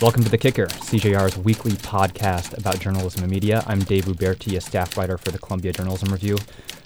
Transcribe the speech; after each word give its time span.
Welcome 0.00 0.24
to 0.24 0.30
The 0.30 0.38
Kicker, 0.38 0.66
CJR's 0.66 1.36
weekly 1.36 1.72
podcast 1.72 2.56
about 2.56 2.80
journalism 2.80 3.22
and 3.22 3.30
media. 3.30 3.62
I'm 3.66 3.80
Dave 3.80 4.06
Uberti, 4.06 4.56
a 4.56 4.60
staff 4.62 4.96
writer 4.96 5.18
for 5.18 5.30
the 5.30 5.38
Columbia 5.38 5.74
Journalism 5.74 6.10
Review. 6.10 6.38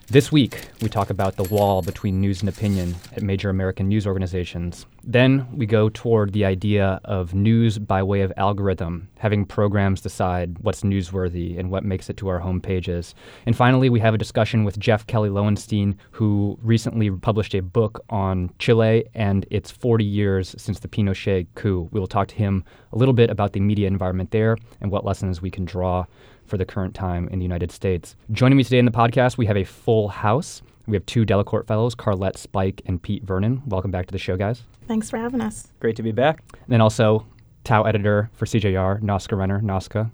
This 0.08 0.30
week, 0.30 0.68
we 0.82 0.90
talk 0.90 1.08
about 1.08 1.36
the 1.36 1.44
wall 1.44 1.80
between 1.80 2.20
news 2.20 2.40
and 2.40 2.48
opinion 2.48 2.94
at 3.16 3.22
major 3.22 3.48
American 3.48 3.88
news 3.88 4.06
organizations. 4.06 4.84
Then 5.02 5.48
we 5.50 5.64
go 5.64 5.88
toward 5.88 6.34
the 6.34 6.44
idea 6.44 7.00
of 7.04 7.32
news 7.32 7.78
by 7.78 8.02
way 8.02 8.20
of 8.20 8.32
algorithm, 8.36 9.08
having 9.18 9.46
programs 9.46 10.02
decide 10.02 10.58
what's 10.58 10.82
newsworthy 10.82 11.58
and 11.58 11.70
what 11.70 11.84
makes 11.84 12.10
it 12.10 12.18
to 12.18 12.28
our 12.28 12.38
home 12.38 12.60
pages. 12.60 13.14
And 13.46 13.56
finally, 13.56 13.88
we 13.88 13.98
have 14.00 14.12
a 14.12 14.18
discussion 14.18 14.62
with 14.62 14.78
Jeff 14.78 15.06
Kelly 15.06 15.30
Lowenstein, 15.30 15.96
who 16.10 16.58
recently 16.62 17.10
published 17.10 17.54
a 17.54 17.62
book 17.62 18.04
on 18.10 18.50
Chile 18.58 19.06
and 19.14 19.46
its 19.50 19.70
40 19.70 20.04
years 20.04 20.54
since 20.58 20.80
the 20.80 20.88
Pinochet 20.88 21.46
coup. 21.54 21.88
We 21.92 21.98
will 21.98 22.06
talk 22.06 22.28
to 22.28 22.36
him 22.36 22.62
a 22.92 22.98
little 22.98 23.14
bit 23.14 23.30
about 23.30 23.54
the 23.54 23.60
media 23.60 23.88
environment 23.88 24.32
there 24.32 24.58
and 24.82 24.90
what 24.90 25.06
lessons 25.06 25.40
we 25.40 25.50
can 25.50 25.64
draw 25.64 26.04
for 26.46 26.56
the 26.56 26.64
current 26.64 26.94
time 26.94 27.28
in 27.28 27.38
the 27.38 27.44
United 27.44 27.70
States. 27.72 28.16
Joining 28.32 28.56
me 28.56 28.64
today 28.64 28.78
in 28.78 28.84
the 28.84 28.90
podcast, 28.90 29.36
we 29.36 29.46
have 29.46 29.56
a 29.56 29.64
full 29.64 30.08
house. 30.08 30.62
We 30.86 30.96
have 30.96 31.06
two 31.06 31.24
Delacorte 31.24 31.66
fellows, 31.66 31.94
Carlett 31.94 32.36
Spike 32.36 32.82
and 32.86 33.02
Pete 33.02 33.22
Vernon. 33.24 33.62
Welcome 33.66 33.90
back 33.90 34.06
to 34.06 34.12
the 34.12 34.18
show, 34.18 34.36
guys. 34.36 34.62
Thanks 34.86 35.08
for 35.08 35.16
having 35.16 35.40
us. 35.40 35.68
Great 35.80 35.96
to 35.96 36.02
be 36.02 36.12
back. 36.12 36.42
And 36.52 36.68
then 36.68 36.80
also, 36.80 37.26
Tow 37.64 37.84
editor 37.84 38.30
for 38.34 38.44
CJR, 38.44 39.02
Nausicaa 39.02 39.36
Renner. 39.36 39.60
Nausicaa. 39.62 40.06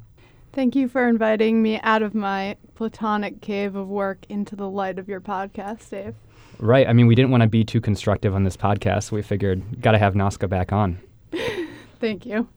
Thank 0.52 0.74
you 0.74 0.88
for 0.88 1.08
inviting 1.08 1.62
me 1.62 1.80
out 1.82 2.02
of 2.02 2.14
my 2.14 2.56
platonic 2.74 3.40
cave 3.40 3.76
of 3.76 3.88
work 3.88 4.18
into 4.28 4.56
the 4.56 4.68
light 4.68 4.98
of 4.98 5.08
your 5.08 5.20
podcast, 5.20 5.90
Dave. 5.90 6.14
Right. 6.58 6.88
I 6.88 6.92
mean, 6.92 7.06
we 7.06 7.14
didn't 7.14 7.30
want 7.30 7.42
to 7.42 7.48
be 7.48 7.64
too 7.64 7.80
constructive 7.80 8.34
on 8.34 8.44
this 8.44 8.56
podcast, 8.56 9.04
so 9.04 9.16
we 9.16 9.22
figured 9.22 9.80
got 9.80 9.92
to 9.92 9.98
have 9.98 10.14
Nausicaa 10.14 10.46
back 10.46 10.72
on. 10.72 10.98
Thank 12.00 12.26
you. 12.26 12.48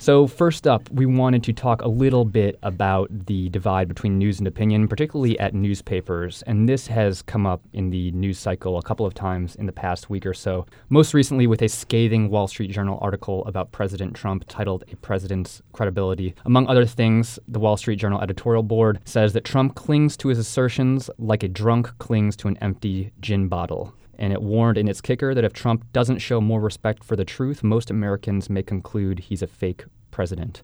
So, 0.00 0.28
first 0.28 0.68
up, 0.68 0.88
we 0.92 1.06
wanted 1.06 1.42
to 1.42 1.52
talk 1.52 1.82
a 1.82 1.88
little 1.88 2.24
bit 2.24 2.56
about 2.62 3.26
the 3.26 3.48
divide 3.48 3.88
between 3.88 4.16
news 4.16 4.38
and 4.38 4.46
opinion, 4.46 4.86
particularly 4.86 5.36
at 5.40 5.54
newspapers. 5.54 6.42
And 6.42 6.68
this 6.68 6.86
has 6.86 7.20
come 7.20 7.46
up 7.46 7.62
in 7.72 7.90
the 7.90 8.12
news 8.12 8.38
cycle 8.38 8.78
a 8.78 8.82
couple 8.82 9.04
of 9.04 9.12
times 9.12 9.56
in 9.56 9.66
the 9.66 9.72
past 9.72 10.08
week 10.08 10.24
or 10.24 10.34
so. 10.34 10.66
Most 10.88 11.14
recently, 11.14 11.48
with 11.48 11.62
a 11.62 11.68
scathing 11.68 12.30
Wall 12.30 12.46
Street 12.46 12.70
Journal 12.70 13.00
article 13.02 13.44
about 13.46 13.72
President 13.72 14.14
Trump 14.14 14.44
titled 14.46 14.84
A 14.92 14.94
President's 14.96 15.62
Credibility. 15.72 16.32
Among 16.44 16.68
other 16.68 16.86
things, 16.86 17.40
the 17.48 17.58
Wall 17.58 17.76
Street 17.76 17.96
Journal 17.96 18.22
editorial 18.22 18.62
board 18.62 19.00
says 19.04 19.32
that 19.32 19.44
Trump 19.44 19.74
clings 19.74 20.16
to 20.18 20.28
his 20.28 20.38
assertions 20.38 21.10
like 21.18 21.42
a 21.42 21.48
drunk 21.48 21.98
clings 21.98 22.36
to 22.36 22.46
an 22.46 22.56
empty 22.58 23.10
gin 23.20 23.48
bottle 23.48 23.94
and 24.18 24.32
it 24.32 24.42
warned 24.42 24.78
in 24.78 24.88
its 24.88 25.00
kicker 25.00 25.34
that 25.34 25.44
if 25.44 25.52
Trump 25.52 25.84
doesn't 25.92 26.18
show 26.18 26.40
more 26.40 26.60
respect 26.60 27.04
for 27.04 27.16
the 27.16 27.24
truth, 27.24 27.62
most 27.62 27.90
Americans 27.90 28.50
may 28.50 28.62
conclude 28.62 29.18
he's 29.18 29.42
a 29.42 29.46
fake 29.46 29.84
president. 30.10 30.62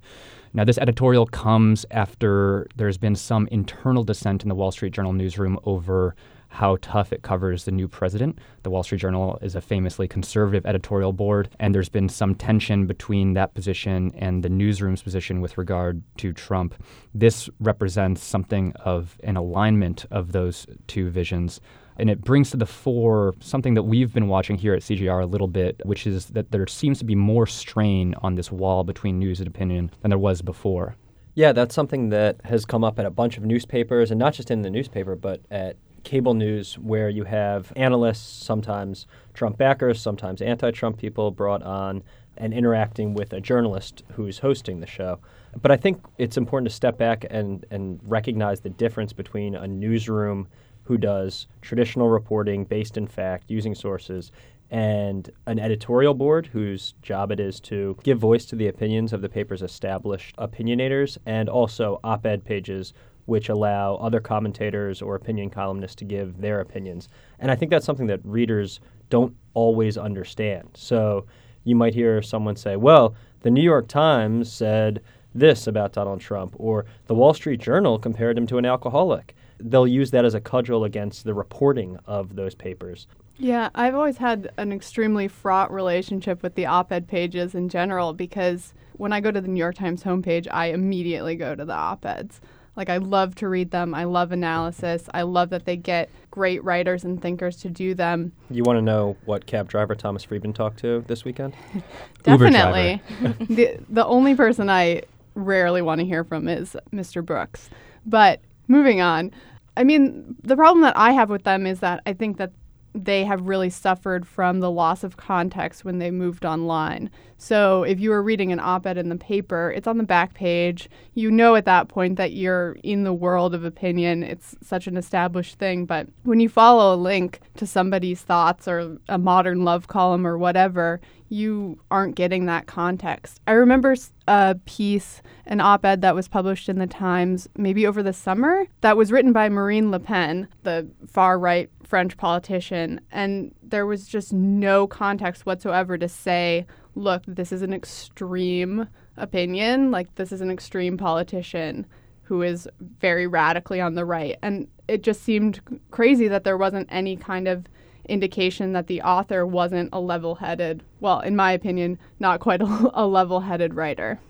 Now, 0.53 0.65
this 0.65 0.79
editorial 0.79 1.27
comes 1.27 1.85
after 1.91 2.67
there's 2.77 2.99
been 2.99 3.17
some 3.17 3.49
internal 3.51 4.05
dissent 4.05 4.43
in 4.43 4.49
the 4.49 4.55
Wall 4.55 4.71
Street 4.71 4.93
Journal 4.93 5.13
newsroom 5.13 5.59
over 5.65 6.15
how 6.55 6.79
tough 6.81 7.13
it 7.13 7.23
covers 7.23 7.65
the 7.65 7.73
new 7.73 7.89
president. 7.89 8.39
The 8.63 8.71
Wall 8.71 8.85
Street 8.85 9.01
Journal 9.01 9.39
is 9.43 9.57
a 9.57 9.61
famously 9.61 10.07
conservative 10.07 10.65
editorial 10.65 11.13
board, 11.13 11.49
and 11.59 11.75
there's 11.75 11.89
been 11.89 12.09
some 12.09 12.37
tension 12.37 12.87
between 12.87 13.33
that 13.33 13.55
position 13.55 14.13
and 14.17 14.45
the 14.45 14.49
newsroom's 14.49 15.03
position 15.03 15.41
with 15.41 15.59
regard 15.59 16.01
to 16.19 16.33
Trump. 16.33 16.77
This 17.13 17.51
represents 17.59 18.23
something 18.23 18.73
of 18.85 19.19
an 19.25 19.37
alignment 19.37 20.07
of 20.13 20.31
those 20.31 20.67
two 20.87 21.11
visions. 21.11 21.61
And 21.99 22.11
it 22.11 22.23
brings 22.23 22.51
to 22.51 22.57
the 22.57 22.67
fore 22.67 23.35
something 23.41 23.75
that 23.75 23.85
we've 23.85 24.13
been 24.13 24.29
watching 24.29 24.57
here 24.57 24.75
at 24.75 24.83
CJR 24.83 25.23
a 25.23 25.27
little 25.27 25.47
bit, 25.47 25.81
which 25.85 26.07
is 26.07 26.27
that 26.27 26.51
there 26.51 26.67
seems 26.67 26.99
to 26.99 27.05
be 27.05 27.15
more 27.15 27.47
strain 27.47 28.15
on 28.23 28.35
this 28.35 28.51
wall 28.51 28.85
between 28.85 29.19
news 29.19 29.39
and 29.39 29.47
opinion 29.47 29.91
than 30.03 30.11
there 30.11 30.19
was 30.19 30.43
before. 30.43 30.97
Yeah, 31.35 31.53
that's 31.53 31.75
something 31.75 32.11
that 32.11 32.41
has 32.45 32.65
come 32.65 32.85
up 32.85 32.99
at 32.99 33.07
a 33.07 33.11
bunch 33.11 33.37
of 33.37 33.45
newspapers, 33.45 34.11
and 34.11 34.19
not 34.19 34.35
just 34.35 34.51
in 34.51 34.63
the 34.63 34.71
newspaper, 34.71 35.17
but 35.17 35.41
at 35.51 35.77
cable 36.05 36.35
news, 36.35 36.79
where 36.79 37.09
you 37.09 37.25
have 37.25 37.73
analysts, 37.77 38.45
sometimes 38.45 39.07
Trump 39.33 39.59
backers, 39.59 40.01
sometimes 40.01 40.43
anti 40.43 40.71
Trump 40.71 40.99
people 40.99 41.31
brought 41.31 41.63
on 41.63 42.03
and 42.37 42.53
interacting 42.53 43.15
with 43.15 43.33
a 43.33 43.41
journalist 43.41 44.03
who's 44.13 44.39
hosting 44.39 44.81
the 44.81 44.87
show. 44.87 45.19
But 45.61 45.71
I 45.71 45.77
think 45.77 46.05
it's 46.19 46.37
important 46.37 46.69
to 46.69 46.75
step 46.75 46.99
back 46.99 47.25
and, 47.31 47.65
and 47.71 48.01
recognize 48.05 48.61
the 48.61 48.71
difference 48.71 49.13
between 49.13 49.55
a 49.55 49.67
newsroom 49.67 50.49
who 50.85 50.99
does 50.99 51.47
traditional 51.61 52.09
reporting 52.09 52.65
based 52.65 52.97
in 52.97 53.07
fact, 53.07 53.51
using 53.51 53.75
sources, 53.75 54.33
and 54.71 55.31
an 55.47 55.59
editorial 55.59 56.15
board 56.15 56.47
whose 56.47 56.95
job 57.03 57.31
it 57.31 57.39
is 57.39 57.61
to 57.61 57.97
give 58.03 58.19
voice 58.19 58.45
to 58.47 58.57
the 58.57 58.69
opinions 58.69 59.13
of 59.13 59.21
the 59.21 59.29
paper's 59.29 59.63
established 59.63 60.37
opinionators, 60.37 61.19
and 61.27 61.49
also 61.49 62.01
op 62.03 62.27
ed 62.27 62.45
pages 62.45 62.93
which 63.27 63.49
allow 63.49 63.95
other 63.97 64.21
commentators 64.21 65.01
or 65.01 65.15
opinion 65.15 65.49
columnists 65.49 65.97
to 65.97 66.05
give 66.05 66.41
their 66.41 66.61
opinions. 66.61 67.09
And 67.39 67.51
I 67.51 67.57
think 67.57 67.71
that's 67.71 67.87
something 67.87 68.07
that 68.09 68.21
readers 68.25 68.81
don't 69.09 69.35
always 69.55 69.97
understand. 69.97 70.69
So 70.75 71.27
you 71.65 71.75
might 71.75 71.95
hear 71.95 72.21
someone 72.21 72.57
say, 72.57 72.77
well, 72.77 73.15
the 73.41 73.51
New 73.51 73.63
York 73.63 73.89
Times 73.89 74.53
said 74.53 75.01
this 75.35 75.67
about 75.67 75.93
Donald 75.93 76.21
Trump, 76.21 76.55
or 76.59 76.85
the 77.07 77.15
Wall 77.15 77.35
Street 77.35 77.61
Journal 77.61 77.99
compared 77.99 78.37
him 78.37 78.47
to 78.47 78.59
an 78.59 78.67
alcoholic 78.67 79.35
they'll 79.59 79.87
use 79.87 80.11
that 80.11 80.25
as 80.25 80.35
a 80.35 80.41
cudgel 80.41 80.85
against 80.85 81.25
the 81.25 81.35
reporting 81.35 81.99
of 82.07 82.37
those 82.37 82.55
papers. 82.55 83.07
Yeah, 83.37 83.71
I've 83.75 83.95
always 83.95 84.19
had 84.19 84.53
an 84.57 84.73
extremely 84.73 85.27
fraught 85.29 85.73
relationship 85.73 86.43
with 86.43 86.55
the 86.55 86.67
op 86.67 86.93
ed 86.93 87.09
pages 87.09 87.55
in 87.55 87.69
general 87.69 88.13
because 88.13 88.75
when 88.93 89.13
I 89.13 89.21
go 89.21 89.31
to 89.31 89.41
the 89.41 89.49
New 89.49 89.59
York 89.59 89.75
Times 89.75 90.05
homepage, 90.05 90.47
I 90.51 90.67
immediately 90.67 91.35
go 91.35 91.55
to 91.55 91.65
the 91.65 91.75
op 91.75 92.07
eds. 92.07 92.41
Like, 92.77 92.89
I 92.89 92.97
love 92.97 93.37
to 93.37 93.49
read 93.49 93.71
them. 93.71 93.95
I 93.95 94.05
love 94.05 94.33
analysis. 94.33 95.09
I 95.15 95.23
love 95.23 95.51
that 95.51 95.65
they 95.65 95.77
get 95.77 96.11
great 96.31 96.63
writers 96.65 97.05
and 97.05 97.23
thinkers 97.23 97.57
to 97.59 97.71
do 97.71 97.95
them. 97.95 98.33
You 98.51 98.65
want 98.65 98.79
to 98.79 98.83
know 98.83 99.17
what 99.25 99.47
cab 99.47 99.69
driver 99.69 99.95
Thomas 99.95 100.25
Friedman 100.25 100.53
talked 100.53 100.81
to 100.81 101.05
this 101.07 101.25
weekend? 101.25 101.55
Definitely. 102.25 103.01
the, 103.49 103.79
the 103.89 104.05
only 104.05 104.35
person 104.35 104.69
I 104.69 105.03
rarely 105.37 105.83
want 105.83 106.01
to 106.01 106.05
hear 106.05 106.25
from 106.25 106.49
is 106.49 106.77
Mr. 106.93 107.25
Brooks. 107.25 107.71
But 108.05 108.41
moving 108.69 109.01
on, 109.01 109.33
I 109.77 109.85
mean, 109.85 110.37
the 110.43 110.57
problem 110.57 110.83
that 110.83 110.97
I 110.97 111.13
have 111.13 111.31
with 111.31 111.45
them 111.45 111.67
is 111.67 111.81
that 111.81 112.03
I 112.07 112.13
think 112.13 112.39
that 112.39 112.53
they 112.95 113.25
have 113.25 113.49
really 113.49 113.71
suffered 113.71 114.27
from 114.27 114.61
the 114.61 114.71
loss 114.71 115.03
of 115.03 115.17
context 115.17 115.85
when 115.85 115.99
they 115.99 116.11
moved 116.11 116.45
online. 116.45 117.11
So 117.37 117.83
if 117.83 117.99
you 117.99 118.11
were 118.11 118.23
reading 118.23 118.53
an 118.53 118.61
op 118.61 118.87
ed 118.87 118.97
in 118.97 119.09
the 119.09 119.17
paper, 119.17 119.73
it's 119.77 119.89
on 119.89 119.99
the 119.99 120.05
back 120.05 120.35
page. 120.35 120.89
You 121.15 121.31
know 121.31 121.57
at 121.57 121.65
that 121.65 121.89
point 121.89 122.17
that 122.17 122.33
you're 122.33 122.77
in 122.83 123.03
the 123.03 123.13
world 123.13 123.55
of 123.55 123.65
opinion. 123.65 124.23
It's 124.23 124.57
such 124.63 124.87
an 124.87 124.97
established 124.97 125.59
thing. 125.59 125.85
But 125.85 126.07
when 126.23 126.41
you 126.41 126.49
follow 126.49 126.95
a 126.95 126.97
link 126.97 127.41
to 127.57 127.67
somebody's 127.67 128.23
thoughts 128.23 128.69
or 128.69 128.99
a 129.09 129.19
modern 129.19 129.65
love 129.65 129.89
column 129.89 130.27
or 130.27 130.39
whatever, 130.39 131.01
you 131.29 131.81
aren't 131.91 132.15
getting 132.15 132.47
that 132.47 132.67
context. 132.67 133.41
I 133.47 133.53
remember 133.53 133.97
a 134.29 134.57
piece, 134.67 135.21
an 135.47 135.61
op 135.61 135.85
ed 135.85 136.01
that 136.03 136.15
was 136.15 136.29
published 136.29 136.69
in 136.69 136.79
the 136.79 136.87
Times 136.87 137.49
maybe 137.57 137.87
over 137.87 138.03
the 138.03 138.13
summer 138.13 138.67
that 138.83 138.97
was 138.97 139.11
written 139.11 139.33
by 139.33 139.49
Marine 139.49 139.91
Le 139.91 139.99
Pen, 139.99 140.49
the 140.63 140.89
far 141.07 141.39
right 141.39 141.69
French 141.85 142.17
politician. 142.17 143.01
And 143.13 143.55
there 143.63 143.87
was 143.87 144.07
just 144.07 144.33
no 144.33 144.87
context 144.87 145.47
whatsoever 145.47 145.97
to 145.99 146.09
say, 146.09 146.67
look, 146.95 147.23
this 147.27 147.53
is 147.53 147.63
an 147.63 147.73
extreme 147.73 148.89
opinion. 149.17 149.91
Like, 149.91 150.15
this 150.15 150.33
is 150.33 150.41
an 150.41 150.51
extreme 150.51 150.97
politician 150.97 151.87
who 152.23 152.43
is 152.43 152.69
very 153.01 153.27
radically 153.27 153.81
on 153.81 153.95
the 153.95 154.05
right. 154.05 154.37
And 154.43 154.67
it 154.89 155.03
just 155.03 155.23
seemed 155.23 155.61
crazy 155.91 156.29
that 156.29 156.45
there 156.45 156.57
wasn't 156.57 156.89
any 156.91 157.17
kind 157.17 157.47
of 157.49 157.67
indication 158.09 158.73
that 158.73 158.87
the 158.87 159.03
author 159.03 159.47
wasn't 159.47 159.91
a 159.93 160.01
level 160.01 160.35
headed, 160.35 160.83
well, 161.01 161.21
in 161.21 161.37
my 161.37 161.53
opinion, 161.53 161.99
not 162.19 162.41
quite 162.41 162.61
a, 162.61 162.91
a 162.95 163.07
level 163.07 163.41
headed 163.41 163.75
writer. 163.75 164.21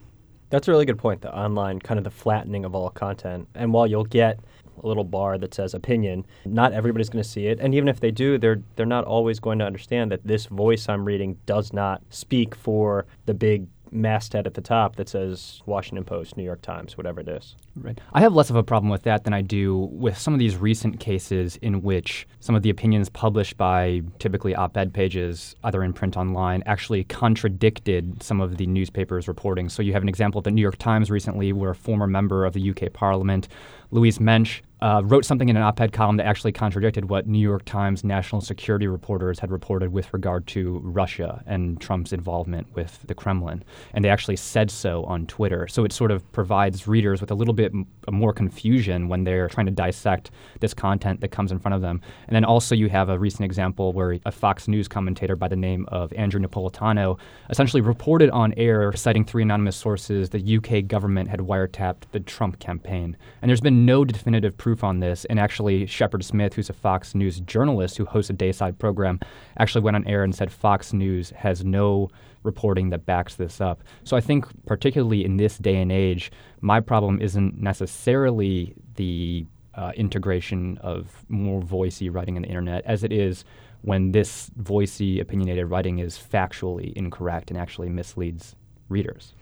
That's 0.51 0.69
a 0.69 0.71
really 0.71 0.85
good 0.87 0.99
point, 0.99 1.23
the 1.23 1.37
online 1.37 1.81
kind 1.81 1.99
of 1.99 2.05
the 2.05 2.11
flattening 2.11 2.65
of 2.65 2.75
all 2.75 2.91
content. 2.91 3.49
And 3.55 3.73
while 3.73 3.87
you'll 3.87 4.05
get 4.05 4.39
a 4.83 4.87
little 4.87 5.05
bar 5.05 5.39
that 5.39 5.55
says 5.55 5.75
opinion, 5.75 6.27
not 6.45 6.73
everybody's 6.73 7.09
going 7.09 7.23
to 7.23 7.29
see 7.29 7.47
it. 7.47 7.59
And 7.61 7.75
even 7.75 7.89
if 7.89 8.01
they 8.01 8.11
do, 8.11 8.39
they're 8.39 8.63
they're 8.77 8.87
not 8.87 9.05
always 9.05 9.41
going 9.41 9.59
to 9.59 9.67
understand 9.67 10.11
that 10.13 10.27
this 10.27 10.47
voice 10.47 10.89
I'm 10.89 11.05
reading 11.05 11.39
does 11.47 11.73
not 11.73 12.03
speak 12.11 12.55
for 12.55 13.07
the 13.27 13.35
big 13.35 13.67
masthead 13.95 14.47
at 14.47 14.55
the 14.55 14.61
top 14.61 14.97
that 14.97 15.09
says 15.09 15.63
Washington 15.67 16.05
Post, 16.05 16.37
New 16.37 16.43
York 16.43 16.61
Times, 16.63 16.97
whatever 16.97 17.21
it 17.21 17.29
is. 17.29 17.55
Right. 17.77 17.99
I 18.13 18.21
have 18.21 18.35
less 18.35 18.51
of 18.51 18.57
a 18.57 18.63
problem 18.63 18.91
with 18.91 19.03
that 19.03 19.25
than 19.25 19.33
I 19.33 19.41
do 19.41 19.77
with 19.93 20.19
some 20.19 20.35
of 20.35 20.39
these 20.39 20.57
recent 20.57 21.01
cases 21.01 21.57
in 21.57 21.83
which 21.83 22.27
some 22.41 22.55
of 22.55 22.63
the 22.63 22.71
opinions 22.71 23.09
published 23.09 23.57
by 23.57 24.03
typically 24.19 24.55
op 24.55 24.77
ed 24.77 24.93
pages, 24.93 25.55
either 25.65 25.83
in 25.83 25.93
print 25.93 26.17
online, 26.17 26.63
actually 26.67 27.05
contradicted 27.05 28.23
some 28.23 28.41
of 28.41 28.57
the 28.57 28.67
newspapers' 28.67 29.29
reporting. 29.29 29.69
So 29.69 29.83
you 29.83 29.93
have 29.93 30.03
an 30.03 30.09
example 30.09 30.39
of 30.39 30.45
the 30.45 30.51
New 30.51 30.63
York 30.63 30.79
Times 30.79 31.11
recently 31.11 31.53
where 31.53 31.71
a 31.71 31.75
former 31.75 32.07
member 32.07 32.45
of 32.45 32.53
the 32.53 32.71
UK 32.71 32.93
Parliament, 32.93 33.49
Louise 33.91 34.21
Mensch, 34.21 34.63
uh, 34.85 35.01
wrote 35.03 35.25
something 35.25 35.49
in 35.49 35.57
an 35.57 35.63
op 35.63 35.81
ed 35.81 35.95
column 35.95 36.19
that 36.19 36.27
actually 36.27 36.53
contradicted 36.53 37.09
what 37.09 37.27
New 37.27 37.39
York 37.39 37.65
Times 37.65 38.05
national 38.05 38.43
security 38.43 38.87
reporters 38.87 39.39
had 39.39 39.51
reported 39.51 39.91
with 39.91 40.13
regard 40.13 40.47
to 40.49 40.79
Russia 40.85 41.43
and 41.47 41.81
Trump's 41.81 42.13
involvement 42.13 42.67
with 42.75 43.01
the 43.07 43.15
Kremlin. 43.15 43.65
And 43.95 44.05
they 44.05 44.11
actually 44.11 44.37
said 44.37 44.71
so 44.71 45.03
on 45.05 45.27
Twitter. 45.27 45.67
So 45.69 45.87
it 45.87 45.93
sort 45.93 46.11
of 46.11 46.31
provides 46.33 46.87
readers 46.87 47.23
with 47.23 47.31
a 47.31 47.35
little 47.35 47.55
bit 47.55 47.73
m- 47.73 47.87
more 48.11 48.35
confusion 48.35 49.09
when 49.09 49.25
they're 49.25 49.49
trying 49.49 49.65
to 49.65 49.73
dissect 49.73 50.31
this 50.61 50.75
content 50.75 51.23
that 51.23 51.29
comes 51.29 51.51
in 51.51 51.59
front 51.59 51.75
of 51.75 51.81
them. 51.81 52.03
And 52.29 52.37
then 52.37 52.45
also, 52.45 52.75
you 52.75 52.91
have 52.91 53.09
a 53.09 53.19
recent 53.19 53.47
example 53.47 53.95
where 53.95 54.19
a 54.27 54.33
Fox 54.33 54.69
News 54.69 54.87
commentator 54.87 55.35
by 55.35 55.49
the 55.49 55.57
name 55.57 55.87
of 55.89 56.13
Andrew 56.13 56.43
Napolitano 56.43 57.19
essentially 57.49 57.81
reported 57.81 58.29
on 58.29 58.53
air, 58.59 58.93
citing 58.93 59.25
three 59.25 59.45
anonymous 59.45 59.77
sources, 59.77 60.29
the 60.29 60.59
UK 60.59 60.87
government 60.87 61.31
had 61.31 61.41
wiretapped 61.41 62.03
the 62.13 62.21
Trump 62.21 62.59
campaign. 62.59 63.17
And 63.41 63.49
there's 63.49 63.63
been 63.63 63.87
no 63.87 64.05
definitive 64.05 64.59
proof 64.59 64.74
on 64.83 65.01
this. 65.01 65.25
And 65.27 65.39
actually, 65.39 65.87
Shepard 65.87 66.25
Smith, 66.25 66.55
who's 66.55 66.71
a 66.71 66.73
Fox 66.73 67.15
News 67.15 67.41
journalist 67.41 67.97
who 67.97 68.05
hosts 68.05 68.31
a 68.31 68.33
dayside 68.33 68.79
program, 68.79 69.21
actually 69.59 69.83
went 69.83 69.97
on 69.97 70.07
air 70.07 70.25
and 70.25 70.35
said 70.35 70.51
Fox 70.51 70.93
News 70.93 71.31
has 71.31 71.65
no 71.65 72.09
reporting 72.43 72.91
that 72.91 73.07
backs 73.07 73.37
this 73.37 73.61
up. 73.61 73.83
So 74.05 74.17
I 74.17 74.21
think, 74.21 74.47
particularly 74.67 75.25
in 75.25 75.37
this 75.37 75.59
day 75.59 75.77
and 75.77 75.93
age, 75.93 76.33
my 76.61 76.81
problem 76.81 77.21
isn't 77.21 77.61
necessarily 77.61 78.75
the 78.97 79.47
uh, 79.75 79.93
integration 79.97 80.79
of 80.79 81.25
more 81.29 81.61
voicey 81.61 82.13
writing 82.13 82.37
on 82.37 82.43
the 82.43 82.49
internet 82.49 82.85
as 82.85 83.03
it 83.05 83.13
is 83.13 83.45
when 83.83 84.13
this 84.13 84.51
voicey, 84.63 85.21
opinionated 85.21 85.69
writing 85.69 85.99
is 85.99 86.17
factually 86.17 86.93
incorrect 86.95 87.51
and 87.51 87.61
actually 87.61 87.89
misleads 87.89 88.57
readers. 88.89 89.35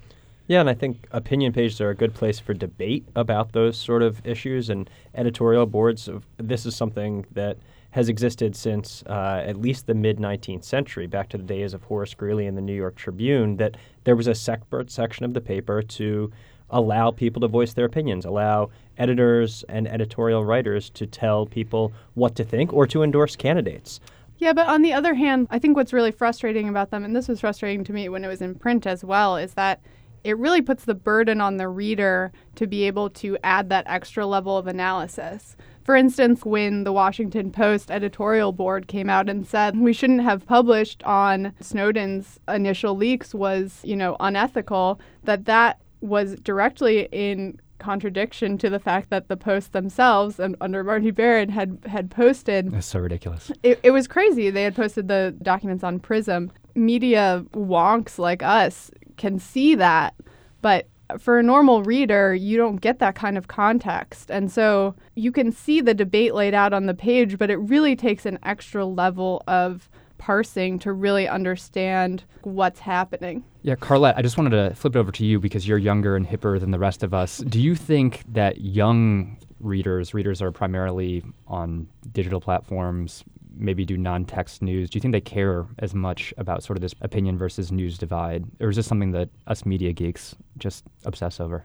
Yeah, 0.53 0.61
and 0.61 0.69
I 0.69 0.75
think 0.75 1.09
opinion 1.13 1.55
pages 1.55 1.81
are 1.81 1.89
a 1.89 1.95
good 1.95 2.13
place 2.13 2.39
for 2.39 2.53
debate 2.53 3.09
about 3.17 3.53
those 3.53 3.75
sort 3.75 4.03
of 4.03 4.21
issues 4.23 4.69
and 4.69 4.91
editorial 5.15 5.65
boards. 5.65 6.09
Of, 6.09 6.27
this 6.37 6.67
is 6.67 6.77
something 6.77 7.25
that 7.33 7.57
has 7.93 8.11
existed 8.11 8.55
since 8.55 9.03
uh, 9.07 9.43
at 9.47 9.57
least 9.57 9.87
the 9.87 9.95
mid 9.95 10.19
19th 10.19 10.65
century, 10.65 11.07
back 11.07 11.31
to 11.31 11.39
the 11.39 11.43
days 11.43 11.73
of 11.73 11.85
Horace 11.85 12.13
Greeley 12.13 12.47
and 12.47 12.55
the 12.55 12.61
New 12.61 12.75
York 12.75 12.97
Tribune, 12.97 13.57
that 13.57 13.79
there 14.05 14.15
was 14.15 14.27
a 14.27 14.35
separate 14.35 14.91
section 14.91 15.25
of 15.25 15.33
the 15.33 15.41
paper 15.41 15.81
to 15.81 16.31
allow 16.69 17.11
people 17.11 17.41
to 17.41 17.49
voice 17.49 17.73
their 17.73 17.87
opinions, 17.87 18.27
allow 18.27 18.69
editors 18.99 19.65
and 19.71 19.89
editorial 19.89 20.45
writers 20.45 20.91
to 20.91 21.07
tell 21.07 21.47
people 21.47 21.95
what 22.13 22.35
to 22.35 22.45
think 22.45 22.75
or 22.75 22.87
to 22.89 23.03
endorse 23.03 23.37
candidates. 23.37 24.01
Yeah, 24.37 24.53
but 24.53 24.67
on 24.67 24.83
the 24.83 24.93
other 24.93 25.15
hand, 25.15 25.49
I 25.51 25.59
think 25.59 25.79
what's 25.79 25.95
really 25.95 26.11
frustrating 26.11 26.69
about 26.69 26.91
them, 26.91 27.07
and 27.07 27.17
this 27.17 27.29
was 27.29 27.41
frustrating 27.41 27.85
to 27.85 27.95
me 27.95 28.11
when 28.11 28.23
it 28.23 28.29
was 28.29 28.43
in 28.43 28.55
print 28.55 28.87
as 28.87 29.03
well, 29.03 29.39
is 29.39 29.55
that 29.55 29.81
it 30.25 30.39
really 30.39 30.63
puts 30.63 30.85
the 30.85 30.95
burden 30.95 31.41
on 31.41 31.57
the 31.57 31.69
reader 31.69 32.33
to 32.57 32.67
be 32.67 32.85
able 32.85 33.11
to 33.11 33.37
add 33.43 33.69
that 33.69 33.85
extra 33.87 34.27
level 34.27 34.57
of 34.57 34.67
analysis. 34.67 35.57
For 35.85 35.97
instance, 35.97 36.45
when 36.45 36.85
the 36.85 36.93
Washington 36.93 37.51
Post 37.51 37.91
editorial 37.91 38.53
board 38.53 38.87
came 38.87 39.11
out 39.11 39.29
and 39.29 39.47
said 39.47 39.77
we 39.77 39.93
shouldn't 39.93 40.23
have 40.23 40.47
published 40.47 41.03
on 41.03 41.53
Snowden's 41.61 42.39
initial 42.49 42.97
leaks 42.97 43.35
was, 43.35 43.81
you 43.83 43.97
know, 43.97 44.17
unethical, 44.21 45.01
that 45.25 45.45
that 45.47 45.81
was 46.01 46.37
directly 46.37 47.09
in 47.11 47.61
contradiction 47.79 48.57
to 48.59 48.71
the 48.71 48.79
fact 48.79 49.11
that 49.11 49.27
the 49.27 49.37
Post 49.37 49.73
themselves 49.73 50.39
and 50.39 50.55
under 50.61 50.85
Marty 50.85 51.11
Baron 51.11 51.49
had 51.49 51.79
had 51.87 52.13
posted. 52.13 52.71
That's 52.71 52.87
so 52.87 53.01
ridiculous. 53.01 53.51
It, 53.65 53.81
it 53.83 53.91
was 53.91 54.07
crazy. 54.07 54.51
They 54.51 54.63
had 54.63 54.77
posted 54.77 55.09
the 55.09 55.35
documents 55.43 55.83
on 55.83 55.99
Prism. 55.99 56.53
Media 56.77 57.45
wonks 57.55 58.19
like 58.19 58.43
us 58.43 58.91
can 59.17 59.39
see 59.39 59.75
that, 59.77 60.15
but 60.61 60.89
for 61.19 61.39
a 61.39 61.43
normal 61.43 61.83
reader, 61.83 62.35
you 62.35 62.57
don't 62.57 62.77
get 62.77 62.99
that 63.01 63.15
kind 63.15 63.37
of 63.37 63.49
context. 63.49 64.31
And 64.31 64.51
so 64.51 64.95
you 65.15 65.33
can 65.33 65.53
see 65.53 65.81
the 65.81 65.95
debate 65.95 66.35
laid 66.35 66.55
out 66.55 66.73
on 66.73 66.87
the 66.87 66.95
page, 66.95 67.39
but 67.39 67.51
it 67.51 67.57
really 67.57 67.97
takes 67.97 68.25
an 68.25 68.39
extra 68.43 68.85
level 68.85 69.43
of 69.47 69.89
parsing 70.19 70.79
to 70.79 70.93
really 70.93 71.27
understand 71.27 72.25
what's 72.43 72.81
happening. 72.81 73.45
Yeah, 73.63 73.75
Carlett, 73.75 74.15
I 74.17 74.23
just 74.23 74.39
wanted 74.39 74.51
to 74.51 74.75
flip 74.75 74.95
it 74.95 74.99
over 74.99 75.11
to 75.13 75.25
you 75.25 75.41
because 75.41 75.67
you're 75.67 75.79
younger 75.79 76.17
and 76.17 76.27
hipper 76.27 76.61
than 76.61 76.71
the 76.71 76.79
rest 76.79 77.03
of 77.03 77.13
us. 77.13 77.39
Do 77.39 77.61
you 77.61 77.75
think 77.75 78.23
that 78.33 78.61
young 78.61 79.37
readers, 79.59 80.15
readers 80.15 80.41
are 80.41 80.53
primarily 80.53 81.25
on 81.47 81.89
digital 82.13 82.41
platforms, 82.41 83.25
maybe 83.57 83.85
do 83.85 83.97
non-text 83.97 84.63
news, 84.63 84.91
do 84.91 84.97
you 84.97 85.01
think 85.01 85.13
they 85.13 85.21
care 85.21 85.67
as 85.79 85.95
much 85.95 86.33
about 86.37 86.63
sort 86.63 86.77
of 86.77 86.81
this 86.81 86.95
opinion 87.01 87.39
versus 87.39 87.73
news 87.73 87.99
divide, 87.99 88.45
or 88.61 88.71
is 88.71 88.77
this 88.77 88.87
something 88.87 89.13
that 89.13 89.29
us 89.47 89.67
media 89.67 89.93
geeks 89.93 90.35
just 90.59 90.85
obsess 91.05 91.41
over? 91.41 91.65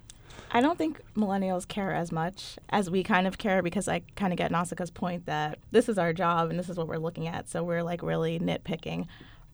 I 0.51 0.62
don't 0.62 0.78
think 0.78 1.01
millennials 1.16 1.68
care 1.68 1.94
as 1.94 2.12
much 2.12 2.57
as 2.69 2.89
we 2.89 3.04
kind 3.04 3.28
of 3.28 3.38
care 3.38 3.62
because 3.62 3.88
I 3.88 4.01
kind 4.16 4.31
of 4.31 4.38
get 4.38 4.51
Nausicaa's 4.51 4.92
point 4.92 5.25
that 5.25 5.60
this 5.72 5.89
is 5.89 5.98
our 5.98 6.13
job 6.13 6.50
and 6.50 6.57
this 6.57 6.69
is 6.69 6.78
what 6.78 6.88
we're 6.88 6.98
looking 6.98 7.28
at. 7.28 7.50
So 7.50 7.63
we're 7.63 7.84
like 7.84 8.01
really 8.01 8.40
nitpicking. 8.40 9.07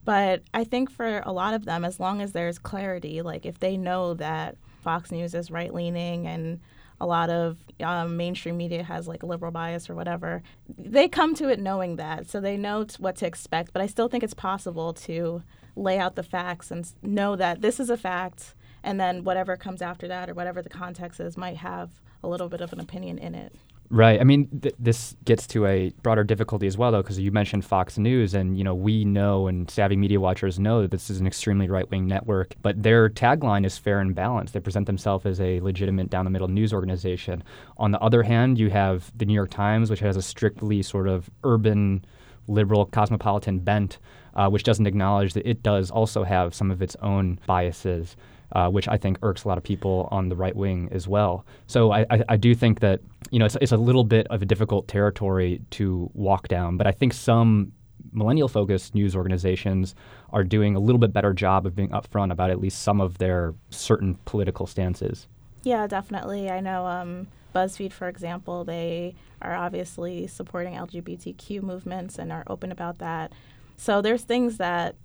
But 0.04 0.42
I 0.52 0.64
think 0.64 0.90
for 0.90 1.22
a 1.24 1.32
lot 1.32 1.54
of 1.54 1.64
them, 1.64 1.84
as 1.84 1.98
long 1.98 2.20
as 2.20 2.32
there's 2.32 2.58
clarity, 2.58 3.22
like 3.22 3.44
if 3.46 3.58
they 3.58 3.76
know 3.76 4.14
that 4.14 4.56
Fox 4.82 5.10
News 5.10 5.34
is 5.34 5.50
right 5.50 5.72
leaning 5.72 6.26
and 6.26 6.60
a 7.00 7.06
lot 7.06 7.30
of 7.30 7.58
um, 7.80 8.16
mainstream 8.16 8.56
media 8.56 8.82
has 8.82 9.08
like 9.08 9.22
liberal 9.22 9.50
bias 9.50 9.90
or 9.90 9.94
whatever. 9.94 10.42
They 10.78 11.08
come 11.08 11.34
to 11.36 11.48
it 11.48 11.58
knowing 11.58 11.96
that, 11.96 12.28
so 12.28 12.40
they 12.40 12.56
know 12.56 12.86
what 12.98 13.16
to 13.16 13.26
expect. 13.26 13.72
But 13.72 13.82
I 13.82 13.86
still 13.86 14.08
think 14.08 14.22
it's 14.22 14.34
possible 14.34 14.92
to 14.94 15.42
lay 15.76 15.98
out 15.98 16.14
the 16.14 16.22
facts 16.22 16.70
and 16.70 16.90
know 17.02 17.36
that 17.36 17.60
this 17.60 17.80
is 17.80 17.90
a 17.90 17.96
fact, 17.96 18.54
and 18.82 19.00
then 19.00 19.24
whatever 19.24 19.56
comes 19.56 19.82
after 19.82 20.06
that 20.08 20.30
or 20.30 20.34
whatever 20.34 20.62
the 20.62 20.68
context 20.68 21.20
is 21.20 21.36
might 21.36 21.56
have 21.56 21.90
a 22.22 22.28
little 22.28 22.48
bit 22.48 22.60
of 22.60 22.72
an 22.72 22.80
opinion 22.80 23.18
in 23.18 23.34
it. 23.34 23.54
Right. 23.90 24.20
I 24.20 24.24
mean, 24.24 24.48
th- 24.60 24.74
this 24.78 25.14
gets 25.24 25.46
to 25.48 25.66
a 25.66 25.90
broader 26.02 26.24
difficulty 26.24 26.66
as 26.66 26.76
well, 26.76 26.90
though, 26.90 27.02
because 27.02 27.18
you 27.18 27.30
mentioned 27.30 27.64
Fox 27.64 27.98
News, 27.98 28.34
and 28.34 28.56
you 28.56 28.64
know 28.64 28.74
we 28.74 29.04
know, 29.04 29.46
and 29.46 29.70
savvy 29.70 29.96
media 29.96 30.18
watchers 30.18 30.58
know 30.58 30.82
that 30.82 30.90
this 30.90 31.10
is 31.10 31.20
an 31.20 31.26
extremely 31.26 31.68
right-wing 31.68 32.06
network. 32.06 32.54
But 32.62 32.82
their 32.82 33.08
tagline 33.10 33.64
is 33.64 33.76
fair 33.78 34.00
and 34.00 34.14
balanced. 34.14 34.54
They 34.54 34.60
present 34.60 34.86
themselves 34.86 35.26
as 35.26 35.40
a 35.40 35.60
legitimate, 35.60 36.10
down-the-middle 36.10 36.48
news 36.48 36.72
organization. 36.72 37.44
On 37.76 37.90
the 37.90 38.00
other 38.00 38.22
hand, 38.22 38.58
you 38.58 38.70
have 38.70 39.12
the 39.16 39.26
New 39.26 39.34
York 39.34 39.50
Times, 39.50 39.90
which 39.90 40.00
has 40.00 40.16
a 40.16 40.22
strictly 40.22 40.82
sort 40.82 41.06
of 41.06 41.28
urban, 41.44 42.04
liberal, 42.48 42.86
cosmopolitan 42.86 43.58
bent, 43.60 43.98
uh, 44.34 44.48
which 44.48 44.62
doesn't 44.62 44.86
acknowledge 44.86 45.32
that 45.34 45.48
it 45.48 45.62
does 45.62 45.90
also 45.90 46.24
have 46.24 46.54
some 46.54 46.70
of 46.70 46.82
its 46.82 46.96
own 46.96 47.38
biases 47.46 48.16
uh, 48.54 48.68
which 48.68 48.88
I 48.88 48.96
think 48.96 49.18
irks 49.22 49.44
a 49.44 49.48
lot 49.48 49.58
of 49.58 49.64
people 49.64 50.08
on 50.10 50.28
the 50.28 50.36
right 50.36 50.54
wing 50.54 50.88
as 50.92 51.08
well. 51.08 51.44
So 51.66 51.90
I, 51.90 52.06
I, 52.10 52.24
I 52.30 52.36
do 52.36 52.54
think 52.54 52.80
that 52.80 53.00
you 53.30 53.38
know 53.38 53.46
it's, 53.46 53.56
it's 53.60 53.72
a 53.72 53.76
little 53.76 54.04
bit 54.04 54.26
of 54.28 54.42
a 54.42 54.46
difficult 54.46 54.86
territory 54.88 55.60
to 55.70 56.10
walk 56.14 56.48
down, 56.48 56.76
but 56.76 56.86
I 56.86 56.92
think 56.92 57.12
some 57.12 57.72
millennial 58.12 58.48
focused 58.48 58.94
news 58.94 59.16
organizations 59.16 59.94
are 60.30 60.44
doing 60.44 60.76
a 60.76 60.78
little 60.78 60.98
bit 60.98 61.12
better 61.12 61.32
job 61.32 61.66
of 61.66 61.74
being 61.74 61.88
upfront 61.88 62.30
about 62.30 62.50
at 62.50 62.60
least 62.60 62.82
some 62.82 63.00
of 63.00 63.18
their 63.18 63.54
certain 63.70 64.18
political 64.24 64.66
stances. 64.66 65.26
Yeah, 65.64 65.86
definitely. 65.86 66.50
I 66.50 66.60
know 66.60 66.86
um, 66.86 67.26
BuzzFeed, 67.54 67.92
for 67.92 68.08
example, 68.08 68.64
they 68.64 69.14
are 69.42 69.54
obviously 69.54 70.26
supporting 70.26 70.74
LGBTQ 70.74 71.62
movements 71.62 72.18
and 72.18 72.30
are 72.30 72.44
open 72.46 72.70
about 72.70 72.98
that. 72.98 73.32
So 73.76 74.00
there's 74.00 74.22
things 74.22 74.56
that 74.58 74.96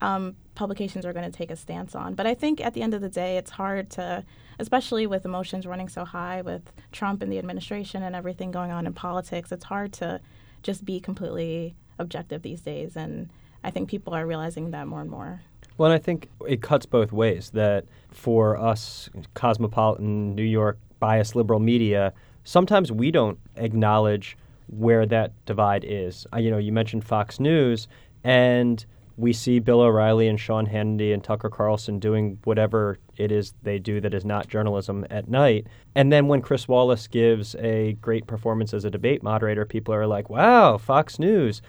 um, 0.00 0.36
publications 0.54 1.04
are 1.06 1.12
going 1.12 1.30
to 1.30 1.36
take 1.36 1.50
a 1.50 1.56
stance 1.56 1.94
on. 1.94 2.14
But 2.14 2.26
I 2.26 2.34
think 2.34 2.60
at 2.60 2.74
the 2.74 2.82
end 2.82 2.94
of 2.94 3.00
the 3.00 3.08
day, 3.08 3.36
it's 3.36 3.50
hard 3.50 3.90
to, 3.90 4.24
especially 4.58 5.06
with 5.06 5.24
emotions 5.24 5.66
running 5.66 5.88
so 5.88 6.04
high 6.04 6.42
with 6.42 6.62
Trump 6.92 7.22
and 7.22 7.32
the 7.32 7.38
administration 7.38 8.02
and 8.02 8.14
everything 8.14 8.50
going 8.50 8.70
on 8.70 8.86
in 8.86 8.92
politics, 8.92 9.50
it's 9.52 9.64
hard 9.64 9.92
to 9.94 10.20
just 10.62 10.84
be 10.84 11.00
completely 11.00 11.74
objective 11.98 12.42
these 12.42 12.60
days. 12.60 12.96
And 12.96 13.30
I 13.62 13.70
think 13.70 13.88
people 13.88 14.14
are 14.14 14.26
realizing 14.26 14.70
that 14.70 14.86
more 14.86 15.00
and 15.00 15.10
more. 15.10 15.42
Well, 15.76 15.90
and 15.90 16.00
I 16.00 16.02
think 16.02 16.28
it 16.46 16.62
cuts 16.62 16.86
both 16.86 17.12
ways. 17.12 17.50
That 17.50 17.84
for 18.10 18.56
us, 18.56 19.10
cosmopolitan, 19.34 20.34
New 20.34 20.44
York, 20.44 20.78
biased 21.00 21.34
liberal 21.34 21.60
media, 21.60 22.12
sometimes 22.44 22.92
we 22.92 23.10
don't 23.10 23.38
acknowledge 23.56 24.36
where 24.68 25.04
that 25.06 25.32
divide 25.46 25.84
is. 25.86 26.26
Uh, 26.32 26.38
you 26.38 26.50
know, 26.50 26.58
you 26.58 26.72
mentioned 26.72 27.04
Fox 27.04 27.40
News, 27.40 27.88
and 28.24 28.84
we 29.16 29.32
see 29.32 29.60
Bill 29.60 29.80
O'Reilly 29.80 30.26
and 30.26 30.40
Sean 30.40 30.66
Hannity 30.66 31.14
and 31.14 31.22
Tucker 31.22 31.48
Carlson 31.48 31.98
doing 31.98 32.38
whatever 32.44 32.98
it 33.16 33.30
is 33.30 33.54
they 33.62 33.78
do 33.78 34.00
that 34.00 34.12
is 34.12 34.24
not 34.24 34.48
journalism 34.48 35.06
at 35.10 35.28
night. 35.28 35.68
And 35.94 36.12
then 36.12 36.26
when 36.26 36.42
Chris 36.42 36.66
Wallace 36.66 37.06
gives 37.06 37.54
a 37.56 37.92
great 38.00 38.26
performance 38.26 38.74
as 38.74 38.84
a 38.84 38.90
debate 38.90 39.22
moderator, 39.22 39.64
people 39.64 39.94
are 39.94 40.06
like, 40.06 40.30
wow, 40.30 40.78
Fox 40.78 41.18
News. 41.18 41.62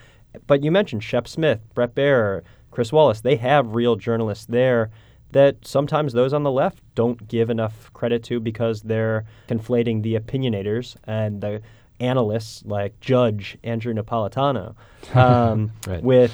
But 0.47 0.63
you 0.63 0.71
mentioned 0.71 1.03
Shep 1.03 1.27
Smith, 1.27 1.59
Bret 1.75 1.93
Baier, 1.93 2.41
Chris 2.71 2.91
Wallace. 2.91 3.21
They 3.21 3.35
have 3.35 3.75
real 3.75 3.95
journalists 3.95 4.47
there 4.47 4.89
that 5.31 5.67
sometimes 5.67 6.13
those 6.13 6.33
on 6.33 6.43
the 6.43 6.51
left 6.51 6.81
don't 6.95 7.27
give 7.27 7.49
enough 7.49 7.91
credit 7.93 8.23
to 8.23 8.39
because 8.39 8.81
they're 8.81 9.25
conflating 9.47 10.01
the 10.01 10.15
opinionators 10.15 10.95
and 11.03 11.41
the 11.41 11.61
analysts 11.99 12.63
like 12.65 12.99
Judge 12.99 13.57
Andrew 13.63 13.93
Napolitano 13.93 14.75
um, 15.15 15.71
right. 15.87 16.03
with 16.03 16.33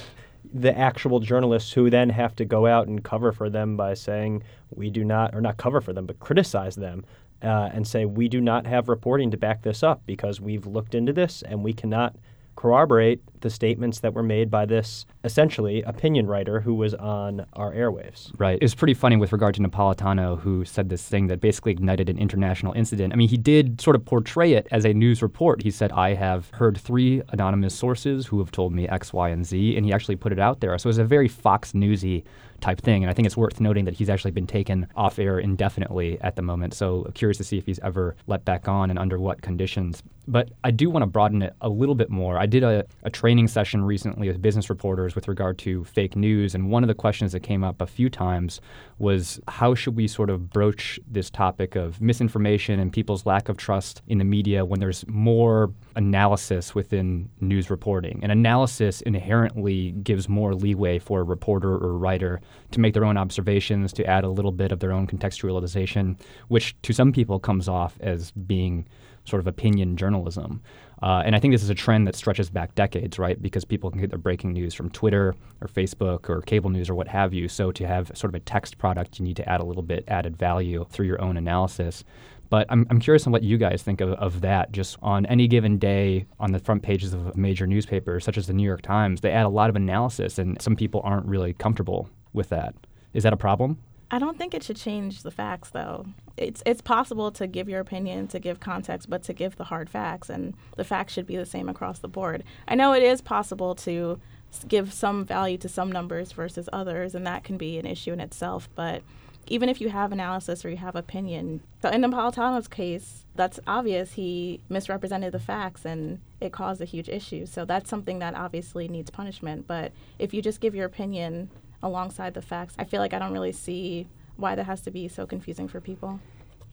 the 0.53 0.77
actual 0.77 1.19
journalists 1.19 1.71
who 1.71 1.89
then 1.89 2.09
have 2.09 2.35
to 2.35 2.45
go 2.45 2.65
out 2.67 2.87
and 2.87 3.03
cover 3.03 3.31
for 3.31 3.49
them 3.49 3.77
by 3.77 3.93
saying 3.93 4.43
we 4.69 4.89
do 4.89 5.03
not, 5.03 5.33
or 5.33 5.41
not 5.41 5.57
cover 5.57 5.79
for 5.79 5.93
them, 5.93 6.05
but 6.05 6.19
criticize 6.19 6.75
them 6.75 7.05
uh, 7.41 7.69
and 7.73 7.87
say, 7.87 8.05
we 8.05 8.27
do 8.27 8.41
not 8.41 8.67
have 8.67 8.89
reporting 8.89 9.31
to 9.31 9.37
back 9.37 9.61
this 9.61 9.81
up 9.81 10.01
because 10.05 10.41
we've 10.41 10.65
looked 10.65 10.93
into 10.93 11.13
this 11.13 11.41
and 11.43 11.63
we 11.63 11.73
cannot 11.73 12.15
corroborate 12.55 13.21
the 13.41 13.49
statements 13.49 13.99
that 13.99 14.13
were 14.13 14.23
made 14.23 14.49
by 14.49 14.65
this 14.65 15.05
essentially 15.23 15.81
opinion 15.83 16.27
writer 16.27 16.61
who 16.61 16.73
was 16.73 16.93
on 16.95 17.45
our 17.53 17.73
airwaves. 17.73 18.31
Right. 18.37 18.57
It 18.57 18.63
was 18.63 18.75
pretty 18.75 18.93
funny 18.93 19.17
with 19.17 19.31
regard 19.31 19.55
to 19.55 19.61
Napolitano, 19.61 20.39
who 20.39 20.65
said 20.65 20.89
this 20.89 21.07
thing 21.07 21.27
that 21.27 21.41
basically 21.41 21.71
ignited 21.71 22.09
an 22.09 22.17
international 22.17 22.73
incident. 22.73 23.13
I 23.13 23.15
mean, 23.15 23.29
he 23.29 23.37
did 23.37 23.81
sort 23.81 23.95
of 23.95 24.05
portray 24.05 24.53
it 24.53 24.67
as 24.71 24.85
a 24.85 24.93
news 24.93 25.21
report. 25.21 25.61
He 25.61 25.71
said, 25.71 25.91
I 25.91 26.13
have 26.13 26.49
heard 26.51 26.77
three 26.77 27.21
anonymous 27.29 27.75
sources 27.75 28.27
who 28.27 28.39
have 28.39 28.51
told 28.51 28.73
me 28.73 28.87
X, 28.87 29.13
Y, 29.13 29.29
and 29.29 29.45
Z, 29.45 29.75
and 29.75 29.85
he 29.85 29.93
actually 29.93 30.15
put 30.15 30.31
it 30.31 30.39
out 30.39 30.61
there. 30.61 30.77
So 30.77 30.87
it 30.87 30.91
was 30.91 30.97
a 30.97 31.03
very 31.03 31.27
Fox 31.27 31.73
Newsy 31.73 32.23
type 32.61 32.79
thing. 32.79 33.03
And 33.03 33.09
I 33.09 33.13
think 33.13 33.25
it's 33.25 33.35
worth 33.35 33.59
noting 33.59 33.85
that 33.85 33.95
he's 33.95 34.09
actually 34.09 34.31
been 34.31 34.47
taken 34.47 34.87
off 34.95 35.17
air 35.19 35.39
indefinitely 35.39 36.19
at 36.21 36.35
the 36.35 36.41
moment. 36.43 36.73
So 36.73 37.11
curious 37.15 37.37
to 37.37 37.43
see 37.43 37.57
if 37.57 37.65
he's 37.65 37.79
ever 37.79 38.15
let 38.27 38.45
back 38.45 38.67
on 38.67 38.89
and 38.89 38.99
under 38.99 39.19
what 39.19 39.41
conditions. 39.41 40.03
But 40.27 40.49
I 40.63 40.69
do 40.69 40.89
want 40.89 41.01
to 41.01 41.07
broaden 41.07 41.41
it 41.41 41.53
a 41.61 41.67
little 41.67 41.95
bit 41.95 42.09
more. 42.09 42.37
I 42.37 42.45
did 42.45 42.63
a, 42.63 42.85
a 43.03 43.09
training 43.09 43.30
session 43.47 43.83
recently 43.83 44.27
with 44.27 44.41
business 44.41 44.69
reporters 44.69 45.15
with 45.15 45.27
regard 45.27 45.57
to 45.59 45.83
fake 45.85 46.15
news. 46.15 46.53
And 46.53 46.69
one 46.69 46.83
of 46.83 46.87
the 46.87 46.93
questions 46.93 47.31
that 47.31 47.41
came 47.41 47.63
up 47.63 47.81
a 47.81 47.87
few 47.87 48.09
times 48.09 48.59
was 48.99 49.39
how 49.47 49.73
should 49.73 49.95
we 49.95 50.07
sort 50.07 50.29
of 50.29 50.49
broach 50.49 50.99
this 51.09 51.29
topic 51.29 51.75
of 51.75 52.01
misinformation 52.01 52.79
and 52.79 52.91
people's 52.91 53.25
lack 53.25 53.49
of 53.49 53.57
trust 53.57 54.01
in 54.07 54.17
the 54.17 54.23
media 54.23 54.65
when 54.65 54.79
there's 54.79 55.05
more 55.07 55.73
analysis 55.95 56.75
within 56.75 57.29
news 57.39 57.69
reporting? 57.69 58.19
And 58.21 58.31
analysis 58.31 59.01
inherently 59.01 59.91
gives 60.03 60.27
more 60.27 60.53
leeway 60.53 60.99
for 60.99 61.21
a 61.21 61.23
reporter 61.23 61.71
or 61.71 61.97
writer 61.97 62.41
to 62.71 62.79
make 62.79 62.93
their 62.93 63.05
own 63.05 63.17
observations, 63.17 63.93
to 63.93 64.05
add 64.05 64.23
a 64.23 64.29
little 64.29 64.51
bit 64.51 64.71
of 64.71 64.79
their 64.79 64.91
own 64.91 65.07
contextualization, 65.07 66.19
which 66.49 66.75
to 66.81 66.93
some 66.93 67.11
people 67.11 67.39
comes 67.39 67.67
off 67.67 67.97
as 68.01 68.31
being 68.31 68.85
sort 69.25 69.39
of 69.39 69.47
opinion 69.47 69.97
journalism. 69.97 70.61
Uh, 71.01 71.23
and 71.25 71.35
I 71.35 71.39
think 71.39 71.53
this 71.53 71.63
is 71.63 71.69
a 71.69 71.75
trend 71.75 72.07
that 72.07 72.15
stretches 72.15 72.49
back 72.49 72.75
decades, 72.75 73.17
right? 73.17 73.41
Because 73.41 73.65
people 73.65 73.89
can 73.89 73.99
get 73.99 74.09
their 74.11 74.19
breaking 74.19 74.53
news 74.53 74.73
from 74.73 74.89
Twitter 74.91 75.33
or 75.59 75.67
Facebook 75.67 76.29
or 76.29 76.41
cable 76.41 76.69
news 76.69 76.89
or 76.89 76.95
what 76.95 77.07
have 77.07 77.33
you. 77.33 77.47
So 77.47 77.71
to 77.71 77.87
have 77.87 78.11
sort 78.13 78.31
of 78.31 78.35
a 78.35 78.39
text 78.39 78.77
product, 78.77 79.19
you 79.19 79.25
need 79.25 79.37
to 79.37 79.49
add 79.49 79.61
a 79.61 79.65
little 79.65 79.83
bit 79.83 80.03
added 80.07 80.37
value 80.37 80.85
through 80.89 81.07
your 81.07 81.21
own 81.21 81.37
analysis. 81.37 82.03
But 82.51 82.67
I'm, 82.69 82.85
I'm 82.89 82.99
curious 82.99 83.25
on 83.25 83.31
what 83.31 83.43
you 83.43 83.57
guys 83.57 83.81
think 83.81 84.01
of, 84.01 84.11
of 84.11 84.41
that. 84.41 84.73
Just 84.73 84.97
on 85.01 85.25
any 85.25 85.47
given 85.47 85.77
day 85.77 86.25
on 86.39 86.51
the 86.51 86.59
front 86.59 86.83
pages 86.83 87.13
of 87.13 87.35
major 87.35 87.65
newspapers, 87.65 88.25
such 88.25 88.37
as 88.37 88.45
the 88.45 88.53
New 88.53 88.65
York 88.65 88.81
Times, 88.81 89.21
they 89.21 89.31
add 89.31 89.45
a 89.45 89.49
lot 89.49 89.69
of 89.69 89.77
analysis, 89.77 90.37
and 90.37 90.61
some 90.61 90.75
people 90.75 91.01
aren't 91.03 91.25
really 91.25 91.53
comfortable 91.53 92.09
with 92.33 92.49
that. 92.49 92.75
Is 93.13 93.23
that 93.23 93.31
a 93.31 93.37
problem? 93.37 93.79
I 94.13 94.19
don't 94.19 94.37
think 94.37 94.53
it 94.53 94.61
should 94.61 94.75
change 94.75 95.23
the 95.23 95.31
facts, 95.31 95.69
though. 95.69 96.05
It's 96.35 96.61
it's 96.65 96.81
possible 96.81 97.31
to 97.31 97.47
give 97.47 97.69
your 97.69 97.79
opinion, 97.79 98.27
to 98.27 98.39
give 98.39 98.59
context, 98.59 99.09
but 99.09 99.23
to 99.23 99.33
give 99.33 99.55
the 99.55 99.63
hard 99.63 99.89
facts, 99.89 100.29
and 100.29 100.53
the 100.75 100.83
facts 100.83 101.13
should 101.13 101.25
be 101.25 101.37
the 101.37 101.45
same 101.45 101.69
across 101.69 101.99
the 101.99 102.09
board. 102.09 102.43
I 102.67 102.75
know 102.75 102.93
it 102.93 103.03
is 103.03 103.21
possible 103.21 103.73
to 103.75 104.19
give 104.67 104.91
some 104.91 105.23
value 105.25 105.57
to 105.59 105.69
some 105.69 105.89
numbers 105.89 106.33
versus 106.33 106.67
others, 106.73 107.15
and 107.15 107.25
that 107.25 107.45
can 107.45 107.57
be 107.57 107.77
an 107.77 107.85
issue 107.85 108.11
in 108.11 108.19
itself. 108.19 108.67
But 108.75 109.01
even 109.47 109.69
if 109.69 109.79
you 109.79 109.89
have 109.89 110.11
analysis 110.11 110.65
or 110.65 110.69
you 110.69 110.77
have 110.77 110.97
opinion, 110.97 111.61
so 111.81 111.89
in 111.89 112.01
Napolitano's 112.01 112.67
case, 112.67 113.25
that's 113.35 113.61
obvious. 113.65 114.13
He 114.13 114.59
misrepresented 114.67 115.31
the 115.31 115.39
facts, 115.39 115.85
and 115.85 116.19
it 116.41 116.51
caused 116.51 116.81
a 116.81 116.85
huge 116.85 117.07
issue. 117.07 117.45
So 117.45 117.63
that's 117.63 117.89
something 117.89 118.19
that 118.19 118.35
obviously 118.35 118.89
needs 118.89 119.09
punishment. 119.09 119.67
But 119.67 119.93
if 120.19 120.33
you 120.33 120.41
just 120.41 120.59
give 120.59 120.75
your 120.75 120.85
opinion 120.85 121.49
alongside 121.83 122.33
the 122.33 122.41
facts. 122.41 122.75
I 122.77 122.83
feel 122.83 122.99
like 122.99 123.13
I 123.13 123.19
don't 123.19 123.33
really 123.33 123.51
see 123.51 124.07
why 124.35 124.55
that 124.55 124.65
has 124.65 124.81
to 124.81 124.91
be 124.91 125.07
so 125.07 125.25
confusing 125.25 125.67
for 125.67 125.81
people. 125.81 126.19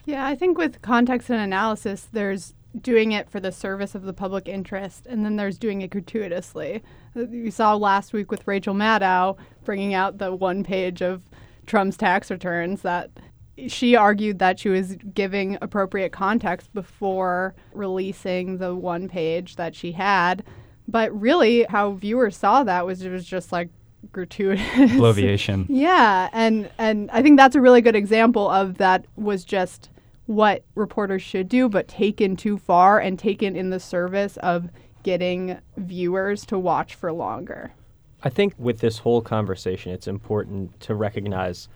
Yeah, 0.04 0.26
I 0.26 0.34
think 0.34 0.56
with 0.56 0.80
context 0.80 1.28
and 1.28 1.40
analysis, 1.40 2.08
there's 2.12 2.54
doing 2.80 3.12
it 3.12 3.28
for 3.28 3.40
the 3.40 3.52
service 3.52 3.94
of 3.94 4.02
the 4.02 4.12
public 4.12 4.48
interest, 4.48 5.06
and 5.06 5.24
then 5.24 5.36
there's 5.36 5.58
doing 5.58 5.82
it 5.82 5.90
gratuitously. 5.90 6.82
Uh, 7.16 7.26
you 7.28 7.50
saw 7.50 7.74
last 7.74 8.12
week 8.12 8.30
with 8.30 8.46
Rachel 8.46 8.74
Maddow 8.74 9.36
bringing 9.64 9.94
out 9.94 10.18
the 10.18 10.34
one 10.34 10.64
page 10.64 11.02
of 11.02 11.22
Trump's 11.66 11.96
tax 11.96 12.30
returns 12.30 12.82
that 12.82 13.10
she 13.66 13.96
argued 13.96 14.38
that 14.38 14.58
she 14.58 14.68
was 14.68 14.96
giving 15.14 15.58
appropriate 15.60 16.12
context 16.12 16.72
before 16.72 17.54
releasing 17.72 18.58
the 18.58 18.74
one 18.74 19.08
page 19.08 19.56
that 19.56 19.74
she 19.74 19.92
had. 19.92 20.44
But 20.86 21.18
really, 21.18 21.64
how 21.68 21.92
viewers 21.92 22.36
saw 22.36 22.62
that 22.64 22.86
was 22.86 23.02
it 23.02 23.10
was 23.10 23.26
just 23.26 23.52
like 23.52 23.68
gratuitous 24.12 24.62
bloviation. 24.92 25.66
yeah, 25.68 26.28
and 26.32 26.70
and 26.78 27.10
I 27.10 27.22
think 27.22 27.38
that's 27.38 27.56
a 27.56 27.60
really 27.60 27.80
good 27.80 27.96
example 27.96 28.48
of 28.48 28.78
that 28.78 29.06
was 29.16 29.44
just 29.44 29.90
what 30.26 30.62
reporters 30.74 31.22
should 31.22 31.48
do, 31.48 31.68
but 31.68 31.88
taken 31.88 32.36
too 32.36 32.58
far 32.58 33.00
and 33.00 33.18
taken 33.18 33.56
in 33.56 33.70
the 33.70 33.80
service 33.80 34.36
of 34.38 34.68
getting 35.02 35.58
viewers 35.76 36.44
to 36.46 36.58
watch 36.58 36.94
for 36.94 37.12
longer. 37.12 37.72
I 38.22 38.28
think 38.28 38.54
with 38.58 38.80
this 38.80 38.98
whole 38.98 39.22
conversation, 39.22 39.92
it's 39.92 40.08
important 40.08 40.78
to 40.80 40.94
recognize 40.94 41.68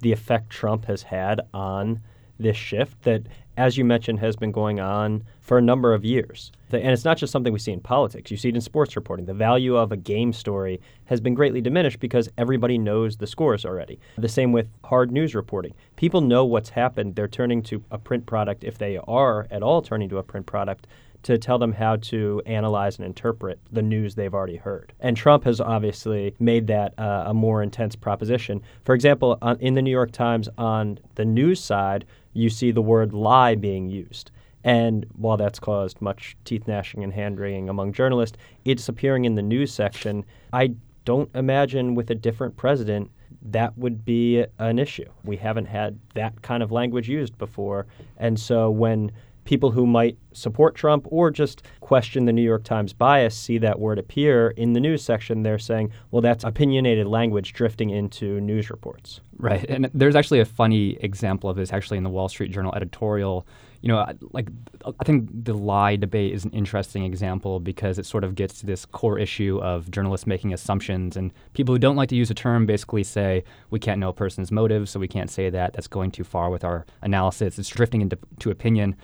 the 0.00 0.12
effect 0.12 0.50
Trump 0.50 0.84
has 0.86 1.02
had 1.02 1.40
on 1.52 2.00
this 2.38 2.56
shift 2.56 3.02
that, 3.02 3.22
as 3.58 3.76
you 3.76 3.84
mentioned, 3.84 4.20
has 4.20 4.36
been 4.36 4.52
going 4.52 4.78
on 4.78 5.24
for 5.40 5.58
a 5.58 5.62
number 5.62 5.92
of 5.92 6.04
years. 6.04 6.52
And 6.70 6.92
it's 6.92 7.04
not 7.04 7.18
just 7.18 7.32
something 7.32 7.52
we 7.52 7.58
see 7.58 7.72
in 7.72 7.80
politics, 7.80 8.30
you 8.30 8.36
see 8.36 8.50
it 8.50 8.54
in 8.54 8.60
sports 8.60 8.94
reporting. 8.94 9.26
The 9.26 9.34
value 9.34 9.76
of 9.76 9.90
a 9.90 9.96
game 9.96 10.32
story 10.32 10.80
has 11.06 11.20
been 11.20 11.34
greatly 11.34 11.60
diminished 11.60 11.98
because 11.98 12.28
everybody 12.38 12.78
knows 12.78 13.16
the 13.16 13.26
scores 13.26 13.64
already. 13.64 13.98
The 14.16 14.28
same 14.28 14.52
with 14.52 14.68
hard 14.84 15.10
news 15.10 15.34
reporting. 15.34 15.74
People 15.96 16.20
know 16.20 16.44
what's 16.44 16.68
happened. 16.68 17.16
They're 17.16 17.26
turning 17.26 17.62
to 17.62 17.82
a 17.90 17.98
print 17.98 18.26
product, 18.26 18.62
if 18.62 18.78
they 18.78 18.96
are 19.08 19.48
at 19.50 19.64
all 19.64 19.82
turning 19.82 20.08
to 20.10 20.18
a 20.18 20.22
print 20.22 20.46
product, 20.46 20.86
to 21.22 21.38
tell 21.38 21.58
them 21.58 21.72
how 21.72 21.96
to 21.96 22.40
analyze 22.46 22.96
and 22.96 23.06
interpret 23.06 23.58
the 23.72 23.82
news 23.82 24.14
they've 24.14 24.34
already 24.34 24.56
heard. 24.56 24.92
And 25.00 25.16
Trump 25.16 25.44
has 25.44 25.60
obviously 25.60 26.34
made 26.38 26.66
that 26.68 26.98
uh, 26.98 27.24
a 27.26 27.34
more 27.34 27.62
intense 27.62 27.96
proposition. 27.96 28.62
For 28.84 28.94
example, 28.94 29.36
on, 29.42 29.58
in 29.60 29.74
the 29.74 29.82
New 29.82 29.90
York 29.90 30.12
Times, 30.12 30.48
on 30.58 30.98
the 31.16 31.24
news 31.24 31.60
side, 31.60 32.04
you 32.32 32.50
see 32.50 32.70
the 32.70 32.82
word 32.82 33.12
lie 33.12 33.54
being 33.54 33.88
used. 33.88 34.30
And 34.64 35.06
while 35.16 35.36
that's 35.36 35.58
caused 35.58 36.00
much 36.00 36.36
teeth 36.44 36.66
gnashing 36.66 37.02
and 37.02 37.12
hand 37.12 37.38
wringing 37.38 37.68
among 37.68 37.92
journalists, 37.92 38.36
it's 38.64 38.88
appearing 38.88 39.24
in 39.24 39.34
the 39.34 39.42
news 39.42 39.72
section. 39.72 40.24
I 40.52 40.74
don't 41.04 41.30
imagine 41.34 41.94
with 41.94 42.10
a 42.10 42.14
different 42.14 42.56
president 42.56 43.10
that 43.42 43.76
would 43.78 44.04
be 44.04 44.44
an 44.58 44.78
issue. 44.78 45.08
We 45.24 45.36
haven't 45.36 45.66
had 45.66 45.98
that 46.14 46.42
kind 46.42 46.62
of 46.62 46.72
language 46.72 47.08
used 47.08 47.38
before. 47.38 47.86
And 48.16 48.38
so 48.38 48.70
when 48.70 49.12
people 49.48 49.70
who 49.70 49.86
might 49.86 50.18
support 50.34 50.74
Trump 50.74 51.06
or 51.08 51.30
just 51.30 51.62
question 51.80 52.26
the 52.26 52.32
New 52.34 52.42
York 52.42 52.64
Times 52.64 52.92
bias 52.92 53.34
see 53.34 53.56
that 53.56 53.80
word 53.80 53.98
appear 53.98 54.50
in 54.50 54.74
the 54.74 54.80
news 54.80 55.02
section, 55.02 55.42
they're 55.42 55.58
saying, 55.58 55.90
well, 56.10 56.20
that's 56.20 56.44
opinionated 56.44 57.06
language 57.06 57.54
drifting 57.54 57.88
into 57.88 58.42
news 58.42 58.68
reports. 58.68 59.22
Right. 59.38 59.64
And 59.70 59.88
there's 59.94 60.16
actually 60.16 60.40
a 60.40 60.44
funny 60.44 60.98
example 61.00 61.48
of 61.48 61.56
this 61.56 61.72
actually 61.72 61.96
in 61.96 62.04
the 62.04 62.10
Wall 62.10 62.28
Street 62.28 62.52
Journal 62.52 62.74
editorial. 62.74 63.46
You 63.80 63.88
know, 63.88 64.04
like 64.32 64.48
I 64.84 65.04
think 65.04 65.30
the 65.32 65.54
lie 65.54 65.96
debate 65.96 66.34
is 66.34 66.44
an 66.44 66.50
interesting 66.50 67.04
example 67.04 67.58
because 67.58 67.98
it 67.98 68.04
sort 68.04 68.24
of 68.24 68.34
gets 68.34 68.60
to 68.60 68.66
this 68.66 68.84
core 68.84 69.18
issue 69.18 69.60
of 69.62 69.90
journalists 69.90 70.26
making 70.26 70.52
assumptions. 70.52 71.16
And 71.16 71.32
people 71.54 71.74
who 71.74 71.78
don't 71.78 71.96
like 71.96 72.08
to 72.10 72.16
use 72.16 72.30
a 72.30 72.34
term 72.34 72.66
basically 72.66 73.04
say, 73.04 73.44
we 73.70 73.78
can't 73.78 73.98
know 73.98 74.08
a 74.10 74.12
person's 74.12 74.52
motives, 74.52 74.90
so 74.90 75.00
we 75.00 75.08
can't 75.08 75.30
say 75.30 75.48
that. 75.48 75.72
That's 75.72 75.86
going 75.86 76.10
too 76.10 76.24
far 76.24 76.50
with 76.50 76.64
our 76.64 76.84
analysis. 77.00 77.58
It's 77.58 77.68
drifting 77.68 78.02
into 78.02 78.18
to 78.40 78.50
opinion. 78.50 78.96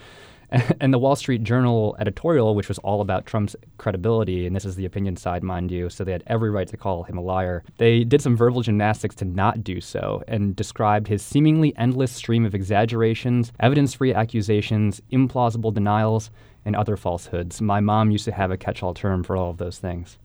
and 0.81 0.93
the 0.93 0.99
Wall 0.99 1.17
Street 1.17 1.43
Journal 1.43 1.97
editorial, 1.99 2.55
which 2.55 2.69
was 2.69 2.79
all 2.79 3.01
about 3.01 3.27
Trump's 3.27 3.57
credibility, 3.79 4.47
and 4.47 4.55
this 4.55 4.65
is 4.65 4.77
the 4.77 4.85
opinion 4.85 5.17
side, 5.17 5.43
mind 5.43 5.71
you, 5.71 5.91
so 5.91 6.05
they 6.05 6.13
had 6.13 6.23
every 6.27 6.51
right 6.51 6.69
to 6.69 6.77
call 6.77 7.03
him 7.03 7.19
a 7.19 7.21
liar. 7.21 7.65
They 7.79 8.05
did 8.05 8.23
some 8.23 8.37
verbal 8.37 8.63
gymnastics 8.63 9.15
to 9.17 9.25
not 9.25 9.65
do 9.65 9.81
so 9.81 10.23
and 10.29 10.55
described 10.55 11.09
his 11.09 11.23
seemingly 11.23 11.75
endless 11.77 12.13
stream 12.13 12.45
of 12.45 12.55
exaggerations, 12.55 13.53
evidence 13.61 13.95
free 13.95 14.15
accusations, 14.15 15.01
implausible 15.13 15.75
denials, 15.75 16.31
and 16.65 16.77
other 16.77 16.97
falsehoods. 16.97 17.61
My 17.61 17.81
mom 17.81 18.11
used 18.11 18.25
to 18.27 18.33
have 18.33 18.51
a 18.51 18.57
catch 18.57 18.83
all 18.83 18.95
term 18.95 19.23
for 19.23 19.37
all 19.37 19.51
of 19.51 19.59
those 19.59 19.79
things 19.79 20.19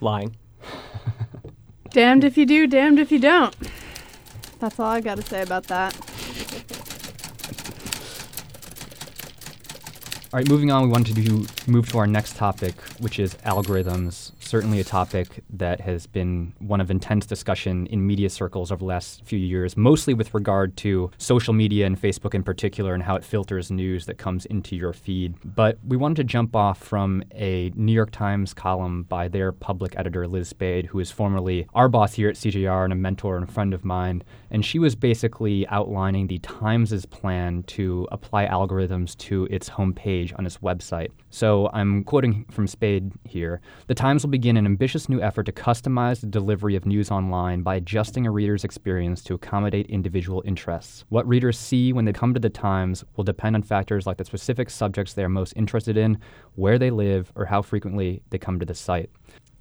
lying. 0.00 0.36
damned 1.90 2.24
if 2.24 2.36
you 2.36 2.44
do, 2.44 2.66
damned 2.66 2.98
if 2.98 3.10
you 3.12 3.18
don't. 3.18 3.54
That's 4.58 4.78
all 4.80 4.86
I 4.86 5.00
got 5.00 5.16
to 5.16 5.22
say 5.22 5.42
about 5.42 5.64
that. 5.64 5.94
All 10.32 10.38
right, 10.40 10.48
moving 10.48 10.72
on, 10.72 10.82
we 10.82 10.88
wanted 10.88 11.14
to 11.14 11.46
move 11.70 11.88
to 11.90 11.98
our 11.98 12.06
next 12.06 12.34
topic, 12.36 12.74
which 12.98 13.20
is 13.20 13.34
algorithms. 13.46 14.32
Certainly 14.46 14.78
a 14.78 14.84
topic 14.84 15.42
that 15.50 15.80
has 15.80 16.06
been 16.06 16.52
one 16.60 16.80
of 16.80 16.88
intense 16.88 17.26
discussion 17.26 17.88
in 17.88 18.06
media 18.06 18.30
circles 18.30 18.70
over 18.70 18.78
the 18.78 18.84
last 18.84 19.24
few 19.24 19.40
years, 19.40 19.76
mostly 19.76 20.14
with 20.14 20.32
regard 20.34 20.76
to 20.76 21.10
social 21.18 21.52
media 21.52 21.84
and 21.84 22.00
Facebook 22.00 22.32
in 22.32 22.44
particular 22.44 22.94
and 22.94 23.02
how 23.02 23.16
it 23.16 23.24
filters 23.24 23.72
news 23.72 24.06
that 24.06 24.18
comes 24.18 24.46
into 24.46 24.76
your 24.76 24.92
feed. 24.92 25.34
But 25.44 25.78
we 25.84 25.96
wanted 25.96 26.18
to 26.18 26.24
jump 26.24 26.54
off 26.54 26.78
from 26.78 27.24
a 27.34 27.72
New 27.74 27.92
York 27.92 28.12
Times 28.12 28.54
column 28.54 29.02
by 29.02 29.26
their 29.26 29.50
public 29.50 29.98
editor, 29.98 30.28
Liz 30.28 30.50
Spayd, 30.50 30.86
who 30.86 31.00
is 31.00 31.10
formerly 31.10 31.66
our 31.74 31.88
boss 31.88 32.14
here 32.14 32.28
at 32.28 32.36
CJR 32.36 32.84
and 32.84 32.92
a 32.92 32.96
mentor 32.96 33.34
and 33.36 33.48
a 33.48 33.52
friend 33.52 33.74
of 33.74 33.84
mine. 33.84 34.22
And 34.52 34.64
she 34.64 34.78
was 34.78 34.94
basically 34.94 35.66
outlining 35.70 36.28
the 36.28 36.38
Times' 36.38 37.04
plan 37.04 37.64
to 37.64 38.06
apply 38.12 38.46
algorithms 38.46 39.16
to 39.18 39.48
its 39.50 39.68
homepage 39.68 40.38
on 40.38 40.46
its 40.46 40.58
website. 40.58 41.10
So 41.30 41.68
I'm 41.72 42.04
quoting 42.04 42.44
from 42.52 42.68
Spayd 42.68 43.12
here. 43.24 43.60
The 43.88 43.94
Times 43.94 44.22
will 44.22 44.30
begin 44.36 44.58
an 44.58 44.66
ambitious 44.66 45.08
new 45.08 45.18
effort 45.18 45.44
to 45.44 45.50
customize 45.50 46.20
the 46.20 46.26
delivery 46.26 46.76
of 46.76 46.84
news 46.84 47.10
online 47.10 47.62
by 47.62 47.76
adjusting 47.76 48.26
a 48.26 48.30
reader's 48.30 48.64
experience 48.64 49.22
to 49.22 49.32
accommodate 49.32 49.86
individual 49.86 50.42
interests. 50.44 51.06
What 51.08 51.26
readers 51.26 51.58
see 51.58 51.94
when 51.94 52.04
they 52.04 52.12
come 52.12 52.34
to 52.34 52.38
the 52.38 52.50
Times 52.50 53.02
will 53.16 53.24
depend 53.24 53.56
on 53.56 53.62
factors 53.62 54.06
like 54.06 54.18
the 54.18 54.26
specific 54.26 54.68
subjects 54.68 55.14
they 55.14 55.24
are 55.24 55.30
most 55.30 55.54
interested 55.56 55.96
in, 55.96 56.18
where 56.54 56.78
they 56.78 56.90
live, 56.90 57.32
or 57.34 57.46
how 57.46 57.62
frequently 57.62 58.20
they 58.28 58.36
come 58.36 58.60
to 58.60 58.66
the 58.66 58.74
site. 58.74 59.08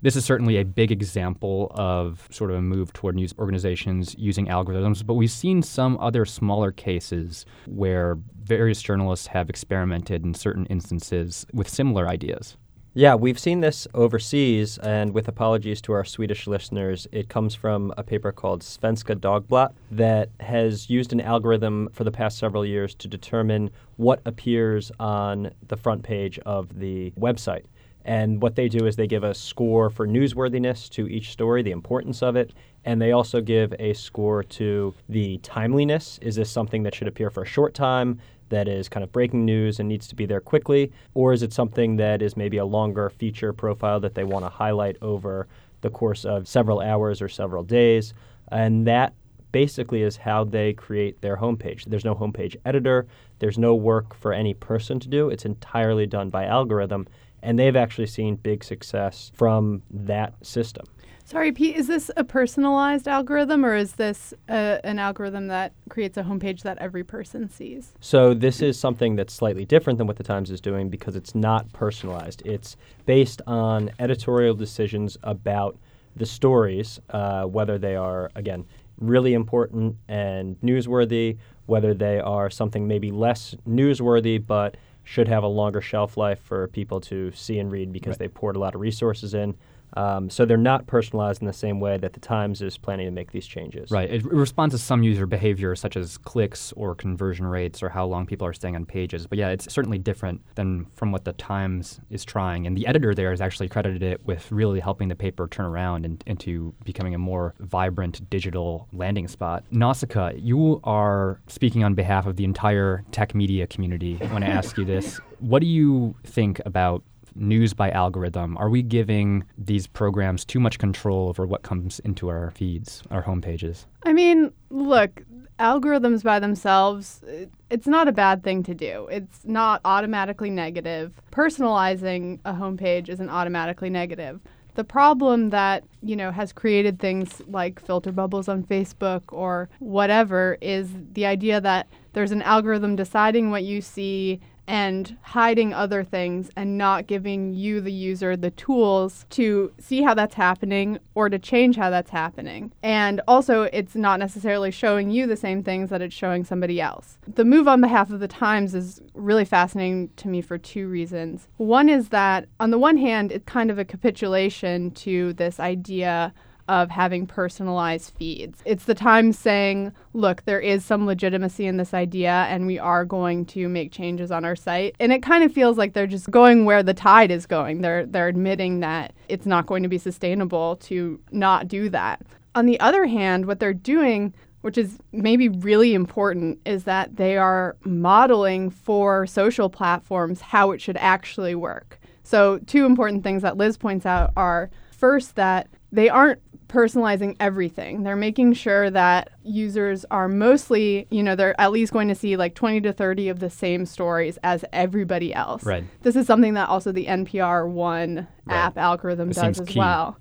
This 0.01 0.17
is 0.17 0.25
certainly 0.25 0.57
a 0.57 0.65
big 0.65 0.91
example 0.91 1.71
of 1.75 2.27
sort 2.29 2.51
of 2.51 2.57
a 2.57 2.61
move 2.61 2.91
toward 2.91 3.15
news 3.15 3.33
organizations 3.39 4.13
using 4.19 4.47
algorithms, 4.47 5.05
but 5.05 5.13
we've 5.13 5.31
seen 5.31 5.61
some 5.61 5.97
other 6.01 6.25
smaller 6.25 6.73
cases 6.73 7.45
where 7.65 8.17
various 8.43 8.81
journalists 8.81 9.27
have 9.27 9.49
experimented 9.49 10.25
in 10.25 10.33
certain 10.33 10.65
instances 10.65 11.45
with 11.53 11.69
similar 11.69 12.09
ideas. 12.09 12.57
Yeah, 12.97 13.15
we've 13.15 13.37
seen 13.37 13.59
this 13.59 13.89
overseas, 13.93 14.77
and 14.77 15.13
with 15.13 15.27
apologies 15.27 15.81
to 15.81 15.91
our 15.91 16.05
Swedish 16.05 16.47
listeners, 16.47 17.07
it 17.11 17.27
comes 17.27 17.53
from 17.53 17.93
a 17.97 18.03
paper 18.03 18.31
called 18.31 18.61
Svenska 18.61 19.17
Dagblad 19.17 19.73
that 19.91 20.29
has 20.39 20.89
used 20.89 21.11
an 21.11 21.19
algorithm 21.19 21.89
for 21.91 22.05
the 22.05 22.11
past 22.11 22.37
several 22.37 22.65
years 22.65 22.95
to 22.95 23.09
determine 23.09 23.69
what 23.97 24.21
appears 24.23 24.93
on 24.97 25.51
the 25.67 25.75
front 25.75 26.03
page 26.03 26.39
of 26.45 26.79
the 26.79 27.11
website. 27.19 27.65
And 28.05 28.41
what 28.41 28.55
they 28.55 28.69
do 28.69 28.85
is 28.85 28.95
they 28.95 29.07
give 29.07 29.25
a 29.25 29.33
score 29.33 29.89
for 29.89 30.07
newsworthiness 30.07 30.89
to 30.91 31.07
each 31.09 31.31
story, 31.31 31.63
the 31.63 31.71
importance 31.71 32.23
of 32.23 32.37
it, 32.37 32.53
and 32.85 33.01
they 33.01 33.11
also 33.11 33.41
give 33.41 33.73
a 33.77 33.91
score 33.93 34.41
to 34.43 34.93
the 35.09 35.39
timeliness. 35.39 36.17
Is 36.21 36.35
this 36.35 36.49
something 36.49 36.83
that 36.83 36.95
should 36.95 37.09
appear 37.09 37.29
for 37.29 37.43
a 37.43 37.47
short 37.47 37.73
time, 37.73 38.21
that 38.49 38.67
is 38.67 38.89
kind 38.89 39.03
of 39.03 39.11
breaking 39.11 39.45
news 39.45 39.79
and 39.79 39.89
needs 39.89 40.07
to 40.07 40.15
be 40.15 40.25
there 40.25 40.41
quickly? 40.41 40.91
Or 41.13 41.33
is 41.33 41.43
it 41.43 41.53
something 41.53 41.97
that 41.97 42.21
is 42.21 42.37
maybe 42.37 42.57
a 42.57 42.65
longer 42.65 43.09
feature 43.09 43.53
profile 43.53 43.99
that 43.99 44.15
they 44.15 44.23
want 44.23 44.45
to 44.45 44.49
highlight 44.49 44.97
over 45.01 45.47
the 45.81 45.89
course 45.89 46.25
of 46.25 46.47
several 46.47 46.79
hours 46.79 47.21
or 47.21 47.29
several 47.29 47.63
days? 47.63 48.13
And 48.49 48.85
that 48.87 49.13
basically 49.51 50.01
is 50.01 50.17
how 50.17 50.43
they 50.43 50.73
create 50.73 51.21
their 51.21 51.37
homepage. 51.37 51.85
There's 51.85 52.05
no 52.05 52.15
homepage 52.15 52.57
editor, 52.65 53.07
there's 53.39 53.57
no 53.57 53.73
work 53.73 54.13
for 54.13 54.33
any 54.33 54.53
person 54.53 54.99
to 54.99 55.07
do. 55.07 55.29
It's 55.29 55.45
entirely 55.45 56.05
done 56.05 56.29
by 56.29 56.45
algorithm 56.45 57.07
and 57.45 57.59
they've 57.59 57.75
actually 57.75 58.07
seen 58.07 58.35
big 58.35 58.63
success 58.63 59.31
from 59.35 59.83
that 59.91 60.33
system. 60.43 60.85
Sorry, 61.27 61.51
Pete, 61.51 61.75
is 61.75 61.87
this 61.87 62.11
a 62.15 62.23
personalized 62.23 63.07
algorithm 63.07 63.65
or 63.65 63.75
is 63.75 63.93
this 63.93 64.31
a, 64.47 64.79
an 64.83 64.99
algorithm 64.99 65.47
that 65.47 65.73
creates 65.89 66.17
a 66.17 66.23
homepage 66.23 66.61
that 66.61 66.77
every 66.77 67.03
person 67.03 67.49
sees? 67.49 67.93
So, 67.99 68.35
this 68.35 68.61
is 68.61 68.79
something 68.79 69.15
that's 69.15 69.33
slightly 69.33 69.65
different 69.65 69.97
than 69.97 70.05
what 70.05 70.17
the 70.17 70.23
Times 70.23 70.51
is 70.51 70.61
doing 70.61 70.87
because 70.87 71.15
it's 71.15 71.33
not 71.33 71.73
personalized. 71.73 72.43
It's 72.45 72.77
based 73.07 73.41
on 73.47 73.89
editorial 73.97 74.53
decisions 74.53 75.17
about 75.23 75.79
the 76.15 76.27
stories, 76.27 76.99
uh, 77.09 77.45
whether 77.45 77.79
they 77.79 77.95
are, 77.95 78.29
again, 78.35 78.63
really 78.99 79.33
important 79.33 79.95
and 80.07 80.61
newsworthy, 80.61 81.39
whether 81.65 81.95
they 81.95 82.19
are 82.19 82.51
something 82.51 82.87
maybe 82.87 83.09
less 83.09 83.55
newsworthy 83.67 84.45
but 84.45 84.77
should 85.03 85.27
have 85.27 85.43
a 85.43 85.47
longer 85.47 85.81
shelf 85.81 86.17
life 86.17 86.39
for 86.39 86.67
people 86.67 87.01
to 87.01 87.31
see 87.31 87.57
and 87.57 87.71
read 87.71 87.91
because 87.91 88.11
right. 88.11 88.19
they 88.19 88.27
poured 88.27 88.55
a 88.55 88.59
lot 88.59 88.75
of 88.75 88.81
resources 88.81 89.33
in. 89.33 89.55
Um, 89.95 90.29
so 90.29 90.45
they're 90.45 90.57
not 90.57 90.87
personalized 90.87 91.41
in 91.41 91.47
the 91.47 91.53
same 91.53 91.79
way 91.79 91.97
that 91.97 92.13
the 92.13 92.19
Times 92.19 92.61
is 92.61 92.77
planning 92.77 93.05
to 93.05 93.11
make 93.11 93.31
these 93.31 93.45
changes. 93.45 93.91
Right. 93.91 94.09
It 94.09 94.25
responds 94.25 94.73
to 94.73 94.79
some 94.79 95.03
user 95.03 95.25
behavior, 95.25 95.75
such 95.75 95.95
as 95.95 96.17
clicks 96.17 96.73
or 96.73 96.95
conversion 96.95 97.45
rates 97.45 97.83
or 97.83 97.89
how 97.89 98.05
long 98.05 98.25
people 98.25 98.47
are 98.47 98.53
staying 98.53 98.75
on 98.75 98.85
pages. 98.85 99.27
But 99.27 99.37
yeah, 99.37 99.49
it's 99.49 99.71
certainly 99.71 99.97
different 99.97 100.41
than 100.55 100.87
from 100.95 101.11
what 101.11 101.25
the 101.25 101.33
Times 101.33 101.99
is 102.09 102.25
trying. 102.25 102.67
And 102.67 102.75
the 102.75 102.87
editor 102.87 103.13
there 103.13 103.29
has 103.29 103.41
actually 103.41 103.69
credited 103.69 104.03
it 104.03 104.25
with 104.25 104.51
really 104.51 104.79
helping 104.79 105.07
the 105.07 105.15
paper 105.15 105.47
turn 105.47 105.65
around 105.65 106.05
and, 106.05 106.23
into 106.25 106.73
becoming 106.83 107.13
a 107.13 107.19
more 107.19 107.53
vibrant 107.59 108.29
digital 108.29 108.87
landing 108.91 109.27
spot. 109.27 109.63
Nausicaa, 109.71 110.31
you 110.35 110.79
are 110.83 111.41
speaking 111.47 111.83
on 111.83 111.93
behalf 111.93 112.25
of 112.25 112.35
the 112.35 112.43
entire 112.43 113.03
tech 113.11 113.35
media 113.35 113.67
community 113.67 114.15
when 114.31 114.43
I 114.43 114.47
ask 114.47 114.77
you 114.77 114.85
this. 114.85 115.19
What 115.39 115.59
do 115.59 115.67
you 115.67 116.15
think 116.23 116.61
about 116.65 117.03
news 117.35 117.73
by 117.73 117.91
algorithm? 117.91 118.57
Are 118.57 118.69
we 118.69 118.81
giving 118.81 119.43
these 119.57 119.87
programs 119.87 120.45
too 120.45 120.59
much 120.59 120.79
control 120.79 121.29
over 121.29 121.45
what 121.45 121.63
comes 121.63 121.99
into 121.99 122.29
our 122.29 122.51
feeds, 122.51 123.03
our 123.11 123.23
homepages? 123.23 123.85
I 124.03 124.13
mean, 124.13 124.51
look, 124.69 125.23
algorithms 125.59 126.23
by 126.23 126.39
themselves, 126.39 127.23
it's 127.69 127.87
not 127.87 128.07
a 128.07 128.11
bad 128.11 128.43
thing 128.43 128.63
to 128.63 128.73
do. 128.73 129.07
It's 129.11 129.45
not 129.45 129.81
automatically 129.85 130.49
negative. 130.49 131.13
Personalizing 131.31 132.39
a 132.45 132.53
homepage 132.53 133.09
isn't 133.09 133.29
automatically 133.29 133.89
negative. 133.89 134.39
The 134.75 134.83
problem 134.83 135.51
that, 135.51 135.85
you 136.03 136.17
know, 136.17 136.31
has 136.31 136.51
created 136.51 136.99
things 136.99 137.41
like 137.47 137.79
filter 137.79 138.11
bubbles 138.11 138.49
on 138.49 138.63
Facebook 138.63 139.23
or 139.29 139.69
whatever 139.79 140.57
is 140.61 140.89
the 141.13 141.25
idea 141.25 141.61
that 141.61 141.87
there's 142.11 142.31
an 142.31 142.41
algorithm 142.41 142.97
deciding 142.97 143.51
what 143.51 143.63
you 143.63 143.79
see 143.79 144.41
and 144.67 145.17
hiding 145.21 145.73
other 145.73 146.03
things 146.03 146.49
and 146.55 146.77
not 146.77 147.07
giving 147.07 147.53
you, 147.53 147.81
the 147.81 147.91
user, 147.91 148.35
the 148.35 148.51
tools 148.51 149.25
to 149.29 149.71
see 149.79 150.01
how 150.01 150.13
that's 150.13 150.35
happening 150.35 150.99
or 151.13 151.29
to 151.29 151.39
change 151.39 151.75
how 151.75 151.89
that's 151.89 152.11
happening. 152.11 152.71
And 152.81 153.21
also, 153.27 153.63
it's 153.63 153.95
not 153.95 154.19
necessarily 154.19 154.71
showing 154.71 155.09
you 155.09 155.27
the 155.27 155.35
same 155.35 155.63
things 155.63 155.89
that 155.89 156.01
it's 156.01 156.15
showing 156.15 156.43
somebody 156.43 156.81
else. 156.81 157.17
The 157.27 157.45
move 157.45 157.67
on 157.67 157.81
behalf 157.81 158.09
of 158.09 158.19
the 158.19 158.27
Times 158.27 158.73
is 158.75 159.01
really 159.13 159.45
fascinating 159.45 160.09
to 160.17 160.27
me 160.27 160.41
for 160.41 160.57
two 160.57 160.87
reasons. 160.87 161.47
One 161.57 161.89
is 161.89 162.09
that, 162.09 162.47
on 162.59 162.71
the 162.71 162.79
one 162.79 162.97
hand, 162.97 163.31
it's 163.31 163.45
kind 163.45 163.69
of 163.69 163.79
a 163.79 163.85
capitulation 163.85 164.91
to 164.91 165.33
this 165.33 165.59
idea 165.59 166.33
of 166.67 166.89
having 166.89 167.27
personalized 167.27 168.13
feeds. 168.17 168.61
It's 168.65 168.85
the 168.85 168.95
Times 168.95 169.37
saying, 169.37 169.91
look, 170.13 170.43
there 170.45 170.59
is 170.59 170.83
some 170.83 171.05
legitimacy 171.05 171.65
in 171.67 171.77
this 171.77 171.93
idea 171.93 172.47
and 172.49 172.65
we 172.65 172.79
are 172.79 173.05
going 173.05 173.45
to 173.47 173.69
make 173.69 173.91
changes 173.91 174.31
on 174.31 174.45
our 174.45 174.55
site. 174.55 174.95
And 174.99 175.11
it 175.13 175.21
kind 175.21 175.43
of 175.43 175.51
feels 175.51 175.77
like 175.77 175.93
they're 175.93 176.07
just 176.07 176.31
going 176.31 176.65
where 176.65 176.81
the 176.83 176.93
tide 176.93 177.31
is 177.31 177.45
going. 177.45 177.81
They're 177.81 178.05
they're 178.05 178.27
admitting 178.27 178.79
that 178.79 179.13
it's 179.29 179.45
not 179.45 179.67
going 179.67 179.83
to 179.83 179.89
be 179.89 179.97
sustainable 179.97 180.77
to 180.77 181.19
not 181.31 181.67
do 181.67 181.89
that. 181.89 182.21
On 182.55 182.65
the 182.65 182.79
other 182.79 183.05
hand, 183.05 183.45
what 183.45 183.59
they're 183.59 183.73
doing 183.73 184.33
which 184.65 184.79
is 184.79 184.97
maybe 185.11 185.47
really 185.47 185.93
important, 185.93 186.59
is 186.65 186.85
that 186.85 187.17
they 187.17 187.37
are 187.37 187.77
modeling 187.83 188.71
for 188.71 189.27
social 189.27 189.69
platforms 189.69 190.41
how 190.41 190.71
it 190.71 190.81
should 190.81 190.97
actually 190.97 191.53
work. 191.53 191.99
So, 192.23 192.57
two 192.65 192.83
important 192.83 193.21
things 193.21 193.43
that 193.43 193.57
Liz 193.57 193.77
points 193.77 194.07
out 194.07 194.31
are 194.35 194.71
first, 194.89 195.35
that 195.35 195.67
they 195.91 196.09
aren't 196.09 196.41
personalizing 196.75 197.35
everything. 197.39 198.03
They're 198.03 198.15
making 198.15 198.53
sure 198.53 198.89
that 198.91 199.29
users 199.43 200.05
are 200.11 200.27
mostly, 200.27 201.07
you 201.09 201.23
know, 201.23 201.35
they're 201.35 201.59
at 201.59 201.71
least 201.71 201.93
going 201.93 202.09
to 202.09 202.15
see 202.15 202.35
like 202.35 202.53
20 202.53 202.81
to 202.81 202.93
30 202.93 203.29
of 203.29 203.39
the 203.39 203.49
same 203.49 203.85
stories 203.85 204.37
as 204.43 204.65
everybody 204.73 205.33
else. 205.33 205.63
Right. 205.63 205.85
This 206.01 206.15
is 206.15 206.27
something 206.27 206.53
that 206.55 206.67
also 206.67 206.91
the 206.91 207.05
NPR 207.05 207.67
One 207.69 208.27
right. 208.45 208.55
app 208.55 208.77
algorithm 208.77 209.31
it 209.31 209.35
does 209.35 209.59
as 209.59 209.67
key. 209.67 209.79
well. 209.79 210.17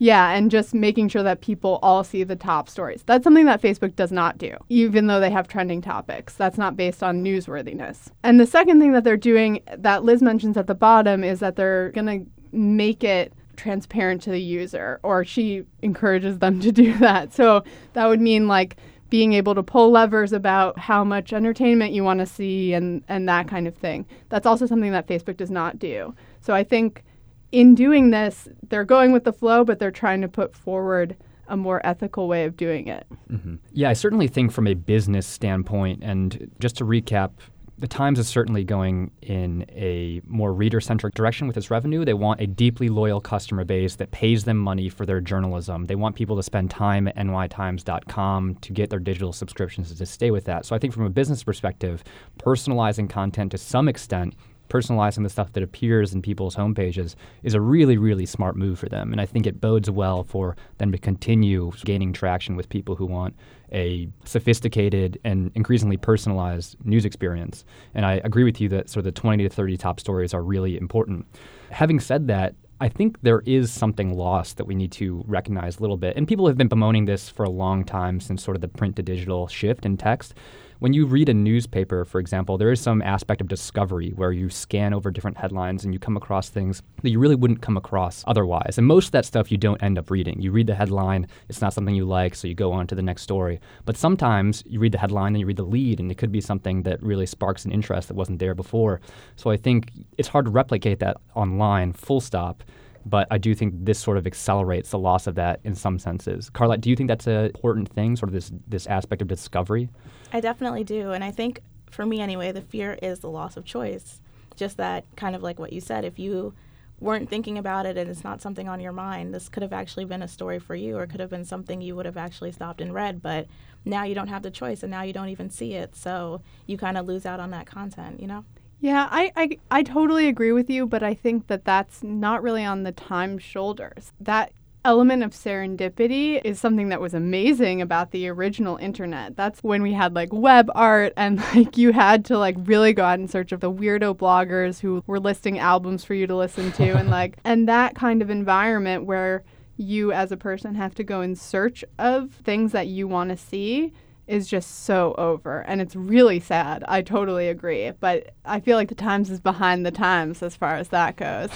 Yeah, 0.00 0.30
and 0.30 0.48
just 0.50 0.74
making 0.74 1.08
sure 1.08 1.24
that 1.24 1.40
people 1.40 1.80
all 1.82 2.04
see 2.04 2.22
the 2.22 2.36
top 2.36 2.68
stories. 2.68 3.02
That's 3.04 3.24
something 3.24 3.46
that 3.46 3.60
Facebook 3.60 3.96
does 3.96 4.12
not 4.12 4.38
do, 4.38 4.56
even 4.68 5.08
though 5.08 5.18
they 5.18 5.30
have 5.30 5.48
trending 5.48 5.82
topics. 5.82 6.34
That's 6.34 6.56
not 6.56 6.76
based 6.76 7.02
on 7.02 7.24
newsworthiness. 7.24 8.08
And 8.22 8.38
the 8.38 8.46
second 8.46 8.80
thing 8.80 8.92
that 8.92 9.02
they're 9.02 9.16
doing 9.16 9.60
that 9.76 10.04
Liz 10.04 10.22
mentions 10.22 10.56
at 10.56 10.68
the 10.68 10.74
bottom 10.74 11.24
is 11.24 11.40
that 11.40 11.56
they're 11.56 11.90
going 11.90 12.06
to 12.06 12.30
make 12.56 13.02
it 13.02 13.32
transparent 13.58 14.22
to 14.22 14.30
the 14.30 14.40
user, 14.40 15.00
or 15.02 15.24
she 15.24 15.64
encourages 15.82 16.38
them 16.38 16.60
to 16.60 16.72
do 16.72 16.96
that. 16.98 17.34
So 17.34 17.64
that 17.92 18.06
would 18.06 18.20
mean 18.20 18.48
like 18.48 18.76
being 19.10 19.32
able 19.32 19.54
to 19.54 19.62
pull 19.62 19.90
levers 19.90 20.32
about 20.32 20.78
how 20.78 21.02
much 21.02 21.32
entertainment 21.32 21.92
you 21.92 22.04
want 22.04 22.20
to 22.20 22.26
see 22.26 22.72
and, 22.72 23.02
and 23.08 23.28
that 23.28 23.48
kind 23.48 23.66
of 23.66 23.74
thing. 23.74 24.06
That's 24.28 24.46
also 24.46 24.66
something 24.66 24.92
that 24.92 25.06
Facebook 25.06 25.36
does 25.36 25.50
not 25.50 25.78
do. 25.78 26.14
So 26.40 26.54
I 26.54 26.62
think 26.62 27.04
in 27.52 27.74
doing 27.74 28.10
this, 28.10 28.48
they're 28.68 28.84
going 28.84 29.12
with 29.12 29.24
the 29.24 29.32
flow, 29.32 29.64
but 29.64 29.78
they're 29.78 29.90
trying 29.90 30.20
to 30.20 30.28
put 30.28 30.54
forward 30.54 31.16
a 31.48 31.56
more 31.56 31.84
ethical 31.84 32.28
way 32.28 32.44
of 32.44 32.56
doing 32.56 32.88
it. 32.88 33.06
Mm-hmm. 33.30 33.56
Yeah, 33.72 33.88
I 33.88 33.94
certainly 33.94 34.28
think 34.28 34.52
from 34.52 34.66
a 34.66 34.74
business 34.74 35.26
standpoint, 35.26 36.02
and 36.02 36.50
just 36.60 36.76
to 36.76 36.84
recap 36.84 37.30
the 37.78 37.86
Times 37.86 38.18
is 38.18 38.26
certainly 38.26 38.64
going 38.64 39.10
in 39.22 39.64
a 39.70 40.20
more 40.26 40.52
reader 40.52 40.80
centric 40.80 41.14
direction 41.14 41.46
with 41.46 41.56
its 41.56 41.70
revenue. 41.70 42.04
They 42.04 42.14
want 42.14 42.40
a 42.40 42.46
deeply 42.46 42.88
loyal 42.88 43.20
customer 43.20 43.64
base 43.64 43.96
that 43.96 44.10
pays 44.10 44.44
them 44.44 44.58
money 44.58 44.88
for 44.88 45.06
their 45.06 45.20
journalism. 45.20 45.86
They 45.86 45.94
want 45.94 46.16
people 46.16 46.36
to 46.36 46.42
spend 46.42 46.70
time 46.70 47.06
at 47.06 47.16
nytimes.com 47.16 48.56
to 48.56 48.72
get 48.72 48.90
their 48.90 48.98
digital 48.98 49.32
subscriptions 49.32 49.94
to 49.94 50.06
stay 50.06 50.30
with 50.30 50.44
that. 50.46 50.66
So 50.66 50.74
I 50.74 50.78
think 50.78 50.92
from 50.92 51.04
a 51.04 51.10
business 51.10 51.44
perspective, 51.44 52.02
personalizing 52.38 53.08
content 53.08 53.52
to 53.52 53.58
some 53.58 53.88
extent 53.88 54.34
personalizing 54.68 55.22
the 55.22 55.30
stuff 55.30 55.52
that 55.54 55.62
appears 55.62 56.12
in 56.12 56.22
people's 56.22 56.56
homepages 56.56 57.14
is 57.42 57.54
a 57.54 57.60
really, 57.60 57.96
really 57.96 58.26
smart 58.26 58.56
move 58.56 58.78
for 58.78 58.88
them. 58.88 59.12
And 59.12 59.20
I 59.20 59.26
think 59.26 59.46
it 59.46 59.60
bodes 59.60 59.90
well 59.90 60.24
for 60.24 60.56
them 60.78 60.92
to 60.92 60.98
continue 60.98 61.72
gaining 61.84 62.12
traction 62.12 62.56
with 62.56 62.68
people 62.68 62.94
who 62.94 63.06
want 63.06 63.34
a 63.72 64.08
sophisticated 64.24 65.18
and 65.24 65.50
increasingly 65.54 65.96
personalized 65.96 66.76
news 66.84 67.04
experience. 67.04 67.64
And 67.94 68.06
I 68.06 68.20
agree 68.24 68.44
with 68.44 68.60
you 68.60 68.68
that 68.70 68.88
sort 68.88 69.00
of 69.00 69.04
the 69.04 69.20
20 69.20 69.42
to 69.44 69.48
30 69.48 69.76
top 69.76 70.00
stories 70.00 70.34
are 70.34 70.42
really 70.42 70.76
important. 70.76 71.26
Having 71.70 72.00
said 72.00 72.28
that, 72.28 72.54
I 72.80 72.88
think 72.88 73.20
there 73.22 73.42
is 73.44 73.72
something 73.72 74.16
lost 74.16 74.56
that 74.56 74.66
we 74.66 74.76
need 74.76 74.92
to 74.92 75.24
recognize 75.26 75.78
a 75.78 75.80
little 75.80 75.96
bit. 75.96 76.16
And 76.16 76.28
people 76.28 76.46
have 76.46 76.56
been 76.56 76.68
bemoaning 76.68 77.06
this 77.06 77.28
for 77.28 77.44
a 77.44 77.50
long 77.50 77.84
time 77.84 78.20
since 78.20 78.42
sort 78.42 78.56
of 78.56 78.60
the 78.60 78.68
print 78.68 78.96
to 78.96 79.02
digital 79.02 79.48
shift 79.48 79.84
in 79.84 79.96
text 79.96 80.34
when 80.78 80.92
you 80.92 81.06
read 81.06 81.28
a 81.28 81.34
newspaper, 81.34 82.04
for 82.04 82.20
example, 82.20 82.56
there 82.56 82.70
is 82.70 82.80
some 82.80 83.02
aspect 83.02 83.40
of 83.40 83.48
discovery 83.48 84.12
where 84.14 84.30
you 84.30 84.48
scan 84.48 84.94
over 84.94 85.10
different 85.10 85.36
headlines 85.36 85.84
and 85.84 85.92
you 85.92 85.98
come 85.98 86.16
across 86.16 86.48
things 86.48 86.82
that 87.02 87.10
you 87.10 87.18
really 87.18 87.34
wouldn't 87.34 87.62
come 87.62 87.76
across 87.76 88.22
otherwise. 88.26 88.78
And 88.78 88.86
most 88.86 89.06
of 89.06 89.12
that 89.12 89.24
stuff 89.24 89.50
you 89.50 89.58
don't 89.58 89.82
end 89.82 89.98
up 89.98 90.10
reading. 90.10 90.40
You 90.40 90.52
read 90.52 90.68
the 90.68 90.74
headline, 90.74 91.26
it's 91.48 91.60
not 91.60 91.72
something 91.72 91.94
you 91.94 92.04
like, 92.04 92.34
so 92.34 92.46
you 92.46 92.54
go 92.54 92.72
on 92.72 92.86
to 92.88 92.94
the 92.94 93.02
next 93.02 93.22
story. 93.22 93.60
But 93.86 93.96
sometimes 93.96 94.62
you 94.66 94.78
read 94.78 94.92
the 94.92 94.98
headline 94.98 95.34
and 95.34 95.40
you 95.40 95.46
read 95.46 95.56
the 95.56 95.64
lead, 95.64 95.98
and 95.98 96.12
it 96.12 96.18
could 96.18 96.32
be 96.32 96.40
something 96.40 96.82
that 96.84 97.02
really 97.02 97.26
sparks 97.26 97.64
an 97.64 97.72
interest 97.72 98.08
that 98.08 98.14
wasn't 98.14 98.38
there 98.38 98.54
before. 98.54 99.00
So 99.36 99.50
I 99.50 99.56
think 99.56 99.90
it's 100.16 100.28
hard 100.28 100.44
to 100.44 100.50
replicate 100.50 101.00
that 101.00 101.16
online, 101.34 101.92
full 101.92 102.20
stop 102.20 102.62
but 103.06 103.26
I 103.30 103.38
do 103.38 103.54
think 103.54 103.74
this 103.84 103.98
sort 103.98 104.18
of 104.18 104.26
accelerates 104.26 104.90
the 104.90 104.98
loss 104.98 105.26
of 105.26 105.34
that 105.36 105.60
in 105.64 105.74
some 105.74 105.98
senses. 105.98 106.50
Carlett, 106.50 106.80
do 106.80 106.90
you 106.90 106.96
think 106.96 107.08
that's 107.08 107.26
an 107.26 107.46
important 107.46 107.88
thing, 107.88 108.16
sort 108.16 108.28
of 108.28 108.34
this 108.34 108.52
this 108.66 108.86
aspect 108.86 109.22
of 109.22 109.28
discovery? 109.28 109.88
I 110.32 110.40
definitely 110.40 110.84
do, 110.84 111.12
and 111.12 111.24
I 111.24 111.30
think 111.30 111.62
for 111.90 112.04
me 112.04 112.20
anyway, 112.20 112.52
the 112.52 112.62
fear 112.62 112.98
is 113.02 113.20
the 113.20 113.30
loss 113.30 113.56
of 113.56 113.64
choice. 113.64 114.20
Just 114.56 114.76
that 114.76 115.04
kind 115.16 115.34
of 115.36 115.42
like 115.42 115.58
what 115.58 115.72
you 115.72 115.80
said, 115.80 116.04
if 116.04 116.18
you 116.18 116.54
weren't 117.00 117.30
thinking 117.30 117.56
about 117.56 117.86
it 117.86 117.96
and 117.96 118.10
it's 118.10 118.24
not 118.24 118.42
something 118.42 118.68
on 118.68 118.80
your 118.80 118.92
mind, 118.92 119.32
this 119.32 119.48
could 119.48 119.62
have 119.62 119.72
actually 119.72 120.04
been 120.04 120.22
a 120.22 120.28
story 120.28 120.58
for 120.58 120.74
you 120.74 120.96
or 120.98 121.06
could 121.06 121.20
have 121.20 121.30
been 121.30 121.44
something 121.44 121.80
you 121.80 121.94
would 121.94 122.06
have 122.06 122.16
actually 122.16 122.50
stopped 122.50 122.80
and 122.80 122.92
read, 122.92 123.22
but 123.22 123.46
now 123.84 124.02
you 124.02 124.14
don't 124.14 124.28
have 124.28 124.42
the 124.42 124.50
choice 124.50 124.82
and 124.82 124.90
now 124.90 125.02
you 125.02 125.12
don't 125.12 125.28
even 125.28 125.48
see 125.48 125.74
it. 125.74 125.94
So 125.94 126.42
you 126.66 126.76
kind 126.76 126.98
of 126.98 127.06
lose 127.06 127.24
out 127.24 127.40
on 127.40 127.50
that 127.50 127.66
content, 127.66 128.20
you 128.20 128.26
know? 128.26 128.44
Yeah, 128.80 129.08
I, 129.10 129.32
I, 129.34 129.58
I 129.70 129.82
totally 129.82 130.28
agree 130.28 130.52
with 130.52 130.70
you, 130.70 130.86
but 130.86 131.02
I 131.02 131.14
think 131.14 131.48
that 131.48 131.64
that's 131.64 132.02
not 132.02 132.42
really 132.42 132.64
on 132.64 132.84
the 132.84 132.92
Times' 132.92 133.42
shoulders. 133.42 134.12
That 134.20 134.52
element 134.84 135.24
of 135.24 135.32
serendipity 135.32 136.40
is 136.44 136.60
something 136.60 136.88
that 136.88 137.00
was 137.00 137.12
amazing 137.12 137.82
about 137.82 138.12
the 138.12 138.28
original 138.28 138.76
internet. 138.76 139.36
That's 139.36 139.60
when 139.64 139.82
we 139.82 139.92
had 139.92 140.14
like 140.14 140.32
web 140.32 140.70
art 140.74 141.12
and 141.16 141.38
like 141.54 141.76
you 141.76 141.92
had 141.92 142.24
to 142.26 142.38
like 142.38 142.54
really 142.60 142.92
go 142.92 143.04
out 143.04 143.18
in 143.18 143.26
search 143.26 143.50
of 143.50 143.60
the 143.60 143.72
weirdo 143.72 144.16
bloggers 144.16 144.78
who 144.80 145.02
were 145.06 145.18
listing 145.18 145.58
albums 145.58 146.04
for 146.04 146.14
you 146.14 146.26
to 146.28 146.36
listen 146.36 146.70
to 146.72 146.92
and 146.96 147.10
like 147.10 147.38
and 147.44 147.68
that 147.68 147.96
kind 147.96 148.22
of 148.22 148.30
environment 148.30 149.04
where 149.04 149.42
you 149.76 150.12
as 150.12 150.32
a 150.32 150.36
person 150.36 150.74
have 150.76 150.94
to 150.94 151.04
go 151.04 151.20
in 151.20 151.34
search 151.34 151.84
of 151.98 152.30
things 152.32 152.72
that 152.72 152.86
you 152.86 153.08
want 153.08 153.30
to 153.30 153.36
see 153.36 153.92
is 154.28 154.46
just 154.46 154.84
so 154.84 155.14
over 155.18 155.62
and 155.62 155.80
it's 155.80 155.96
really 155.96 156.38
sad. 156.38 156.84
I 156.86 157.02
totally 157.02 157.48
agree, 157.48 157.90
but 157.98 158.34
I 158.44 158.60
feel 158.60 158.76
like 158.76 158.88
the 158.88 158.94
Times 158.94 159.30
is 159.30 159.40
behind 159.40 159.86
the 159.86 159.90
times 159.90 160.42
as 160.42 160.54
far 160.54 160.74
as 160.76 160.88
that 160.88 161.16
goes. 161.16 161.50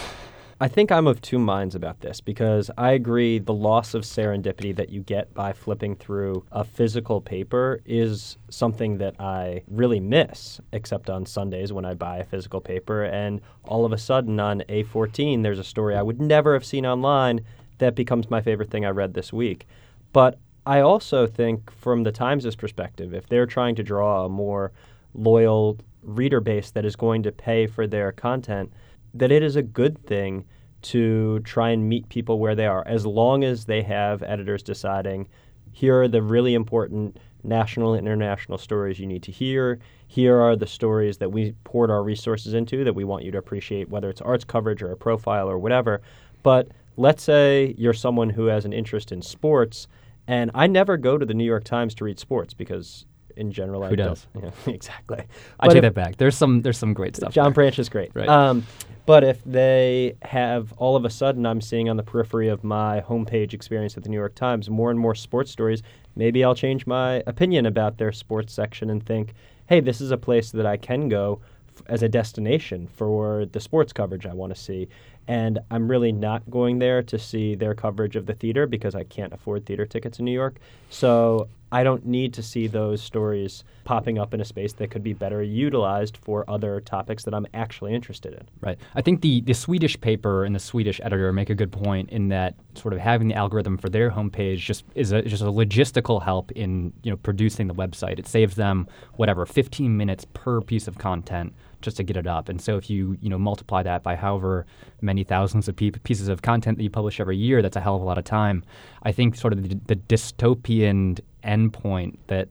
I 0.62 0.68
think 0.68 0.92
I'm 0.92 1.08
of 1.08 1.20
two 1.20 1.40
minds 1.40 1.74
about 1.74 2.02
this 2.02 2.20
because 2.20 2.70
I 2.78 2.92
agree 2.92 3.40
the 3.40 3.52
loss 3.52 3.94
of 3.94 4.04
serendipity 4.04 4.76
that 4.76 4.90
you 4.90 5.00
get 5.00 5.34
by 5.34 5.52
flipping 5.52 5.96
through 5.96 6.44
a 6.52 6.62
physical 6.62 7.20
paper 7.20 7.80
is 7.84 8.36
something 8.48 8.98
that 8.98 9.20
I 9.20 9.64
really 9.66 9.98
miss, 9.98 10.60
except 10.70 11.10
on 11.10 11.26
Sundays 11.26 11.72
when 11.72 11.84
I 11.84 11.94
buy 11.94 12.18
a 12.18 12.24
physical 12.24 12.60
paper. 12.60 13.02
And 13.02 13.40
all 13.64 13.84
of 13.84 13.92
a 13.92 13.98
sudden 13.98 14.38
on 14.38 14.62
A14, 14.68 15.42
there's 15.42 15.58
a 15.58 15.64
story 15.64 15.96
I 15.96 16.02
would 16.02 16.20
never 16.20 16.52
have 16.52 16.64
seen 16.64 16.86
online 16.86 17.40
that 17.78 17.96
becomes 17.96 18.30
my 18.30 18.40
favorite 18.40 18.70
thing 18.70 18.86
I 18.86 18.90
read 18.90 19.14
this 19.14 19.32
week. 19.32 19.66
But 20.12 20.38
I 20.64 20.80
also 20.80 21.26
think, 21.26 21.70
from 21.72 22.04
the 22.04 22.12
Times' 22.12 22.54
perspective, 22.54 23.14
if 23.14 23.28
they're 23.28 23.46
trying 23.46 23.74
to 23.76 23.82
draw 23.82 24.24
a 24.24 24.28
more 24.28 24.72
loyal 25.14 25.78
reader 26.02 26.40
base 26.40 26.70
that 26.70 26.84
is 26.84 26.96
going 26.96 27.22
to 27.24 27.32
pay 27.32 27.66
for 27.66 27.86
their 27.86 28.12
content, 28.12 28.72
that 29.14 29.32
it 29.32 29.42
is 29.42 29.56
a 29.56 29.62
good 29.62 29.98
thing 30.06 30.44
to 30.82 31.40
try 31.40 31.70
and 31.70 31.88
meet 31.88 32.08
people 32.08 32.38
where 32.38 32.54
they 32.54 32.66
are, 32.66 32.86
as 32.86 33.06
long 33.06 33.44
as 33.44 33.64
they 33.64 33.82
have 33.82 34.22
editors 34.22 34.62
deciding 34.62 35.28
here 35.72 36.02
are 36.02 36.08
the 36.08 36.22
really 36.22 36.54
important 36.54 37.18
national 37.44 37.94
and 37.94 38.06
international 38.06 38.58
stories 38.58 39.00
you 39.00 39.06
need 39.06 39.22
to 39.22 39.32
hear. 39.32 39.78
Here 40.06 40.38
are 40.38 40.54
the 40.54 40.66
stories 40.66 41.18
that 41.18 41.32
we 41.32 41.54
poured 41.64 41.90
our 41.90 42.02
resources 42.02 42.54
into 42.54 42.84
that 42.84 42.94
we 42.94 43.04
want 43.04 43.24
you 43.24 43.30
to 43.32 43.38
appreciate, 43.38 43.88
whether 43.88 44.10
it's 44.10 44.20
arts 44.20 44.44
coverage 44.44 44.82
or 44.82 44.92
a 44.92 44.96
profile 44.96 45.48
or 45.48 45.58
whatever. 45.58 46.02
But 46.42 46.68
let's 46.96 47.22
say 47.22 47.74
you're 47.78 47.94
someone 47.94 48.30
who 48.30 48.46
has 48.46 48.64
an 48.64 48.72
interest 48.72 49.12
in 49.12 49.22
sports 49.22 49.88
and 50.28 50.50
I 50.54 50.66
never 50.66 50.96
go 50.96 51.18
to 51.18 51.26
the 51.26 51.34
New 51.34 51.44
York 51.44 51.64
Times 51.64 51.94
to 51.96 52.04
read 52.04 52.18
sports 52.18 52.54
because 52.54 53.04
in 53.36 53.50
general, 53.50 53.80
Who 53.82 53.92
I 53.92 53.94
does? 53.96 54.26
don't. 54.34 54.44
Yeah, 54.66 54.72
exactly. 54.74 55.18
I 55.58 55.66
But 55.66 55.72
take 55.72 55.76
if- 55.78 55.82
that 55.82 55.94
back. 55.94 56.16
There's 56.18 56.36
some 56.36 56.62
there's 56.62 56.78
some 56.78 56.92
great 56.94 57.16
stuff. 57.16 57.32
John 57.32 57.44
there. 57.46 57.52
Branch 57.52 57.78
is 57.78 57.88
great. 57.88 58.10
Right. 58.14 58.28
Um, 58.28 58.66
but 59.06 59.24
if 59.24 59.42
they 59.44 60.14
have 60.22 60.72
all 60.74 60.94
of 60.96 61.04
a 61.04 61.10
sudden, 61.10 61.44
I'm 61.46 61.60
seeing 61.60 61.88
on 61.88 61.96
the 61.96 62.02
periphery 62.04 62.48
of 62.48 62.62
my 62.62 63.00
homepage 63.00 63.52
experience 63.52 63.96
at 63.96 64.02
the 64.04 64.08
New 64.10 64.16
York 64.18 64.34
Times 64.34 64.70
more 64.70 64.90
and 64.90 65.00
more 65.00 65.14
sports 65.14 65.50
stories, 65.50 65.82
maybe 66.14 66.44
I'll 66.44 66.54
change 66.54 66.86
my 66.86 67.22
opinion 67.26 67.66
about 67.66 67.98
their 67.98 68.12
sports 68.12 68.52
section 68.52 68.90
and 68.90 69.04
think, 69.04 69.32
hey, 69.66 69.80
this 69.80 70.00
is 70.00 70.10
a 70.12 70.16
place 70.18 70.52
that 70.52 70.66
I 70.66 70.76
can 70.76 71.08
go 71.08 71.40
f- 71.76 71.82
as 71.86 72.02
a 72.04 72.08
destination 72.08 72.86
for 72.86 73.46
the 73.46 73.58
sports 73.60 73.92
coverage 73.92 74.24
I 74.26 74.34
want 74.34 74.54
to 74.54 74.60
see. 74.60 74.88
And 75.28 75.60
I'm 75.70 75.88
really 75.88 76.12
not 76.12 76.50
going 76.50 76.78
there 76.78 77.02
to 77.04 77.18
see 77.18 77.54
their 77.54 77.74
coverage 77.74 78.16
of 78.16 78.26
the 78.26 78.34
theater 78.34 78.66
because 78.66 78.94
I 78.94 79.04
can't 79.04 79.32
afford 79.32 79.66
theater 79.66 79.86
tickets 79.86 80.18
in 80.18 80.24
New 80.24 80.32
York. 80.32 80.58
So 80.90 81.48
I 81.72 81.84
don't 81.84 82.04
need 82.04 82.34
to 82.34 82.42
see 82.42 82.66
those 82.66 83.02
stories 83.02 83.64
popping 83.84 84.18
up 84.18 84.34
in 84.34 84.42
a 84.42 84.44
space 84.44 84.74
that 84.74 84.90
could 84.90 85.02
be 85.02 85.14
better 85.14 85.42
utilized 85.42 86.18
for 86.18 86.48
other 86.48 86.82
topics 86.82 87.24
that 87.24 87.32
I'm 87.32 87.46
actually 87.54 87.94
interested 87.94 88.34
in. 88.34 88.46
Right. 88.60 88.78
I 88.94 89.00
think 89.00 89.22
the, 89.22 89.40
the 89.40 89.54
Swedish 89.54 89.98
paper 89.98 90.44
and 90.44 90.54
the 90.54 90.60
Swedish 90.60 91.00
editor 91.02 91.32
make 91.32 91.48
a 91.48 91.54
good 91.54 91.72
point 91.72 92.10
in 92.10 92.28
that 92.28 92.56
sort 92.74 92.92
of 92.92 93.00
having 93.00 93.28
the 93.28 93.34
algorithm 93.34 93.78
for 93.78 93.88
their 93.88 94.10
homepage 94.10 94.58
just 94.58 94.84
is 94.94 95.12
a, 95.12 95.22
just 95.22 95.42
a 95.42 95.46
logistical 95.46 96.22
help 96.22 96.52
in 96.52 96.92
you 97.02 97.10
know 97.10 97.16
producing 97.16 97.68
the 97.68 97.74
website. 97.74 98.18
It 98.18 98.26
saves 98.26 98.54
them 98.54 98.86
whatever 99.14 99.46
15 99.46 99.96
minutes 99.96 100.26
per 100.34 100.60
piece 100.60 100.86
of 100.86 100.98
content 100.98 101.54
just 101.82 101.96
to 101.98 102.02
get 102.02 102.16
it 102.16 102.26
up. 102.26 102.48
And 102.48 102.60
so 102.60 102.76
if 102.76 102.88
you 102.88 103.16
you 103.20 103.28
know 103.28 103.38
multiply 103.38 103.82
that 103.82 104.02
by 104.02 104.16
however 104.16 104.66
many 105.00 105.24
thousands 105.24 105.68
of 105.68 105.76
pe- 105.76 105.90
pieces 105.90 106.28
of 106.28 106.42
content 106.42 106.78
that 106.78 106.84
you 106.84 106.90
publish 106.90 107.20
every 107.20 107.36
year, 107.36 107.62
that's 107.62 107.76
a 107.76 107.80
hell 107.80 107.96
of 107.96 108.02
a 108.02 108.04
lot 108.04 108.18
of 108.18 108.24
time. 108.24 108.64
I 109.02 109.12
think 109.12 109.36
sort 109.36 109.52
of 109.52 109.68
the, 109.68 109.78
the 109.86 109.96
dystopian 109.96 111.20
endpoint 111.44 112.16
that 112.28 112.48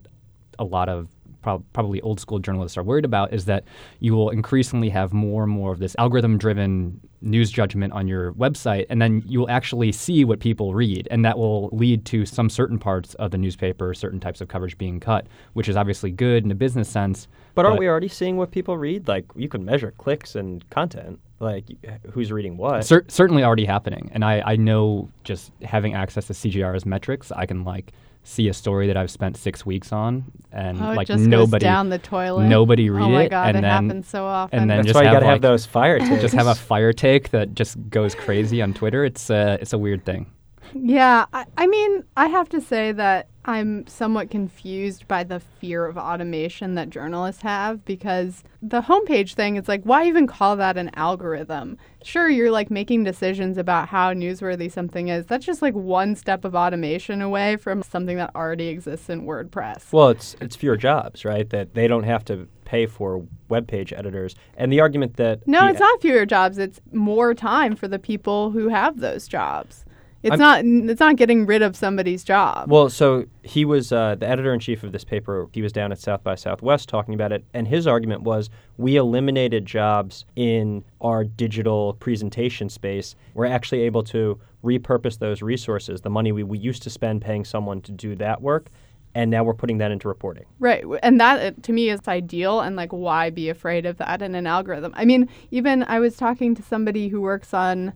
a 0.58 0.64
lot 0.64 0.88
of 0.88 1.08
prob- 1.42 1.64
probably 1.72 2.00
old 2.00 2.20
school 2.20 2.38
journalists 2.38 2.78
are 2.78 2.82
worried 2.82 3.04
about 3.04 3.32
is 3.32 3.44
that 3.46 3.64
you 4.00 4.14
will 4.14 4.30
increasingly 4.30 4.88
have 4.88 5.12
more 5.12 5.42
and 5.42 5.52
more 5.52 5.72
of 5.72 5.78
this 5.78 5.94
algorithm 5.98 6.38
driven 6.38 7.00
news 7.20 7.50
judgment 7.50 7.92
on 7.92 8.08
your 8.08 8.32
website 8.34 8.86
and 8.88 9.00
then 9.02 9.22
you 9.26 9.40
will 9.40 9.50
actually 9.50 9.92
see 9.92 10.24
what 10.24 10.40
people 10.40 10.74
read 10.74 11.06
and 11.10 11.24
that 11.24 11.38
will 11.38 11.68
lead 11.68 12.04
to 12.04 12.24
some 12.24 12.48
certain 12.48 12.78
parts 12.78 13.14
of 13.14 13.30
the 13.30 13.38
newspaper 13.38 13.92
certain 13.94 14.18
types 14.18 14.40
of 14.40 14.48
coverage 14.48 14.76
being 14.78 14.98
cut 14.98 15.26
which 15.52 15.68
is 15.68 15.76
obviously 15.76 16.10
good 16.10 16.44
in 16.44 16.50
a 16.50 16.54
business 16.54 16.88
sense 16.88 17.28
But 17.54 17.66
aren't 17.66 17.78
we 17.78 17.88
already 17.88 18.08
seeing 18.08 18.36
what 18.36 18.50
people 18.50 18.76
read? 18.78 19.08
Like 19.08 19.26
you 19.36 19.48
can 19.48 19.64
measure 19.64 19.92
clicks 19.98 20.34
and 20.34 20.68
content, 20.70 21.18
like 21.40 21.64
y- 21.84 21.98
who's 22.12 22.32
reading 22.32 22.56
what. 22.56 22.84
cer- 22.84 23.04
certainly 23.08 23.42
already 23.44 23.64
happening 23.64 24.10
and 24.14 24.24
I, 24.24 24.42
I 24.44 24.56
know 24.56 25.10
just 25.24 25.50
having 25.62 25.94
access 25.94 26.26
to 26.28 26.32
CJR's 26.32 26.86
metrics 26.86 27.30
i 27.32 27.44
can 27.46 27.64
like 27.64 27.92
see 28.24 28.46
a 28.48 28.52
story 28.54 28.86
that 28.86 28.96
i've 28.96 29.10
spent 29.10 29.36
six 29.36 29.66
weeks 29.66 29.92
on 29.92 30.24
and 30.52 30.80
Oh, 30.80 30.92
like 30.92 31.08
just 31.08 31.24
nobody 31.24 31.64
goes 31.64 31.68
down 31.68 31.88
the 31.88 31.98
toilet. 31.98 32.44
nobody 32.46 32.88
read 32.88 33.02
oh 33.02 33.08
my 33.08 33.24
it, 33.24 33.30
god, 33.30 33.48
and 33.48 33.58
it 33.58 33.62
then- 33.62 33.70
happens 33.88 34.08
so 34.08 34.24
often. 34.24 34.60
and 34.60 34.70
then 34.70 34.76
That's 34.78 34.86
just 34.88 34.94
why 34.94 35.02
you 35.02 35.06
have, 35.08 35.14
gotta 35.16 35.26
have 35.26 35.34
like- 35.34 35.42
those 35.42 35.66
fire 35.66 35.98
takes. 35.98 36.22
just 36.26 36.34
have 36.34 36.46
a 36.46 36.54
fire 36.54 36.92
take 36.92 37.30
that 37.30 37.54
just 37.54 37.76
goes 37.90 38.14
crazy 38.14 38.62
on 38.62 38.72
Twitter. 38.74 39.04
It's 39.04 39.28
uh, 39.28 39.58
it's 39.60 39.72
a 39.72 39.78
weird 39.78 40.04
thing. 40.04 40.30
Yeah, 40.74 41.26
I, 41.32 41.46
I 41.56 41.66
mean, 41.66 42.04
I 42.16 42.28
have 42.28 42.48
to 42.50 42.60
say 42.60 42.92
that 42.92 43.28
I'm 43.44 43.86
somewhat 43.88 44.30
confused 44.30 45.08
by 45.08 45.24
the 45.24 45.40
fear 45.40 45.84
of 45.84 45.98
automation 45.98 46.76
that 46.76 46.90
journalists 46.90 47.42
have 47.42 47.84
because 47.84 48.44
the 48.62 48.82
homepage 48.82 49.34
thing, 49.34 49.56
it's 49.56 49.68
like, 49.68 49.82
why 49.82 50.06
even 50.06 50.28
call 50.28 50.56
that 50.56 50.76
an 50.76 50.90
algorithm? 50.94 51.76
Sure, 52.04 52.28
you're 52.28 52.52
like 52.52 52.70
making 52.70 53.02
decisions 53.02 53.58
about 53.58 53.88
how 53.88 54.12
newsworthy 54.14 54.70
something 54.70 55.08
is. 55.08 55.26
That's 55.26 55.44
just 55.44 55.60
like 55.60 55.74
one 55.74 56.14
step 56.14 56.44
of 56.44 56.54
automation 56.54 57.20
away 57.20 57.56
from 57.56 57.82
something 57.82 58.16
that 58.16 58.34
already 58.36 58.68
exists 58.68 59.10
in 59.10 59.26
WordPress. 59.26 59.92
Well, 59.92 60.10
it's 60.10 60.36
it's 60.40 60.54
fewer 60.54 60.76
jobs, 60.76 61.24
right? 61.24 61.48
That 61.50 61.74
they 61.74 61.88
don't 61.88 62.04
have 62.04 62.24
to 62.26 62.46
pay 62.64 62.86
for 62.86 63.26
web 63.48 63.66
page 63.66 63.92
editors. 63.92 64.36
And 64.56 64.72
the 64.72 64.80
argument 64.80 65.16
that 65.16 65.46
No, 65.48 65.62
the- 65.64 65.70
it's 65.70 65.80
not 65.80 66.00
fewer 66.00 66.26
jobs. 66.26 66.58
It's 66.58 66.80
more 66.92 67.34
time 67.34 67.74
for 67.74 67.88
the 67.88 67.98
people 67.98 68.52
who 68.52 68.68
have 68.68 69.00
those 69.00 69.26
jobs. 69.26 69.84
It's 70.22 70.30
I'm- 70.32 70.38
not. 70.38 70.90
It's 70.90 71.00
not 71.00 71.16
getting 71.16 71.46
rid 71.46 71.62
of 71.62 71.76
somebody's 71.76 72.22
job. 72.24 72.70
Well, 72.70 72.88
so 72.88 73.26
he 73.42 73.64
was 73.64 73.92
uh, 73.92 74.14
the 74.14 74.28
editor 74.28 74.54
in 74.54 74.60
chief 74.60 74.82
of 74.82 74.92
this 74.92 75.04
paper. 75.04 75.48
He 75.52 75.62
was 75.62 75.72
down 75.72 75.90
at 75.92 75.98
South 75.98 76.22
by 76.22 76.36
Southwest 76.36 76.88
talking 76.88 77.14
about 77.14 77.32
it, 77.32 77.44
and 77.54 77.66
his 77.66 77.86
argument 77.86 78.22
was 78.22 78.50
we 78.76 78.96
eliminated 78.96 79.66
jobs 79.66 80.24
in 80.36 80.84
our 81.00 81.24
digital 81.24 81.94
presentation 81.94 82.68
space. 82.68 83.16
We're 83.34 83.46
actually 83.46 83.80
able 83.82 84.04
to 84.04 84.40
repurpose 84.62 85.18
those 85.18 85.42
resources, 85.42 86.02
the 86.02 86.10
money 86.10 86.30
we, 86.30 86.44
we 86.44 86.58
used 86.58 86.82
to 86.84 86.90
spend 86.90 87.20
paying 87.20 87.44
someone 87.44 87.80
to 87.82 87.90
do 87.90 88.14
that 88.16 88.40
work, 88.40 88.68
and 89.14 89.28
now 89.30 89.42
we're 89.42 89.54
putting 89.54 89.78
that 89.78 89.90
into 89.90 90.06
reporting. 90.06 90.44
Right. 90.60 90.84
And 91.02 91.20
that 91.20 91.40
uh, 91.42 91.60
to 91.62 91.72
me 91.72 91.90
is 91.90 92.06
ideal. 92.06 92.60
And 92.60 92.76
like, 92.76 92.92
why 92.92 93.30
be 93.30 93.48
afraid 93.48 93.86
of 93.86 93.98
that 93.98 94.22
in 94.22 94.34
an 94.36 94.46
algorithm? 94.46 94.92
I 94.96 95.04
mean, 95.04 95.28
even 95.50 95.82
I 95.82 95.98
was 95.98 96.16
talking 96.16 96.54
to 96.54 96.62
somebody 96.62 97.08
who 97.08 97.20
works 97.20 97.52
on 97.52 97.92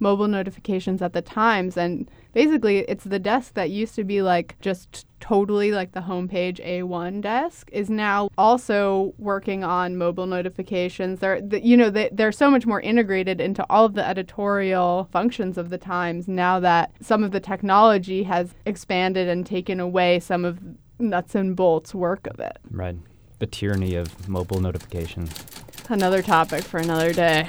mobile 0.00 0.28
notifications 0.28 1.02
at 1.02 1.12
the 1.12 1.22
Times, 1.22 1.76
and 1.76 2.10
basically 2.32 2.78
it's 2.80 3.04
the 3.04 3.18
desk 3.18 3.54
that 3.54 3.70
used 3.70 3.94
to 3.94 4.04
be 4.04 4.22
like 4.22 4.56
just 4.60 5.06
totally 5.20 5.70
like 5.70 5.92
the 5.92 6.00
homepage 6.00 6.64
A1 6.66 7.20
desk 7.20 7.68
is 7.72 7.90
now 7.90 8.30
also 8.38 9.14
working 9.18 9.62
on 9.62 9.96
mobile 9.96 10.26
notifications. 10.26 11.20
They're, 11.20 11.40
the, 11.40 11.64
you 11.64 11.76
know, 11.76 11.90
they, 11.90 12.08
they're 12.10 12.32
so 12.32 12.50
much 12.50 12.66
more 12.66 12.80
integrated 12.80 13.40
into 13.40 13.64
all 13.70 13.84
of 13.84 13.94
the 13.94 14.06
editorial 14.06 15.08
functions 15.12 15.58
of 15.58 15.70
the 15.70 15.78
Times 15.78 16.26
now 16.26 16.58
that 16.60 16.92
some 17.00 17.22
of 17.22 17.30
the 17.30 17.40
technology 17.40 18.22
has 18.24 18.54
expanded 18.64 19.28
and 19.28 19.46
taken 19.46 19.78
away 19.78 20.18
some 20.18 20.44
of 20.44 20.58
nuts 20.98 21.34
and 21.34 21.54
bolts 21.54 21.94
work 21.94 22.26
of 22.26 22.40
it. 22.40 22.58
Right. 22.70 22.96
The 23.38 23.46
tyranny 23.46 23.94
of 23.94 24.28
mobile 24.28 24.60
notifications. 24.60 25.32
Another 25.88 26.22
topic 26.22 26.62
for 26.62 26.78
another 26.78 27.12
day. 27.12 27.46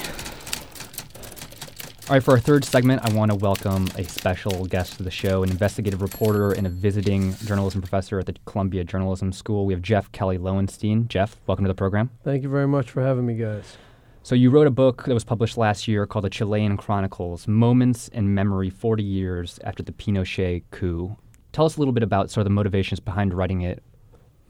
All 2.11 2.15
right, 2.15 2.21
for 2.21 2.31
our 2.31 2.39
third 2.41 2.65
segment, 2.65 3.05
I 3.05 3.13
want 3.13 3.31
to 3.31 3.37
welcome 3.37 3.87
a 3.95 4.03
special 4.03 4.65
guest 4.65 4.97
to 4.97 5.03
the 5.03 5.09
show, 5.09 5.43
an 5.43 5.49
investigative 5.49 6.01
reporter 6.01 6.51
and 6.51 6.67
a 6.67 6.69
visiting 6.69 7.33
journalism 7.37 7.81
professor 7.81 8.19
at 8.19 8.25
the 8.25 8.35
Columbia 8.43 8.83
Journalism 8.83 9.31
School. 9.31 9.65
We 9.65 9.71
have 9.71 9.81
Jeff 9.81 10.11
Kelly 10.11 10.37
Lowenstein. 10.37 11.07
Jeff, 11.07 11.37
welcome 11.47 11.63
to 11.63 11.69
the 11.69 11.73
program. 11.73 12.09
Thank 12.25 12.43
you 12.43 12.49
very 12.49 12.67
much 12.67 12.91
for 12.91 13.01
having 13.01 13.25
me, 13.25 13.35
guys. 13.35 13.77
So, 14.23 14.35
you 14.35 14.49
wrote 14.49 14.67
a 14.67 14.71
book 14.71 15.05
that 15.05 15.13
was 15.13 15.23
published 15.23 15.57
last 15.57 15.87
year 15.87 16.05
called 16.05 16.25
The 16.25 16.29
Chilean 16.29 16.75
Chronicles 16.75 17.47
Moments 17.47 18.09
in 18.09 18.33
Memory 18.33 18.69
40 18.69 19.01
Years 19.01 19.57
After 19.63 19.81
the 19.81 19.93
Pinochet 19.93 20.63
Coup. 20.69 21.15
Tell 21.53 21.65
us 21.65 21.77
a 21.77 21.79
little 21.79 21.93
bit 21.93 22.03
about 22.03 22.29
sort 22.29 22.41
of 22.41 22.45
the 22.45 22.53
motivations 22.53 22.99
behind 22.99 23.33
writing 23.33 23.61
it. 23.61 23.81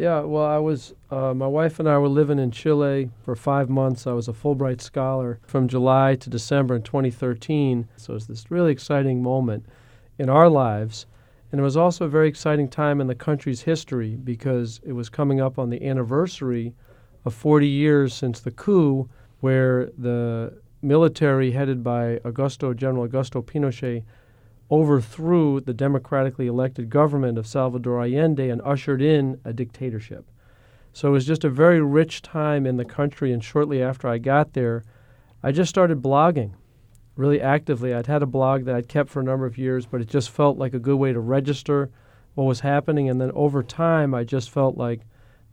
Yeah, 0.01 0.21
well, 0.21 0.45
I 0.45 0.57
was, 0.57 0.95
uh, 1.11 1.31
my 1.35 1.45
wife 1.45 1.79
and 1.79 1.87
I 1.87 1.99
were 1.99 2.07
living 2.07 2.39
in 2.39 2.49
Chile 2.49 3.11
for 3.23 3.35
five 3.35 3.69
months. 3.69 4.07
I 4.07 4.13
was 4.13 4.27
a 4.27 4.33
Fulbright 4.33 4.81
scholar 4.81 5.39
from 5.45 5.67
July 5.67 6.15
to 6.15 6.27
December 6.27 6.77
in 6.77 6.81
2013. 6.81 7.87
So 7.97 8.13
it 8.13 8.15
was 8.15 8.25
this 8.25 8.49
really 8.49 8.71
exciting 8.71 9.21
moment 9.21 9.67
in 10.17 10.27
our 10.27 10.49
lives. 10.49 11.05
And 11.51 11.61
it 11.61 11.63
was 11.63 11.77
also 11.77 12.05
a 12.05 12.09
very 12.09 12.27
exciting 12.27 12.67
time 12.67 12.99
in 12.99 13.05
the 13.05 13.13
country's 13.13 13.61
history 13.61 14.15
because 14.15 14.81
it 14.83 14.93
was 14.93 15.07
coming 15.07 15.39
up 15.39 15.59
on 15.59 15.69
the 15.69 15.87
anniversary 15.87 16.73
of 17.23 17.35
40 17.35 17.67
years 17.67 18.11
since 18.11 18.39
the 18.39 18.49
coup, 18.49 19.07
where 19.41 19.91
the 19.99 20.59
military 20.81 21.51
headed 21.51 21.83
by 21.83 22.15
Augusto, 22.25 22.75
General 22.75 23.07
Augusto 23.07 23.45
Pinochet, 23.45 24.01
overthrew 24.71 25.59
the 25.59 25.73
democratically 25.73 26.47
elected 26.47 26.89
government 26.89 27.37
of 27.37 27.45
Salvador 27.45 28.01
Allende 28.01 28.49
and 28.49 28.61
ushered 28.61 29.01
in 29.01 29.39
a 29.43 29.51
dictatorship. 29.51 30.25
So 30.93 31.09
it 31.09 31.11
was 31.11 31.25
just 31.25 31.43
a 31.43 31.49
very 31.49 31.81
rich 31.81 32.21
time 32.21 32.65
in 32.65 32.77
the 32.77 32.85
country. 32.85 33.33
And 33.33 33.43
shortly 33.43 33.83
after 33.83 34.07
I 34.07 34.17
got 34.17 34.53
there, 34.53 34.83
I 35.43 35.51
just 35.51 35.69
started 35.69 36.01
blogging 36.01 36.51
really 37.15 37.41
actively. 37.41 37.93
I'd 37.93 38.07
had 38.07 38.23
a 38.23 38.27
blog 38.27 38.65
that 38.65 38.75
I'd 38.75 38.87
kept 38.87 39.09
for 39.09 39.19
a 39.19 39.23
number 39.23 39.45
of 39.45 39.57
years, 39.57 39.85
but 39.85 40.01
it 40.01 40.07
just 40.07 40.29
felt 40.29 40.57
like 40.57 40.73
a 40.73 40.79
good 40.79 40.95
way 40.95 41.11
to 41.11 41.19
register 41.19 41.89
what 42.35 42.45
was 42.45 42.61
happening. 42.61 43.09
And 43.09 43.19
then 43.19 43.31
over 43.33 43.61
time, 43.63 44.13
I 44.13 44.23
just 44.23 44.49
felt 44.49 44.77
like 44.77 45.01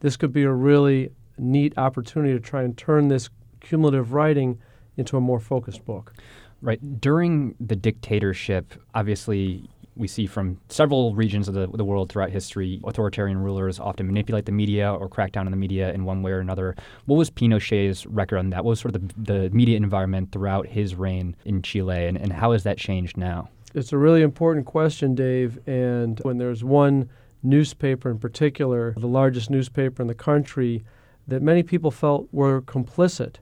this 0.00 0.16
could 0.16 0.33
be 0.33 0.44
a 0.44 0.52
really 0.52 1.11
neat 1.37 1.76
opportunity 1.76 2.33
to 2.35 2.40
try 2.40 2.62
and 2.62 2.76
turn 2.76 3.09
this 3.09 3.28
cumulative 3.61 4.12
writing 4.12 4.59
into 4.96 5.16
a 5.16 5.20
more 5.20 5.40
focused 5.40 5.85
book. 5.85 6.12
Right. 6.61 7.01
During 7.01 7.55
the 7.61 7.77
dictatorship, 7.77 8.75
obviously, 8.94 9.68
we 9.94 10.09
see 10.09 10.27
from 10.27 10.61
several 10.68 11.14
regions 11.14 11.49
of 11.49 11.55
the, 11.55 11.66
the 11.68 11.85
world 11.85 12.11
throughout 12.11 12.31
history, 12.31 12.81
authoritarian 12.85 13.38
rulers 13.38 13.79
often 13.79 14.07
manipulate 14.07 14.47
the 14.47 14.53
media 14.53 14.92
or 14.92 15.09
crack 15.09 15.33
down 15.33 15.47
on 15.47 15.51
the 15.51 15.57
media 15.57 15.92
in 15.92 16.05
one 16.05 16.23
way 16.23 16.33
or 16.33 16.40
another. 16.40 16.75
What 17.07 17.16
was 17.16 17.31
Pinochet's 17.31 18.07
record 18.07 18.38
on 18.38 18.51
that? 18.51 18.64
What 18.64 18.71
was 18.71 18.81
sort 18.81 18.94
of 18.94 19.09
the, 19.25 19.33
the 19.33 19.51
media 19.51 19.77
environment 19.77 20.33
throughout 20.33 20.66
his 20.66 20.94
reign 20.94 21.37
in 21.44 21.62
Chile, 21.62 22.07
and, 22.07 22.16
and 22.16 22.33
how 22.33 22.53
has 22.53 22.62
that 22.64 22.79
changed 22.79 23.16
now? 23.16 23.49
It's 23.75 23.92
a 23.92 23.99
really 23.99 24.23
important 24.23 24.66
question, 24.66 25.14
Dave. 25.14 25.59
And 25.68 26.18
when 26.21 26.38
there's 26.38 26.64
one 26.64 27.11
newspaper 27.42 28.11
in 28.11 28.18
particular, 28.18 28.94
the 28.97 29.07
largest 29.07 29.51
newspaper 29.51 30.03
in 30.03 30.09
the 30.09 30.14
country, 30.14 30.85
that 31.27 31.42
many 31.42 31.62
people 31.62 31.90
felt 31.90 32.29
were 32.33 32.62
complicit 32.62 33.37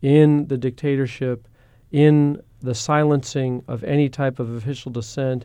in 0.00 0.46
the 0.48 0.56
dictatorship, 0.56 1.48
in 1.90 2.40
the 2.62 2.74
silencing 2.74 3.62
of 3.68 3.84
any 3.84 4.08
type 4.08 4.38
of 4.38 4.50
official 4.54 4.90
dissent, 4.90 5.44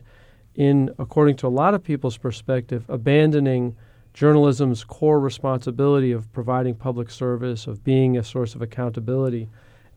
in, 0.54 0.90
according 0.98 1.36
to 1.36 1.46
a 1.46 1.48
lot 1.48 1.74
of 1.74 1.84
people's 1.84 2.16
perspective, 2.16 2.84
abandoning 2.88 3.76
journalism's 4.12 4.82
core 4.82 5.20
responsibility 5.20 6.10
of 6.10 6.32
providing 6.32 6.74
public 6.74 7.10
service, 7.10 7.66
of 7.66 7.84
being 7.84 8.16
a 8.16 8.24
source 8.24 8.54
of 8.54 8.62
accountability. 8.62 9.48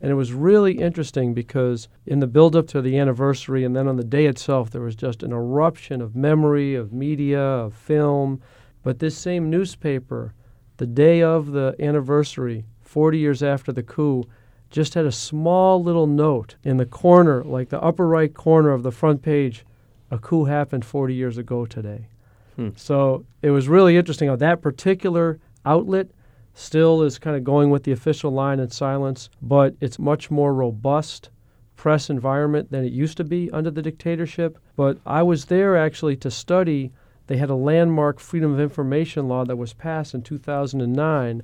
And 0.01 0.11
it 0.11 0.15
was 0.15 0.33
really 0.33 0.73
interesting 0.73 1.33
because 1.33 1.87
in 2.05 2.19
the 2.19 2.27
build 2.27 2.55
up 2.55 2.67
to 2.67 2.81
the 2.81 2.97
anniversary 2.97 3.63
and 3.63 3.75
then 3.75 3.87
on 3.87 3.97
the 3.97 4.03
day 4.03 4.25
itself, 4.25 4.71
there 4.71 4.81
was 4.81 4.95
just 4.95 5.23
an 5.23 5.31
eruption 5.31 6.01
of 6.01 6.15
memory, 6.15 6.75
of 6.75 6.91
media, 6.91 7.41
of 7.41 7.73
film. 7.73 8.41
But 8.83 8.99
this 8.99 9.17
same 9.17 9.49
newspaper, 9.49 10.33
the 10.77 10.87
day 10.87 11.21
of 11.21 11.51
the 11.51 11.75
anniversary, 11.79 12.65
40 12.81 13.17
years 13.19 13.43
after 13.43 13.71
the 13.71 13.83
coup, 13.83 14.23
just 14.71 14.93
had 14.93 15.05
a 15.05 15.11
small 15.11 15.83
little 15.83 16.07
note 16.07 16.55
in 16.63 16.77
the 16.77 16.85
corner, 16.85 17.43
like 17.43 17.69
the 17.69 17.81
upper 17.81 18.07
right 18.07 18.33
corner 18.33 18.71
of 18.71 18.83
the 18.83 18.91
front 18.91 19.21
page. 19.21 19.65
A 20.09 20.17
coup 20.17 20.45
happened 20.45 20.83
40 20.83 21.13
years 21.13 21.37
ago 21.37 21.65
today. 21.65 22.07
Hmm. 22.55 22.69
So 22.75 23.25
it 23.41 23.51
was 23.51 23.67
really 23.67 23.97
interesting 23.97 24.29
how 24.29 24.35
that 24.37 24.61
particular 24.61 25.39
outlet 25.65 26.07
still 26.53 27.01
is 27.01 27.19
kind 27.19 27.35
of 27.37 27.43
going 27.43 27.69
with 27.69 27.83
the 27.83 27.91
official 27.91 28.31
line 28.31 28.59
in 28.59 28.69
silence, 28.69 29.29
but 29.41 29.75
it's 29.79 29.99
much 29.99 30.31
more 30.31 30.53
robust 30.53 31.29
press 31.75 32.09
environment 32.09 32.69
than 32.71 32.85
it 32.85 32.91
used 32.91 33.17
to 33.17 33.23
be 33.23 33.49
under 33.51 33.71
the 33.71 33.81
dictatorship. 33.81 34.57
But 34.75 34.99
I 35.05 35.23
was 35.23 35.45
there 35.45 35.77
actually 35.77 36.15
to 36.17 36.31
study. 36.31 36.91
They 37.27 37.37
had 37.37 37.49
a 37.49 37.55
landmark 37.55 38.19
freedom 38.19 38.53
of 38.53 38.59
information 38.59 39.27
law 39.27 39.45
that 39.45 39.55
was 39.55 39.73
passed 39.73 40.13
in 40.13 40.21
2009, 40.21 41.41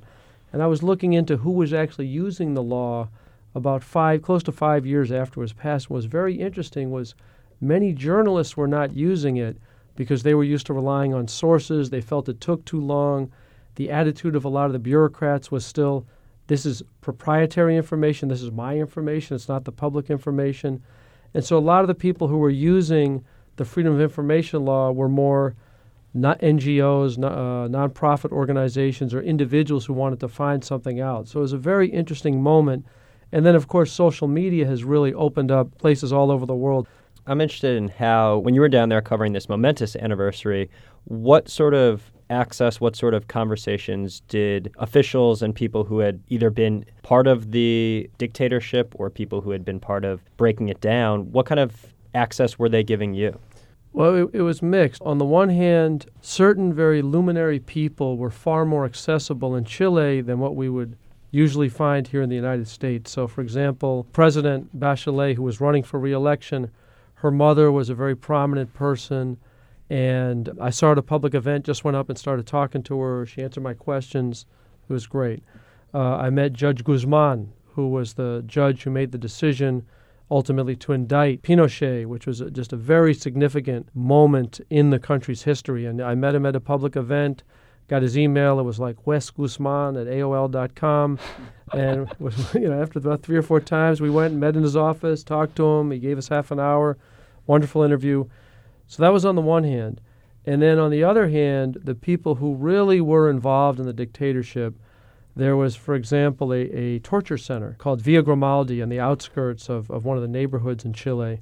and 0.52 0.62
I 0.62 0.66
was 0.66 0.82
looking 0.82 1.12
into 1.12 1.38
who 1.38 1.50
was 1.50 1.72
actually 1.72 2.06
using 2.06 2.54
the 2.54 2.62
law 2.62 3.08
about 3.54 3.82
five, 3.82 4.22
close 4.22 4.42
to 4.44 4.52
five 4.52 4.86
years 4.86 5.12
after 5.12 5.40
it 5.40 5.44
was 5.44 5.52
passed. 5.52 5.90
What 5.90 5.96
was 5.96 6.04
very 6.06 6.34
interesting 6.34 6.90
was 6.90 7.14
many 7.60 7.92
journalists 7.92 8.56
were 8.56 8.68
not 8.68 8.94
using 8.94 9.36
it 9.36 9.56
because 9.96 10.22
they 10.22 10.34
were 10.34 10.44
used 10.44 10.66
to 10.66 10.74
relying 10.74 11.12
on 11.12 11.28
sources. 11.28 11.90
They 11.90 12.00
felt 12.00 12.28
it 12.28 12.40
took 12.40 12.64
too 12.64 12.80
long. 12.80 13.32
The 13.74 13.90
attitude 13.90 14.36
of 14.36 14.44
a 14.44 14.48
lot 14.48 14.66
of 14.66 14.72
the 14.72 14.78
bureaucrats 14.78 15.50
was 15.50 15.66
still 15.66 16.06
this 16.46 16.64
is 16.64 16.82
proprietary 17.02 17.76
information, 17.76 18.28
this 18.28 18.42
is 18.42 18.50
my 18.50 18.78
information, 18.78 19.34
it's 19.34 19.48
not 19.48 19.64
the 19.64 19.72
public 19.72 20.08
information. 20.08 20.82
And 21.34 21.44
so 21.44 21.58
a 21.58 21.60
lot 21.60 21.82
of 21.82 21.88
the 21.88 21.94
people 21.94 22.28
who 22.28 22.38
were 22.38 22.48
using 22.48 23.22
the 23.56 23.66
Freedom 23.66 23.92
of 23.92 24.00
Information 24.00 24.64
law 24.64 24.90
were 24.90 25.10
more 25.10 25.54
not 26.20 26.40
NGOs, 26.40 27.18
no, 27.18 27.28
uh, 27.28 27.68
nonprofit 27.68 28.32
organizations, 28.32 29.14
or 29.14 29.22
individuals 29.22 29.86
who 29.86 29.92
wanted 29.92 30.20
to 30.20 30.28
find 30.28 30.64
something 30.64 31.00
out. 31.00 31.28
So 31.28 31.40
it 31.40 31.42
was 31.42 31.52
a 31.52 31.58
very 31.58 31.88
interesting 31.88 32.42
moment. 32.42 32.84
And 33.32 33.44
then, 33.44 33.54
of 33.54 33.68
course, 33.68 33.92
social 33.92 34.28
media 34.28 34.66
has 34.66 34.84
really 34.84 35.12
opened 35.12 35.50
up 35.50 35.76
places 35.78 36.12
all 36.12 36.30
over 36.30 36.46
the 36.46 36.54
world. 36.54 36.88
I'm 37.26 37.40
interested 37.40 37.76
in 37.76 37.88
how, 37.88 38.38
when 38.38 38.54
you 38.54 38.60
were 38.60 38.70
down 38.70 38.88
there 38.88 39.02
covering 39.02 39.34
this 39.34 39.48
momentous 39.48 39.96
anniversary, 39.96 40.70
what 41.04 41.48
sort 41.48 41.74
of 41.74 42.10
access, 42.30 42.80
what 42.80 42.96
sort 42.96 43.14
of 43.14 43.28
conversations 43.28 44.22
did 44.28 44.72
officials 44.78 45.42
and 45.42 45.54
people 45.54 45.84
who 45.84 45.98
had 45.98 46.22
either 46.28 46.50
been 46.50 46.84
part 47.02 47.26
of 47.26 47.52
the 47.52 48.08
dictatorship 48.18 48.94
or 48.98 49.10
people 49.10 49.40
who 49.40 49.50
had 49.50 49.64
been 49.64 49.80
part 49.80 50.04
of 50.04 50.20
breaking 50.36 50.68
it 50.68 50.80
down, 50.80 51.30
what 51.32 51.46
kind 51.46 51.58
of 51.58 51.86
access 52.14 52.58
were 52.58 52.68
they 52.68 52.82
giving 52.82 53.14
you? 53.14 53.38
Well, 53.92 54.14
it, 54.14 54.30
it, 54.34 54.42
was 54.42 54.62
mixed. 54.62 55.02
On 55.02 55.18
the 55.18 55.24
one 55.24 55.48
hand, 55.48 56.06
certain 56.20 56.72
very 56.72 57.02
luminary 57.02 57.58
people 57.58 58.16
were 58.16 58.30
far 58.30 58.64
more 58.64 58.84
accessible 58.84 59.56
in 59.56 59.64
Chile 59.64 60.20
than 60.20 60.38
what 60.38 60.54
we 60.54 60.68
would 60.68 60.96
usually 61.30 61.68
find 61.68 62.06
here 62.06 62.22
in 62.22 62.28
the 62.28 62.36
United 62.36 62.68
States. 62.68 63.10
So, 63.10 63.26
for 63.26 63.40
example, 63.40 64.06
President 64.12 64.78
Bachelet, 64.78 65.34
who 65.34 65.42
was 65.42 65.60
running 65.60 65.82
for 65.82 65.98
reelection, 65.98 66.70
her 67.14 67.30
mother 67.30 67.72
was 67.72 67.88
a 67.88 67.94
very 67.94 68.14
prominent 68.14 68.72
person. 68.72 69.38
And 69.90 70.50
I 70.60 70.70
saw 70.70 70.86
her 70.86 70.92
at 70.92 70.98
a 70.98 71.02
public 71.02 71.34
event, 71.34 71.64
just 71.64 71.84
went 71.84 71.96
up 71.96 72.08
and 72.08 72.18
started 72.18 72.46
talking 72.46 72.82
to 72.84 73.00
her. 73.00 73.26
She 73.26 73.42
answered 73.42 73.62
my 73.62 73.74
questions. 73.74 74.46
It 74.88 74.92
was 74.92 75.06
great. 75.06 75.42
Uh, 75.94 76.16
I 76.16 76.30
met 76.30 76.52
Judge 76.52 76.84
Guzman, 76.84 77.52
who 77.74 77.88
was 77.88 78.14
the 78.14 78.44
judge 78.46 78.82
who 78.82 78.90
made 78.90 79.12
the 79.12 79.18
decision 79.18 79.86
ultimately 80.30 80.76
to 80.76 80.92
indict 80.92 81.42
Pinochet, 81.42 82.06
which 82.06 82.26
was 82.26 82.40
a, 82.40 82.50
just 82.50 82.72
a 82.72 82.76
very 82.76 83.14
significant 83.14 83.88
moment 83.94 84.60
in 84.70 84.90
the 84.90 84.98
country's 84.98 85.42
history. 85.42 85.86
And 85.86 86.00
I 86.00 86.14
met 86.14 86.34
him 86.34 86.44
at 86.44 86.56
a 86.56 86.60
public 86.60 86.96
event, 86.96 87.42
got 87.88 88.02
his 88.02 88.18
email. 88.18 88.60
It 88.60 88.64
was 88.64 88.78
like 88.78 89.06
Wes 89.06 89.30
Guzman 89.30 89.96
at 89.96 90.06
AOL.com. 90.06 91.18
and 91.72 92.14
was, 92.18 92.54
you 92.54 92.68
know, 92.68 92.80
after 92.80 92.98
about 92.98 93.22
three 93.22 93.36
or 93.36 93.42
four 93.42 93.60
times, 93.60 94.00
we 94.00 94.10
went 94.10 94.32
and 94.32 94.40
met 94.40 94.56
in 94.56 94.62
his 94.62 94.76
office, 94.76 95.22
talked 95.22 95.56
to 95.56 95.66
him. 95.66 95.90
He 95.90 95.98
gave 95.98 96.18
us 96.18 96.28
half 96.28 96.50
an 96.50 96.60
hour. 96.60 96.98
Wonderful 97.46 97.82
interview. 97.82 98.26
So 98.86 99.02
that 99.02 99.12
was 99.12 99.24
on 99.24 99.34
the 99.34 99.42
one 99.42 99.64
hand. 99.64 100.00
And 100.44 100.62
then 100.62 100.78
on 100.78 100.90
the 100.90 101.04
other 101.04 101.28
hand, 101.28 101.78
the 101.82 101.94
people 101.94 102.36
who 102.36 102.54
really 102.54 103.00
were 103.00 103.28
involved 103.30 103.80
in 103.80 103.86
the 103.86 103.92
dictatorship– 103.92 104.74
there 105.38 105.56
was, 105.56 105.76
for 105.76 105.94
example, 105.94 106.52
a, 106.52 106.62
a 106.62 106.98
torture 106.98 107.38
center 107.38 107.76
called 107.78 108.02
Villa 108.02 108.22
Grimaldi 108.22 108.82
on 108.82 108.88
the 108.88 108.98
outskirts 108.98 109.68
of, 109.68 109.88
of 109.90 110.04
one 110.04 110.16
of 110.16 110.22
the 110.22 110.28
neighborhoods 110.28 110.84
in 110.84 110.92
Chile. 110.92 111.40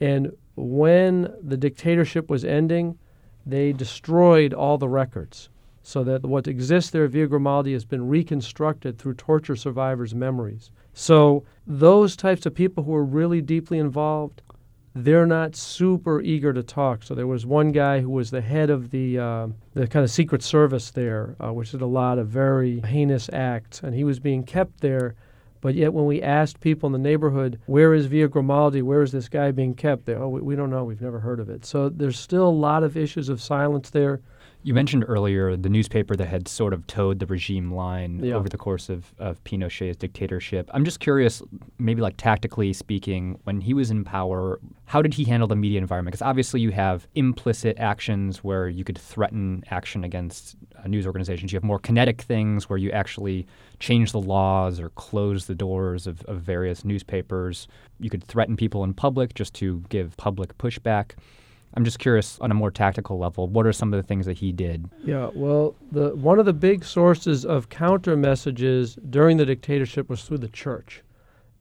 And 0.00 0.36
when 0.56 1.32
the 1.40 1.56
dictatorship 1.56 2.28
was 2.28 2.44
ending, 2.44 2.98
they 3.46 3.72
destroyed 3.72 4.52
all 4.52 4.76
the 4.76 4.88
records 4.88 5.50
so 5.82 6.02
that 6.04 6.22
what 6.22 6.48
exists 6.48 6.90
there 6.90 7.04
at 7.04 7.10
Villa 7.10 7.28
Grimaldi 7.28 7.72
has 7.72 7.84
been 7.84 8.08
reconstructed 8.08 8.98
through 8.98 9.14
torture 9.14 9.56
survivors' 9.56 10.14
memories. 10.14 10.70
So 10.92 11.44
those 11.64 12.16
types 12.16 12.44
of 12.44 12.54
people 12.54 12.82
who 12.84 12.94
are 12.94 13.04
really 13.04 13.40
deeply 13.40 13.78
involved 13.78 14.42
they're 15.04 15.26
not 15.26 15.54
super 15.54 16.20
eager 16.20 16.52
to 16.52 16.62
talk. 16.62 17.02
So 17.02 17.14
there 17.14 17.26
was 17.26 17.46
one 17.46 17.72
guy 17.72 18.00
who 18.00 18.10
was 18.10 18.30
the 18.30 18.40
head 18.40 18.70
of 18.70 18.90
the 18.90 19.18
uh, 19.18 19.48
the 19.74 19.86
kind 19.86 20.04
of 20.04 20.10
secret 20.10 20.42
service 20.42 20.90
there, 20.90 21.36
uh, 21.40 21.52
which 21.52 21.70
did 21.70 21.82
a 21.82 21.86
lot 21.86 22.18
of 22.18 22.28
very 22.28 22.80
heinous 22.80 23.30
acts, 23.32 23.82
and 23.82 23.94
he 23.94 24.04
was 24.04 24.18
being 24.18 24.44
kept 24.44 24.80
there. 24.80 25.14
But 25.60 25.74
yet, 25.74 25.92
when 25.92 26.06
we 26.06 26.22
asked 26.22 26.60
people 26.60 26.86
in 26.86 26.92
the 26.92 26.98
neighborhood, 26.98 27.58
where 27.66 27.92
is 27.92 28.06
Villa 28.06 28.28
Grimaldi? 28.28 28.82
Where 28.82 29.02
is 29.02 29.10
this 29.10 29.28
guy 29.28 29.50
being 29.50 29.74
kept? 29.74 30.06
They, 30.06 30.14
oh, 30.14 30.28
we, 30.28 30.40
we 30.40 30.56
don't 30.56 30.70
know. 30.70 30.84
We've 30.84 31.00
never 31.00 31.18
heard 31.18 31.40
of 31.40 31.50
it. 31.50 31.64
So 31.64 31.88
there's 31.88 32.18
still 32.18 32.46
a 32.46 32.50
lot 32.50 32.84
of 32.84 32.96
issues 32.96 33.28
of 33.28 33.42
silence 33.42 33.90
there. 33.90 34.20
You 34.62 34.74
mentioned 34.74 35.04
earlier 35.08 35.56
the 35.56 35.68
newspaper 35.68 36.14
that 36.16 36.26
had 36.26 36.46
sort 36.48 36.72
of 36.72 36.86
toed 36.86 37.20
the 37.20 37.26
regime 37.26 37.72
line 37.72 38.20
yeah. 38.22 38.34
over 38.34 38.48
the 38.48 38.58
course 38.58 38.88
of, 38.88 39.12
of 39.18 39.42
Pinochet's 39.44 39.96
dictatorship. 39.96 40.68
I'm 40.74 40.84
just 40.84 41.00
curious, 41.00 41.42
maybe 41.78 42.02
like 42.02 42.16
tactically 42.16 42.72
speaking, 42.72 43.38
when 43.44 43.60
he 43.60 43.72
was 43.74 43.90
in 43.90 44.04
power, 44.04 44.60
how 44.88 45.02
did 45.02 45.12
he 45.12 45.24
handle 45.24 45.46
the 45.46 45.54
media 45.54 45.78
environment? 45.78 46.12
Because 46.12 46.22
obviously 46.22 46.62
you 46.62 46.70
have 46.70 47.06
implicit 47.14 47.78
actions 47.78 48.42
where 48.42 48.70
you 48.70 48.84
could 48.84 48.96
threaten 48.96 49.62
action 49.70 50.02
against 50.02 50.56
uh, 50.82 50.88
news 50.88 51.06
organizations. 51.06 51.52
You 51.52 51.56
have 51.56 51.62
more 51.62 51.78
kinetic 51.78 52.22
things 52.22 52.70
where 52.70 52.78
you 52.78 52.90
actually 52.90 53.46
change 53.80 54.12
the 54.12 54.20
laws 54.20 54.80
or 54.80 54.88
close 54.90 55.44
the 55.44 55.54
doors 55.54 56.06
of, 56.06 56.22
of 56.22 56.40
various 56.40 56.86
newspapers. 56.86 57.68
You 58.00 58.08
could 58.08 58.24
threaten 58.24 58.56
people 58.56 58.82
in 58.82 58.94
public 58.94 59.34
just 59.34 59.52
to 59.56 59.84
give 59.90 60.16
public 60.16 60.56
pushback. 60.56 61.12
I'm 61.74 61.84
just 61.84 61.98
curious 61.98 62.38
on 62.40 62.50
a 62.50 62.54
more 62.54 62.70
tactical 62.70 63.18
level, 63.18 63.46
what 63.46 63.66
are 63.66 63.74
some 63.74 63.92
of 63.92 64.02
the 64.02 64.06
things 64.08 64.24
that 64.24 64.38
he 64.38 64.52
did? 64.52 64.88
Yeah, 65.04 65.28
well, 65.34 65.74
the 65.92 66.16
one 66.16 66.38
of 66.38 66.46
the 66.46 66.54
big 66.54 66.82
sources 66.82 67.44
of 67.44 67.68
counter 67.68 68.16
messages 68.16 68.96
during 69.10 69.36
the 69.36 69.44
dictatorship 69.44 70.08
was 70.08 70.22
through 70.22 70.38
the 70.38 70.48
church. 70.48 71.02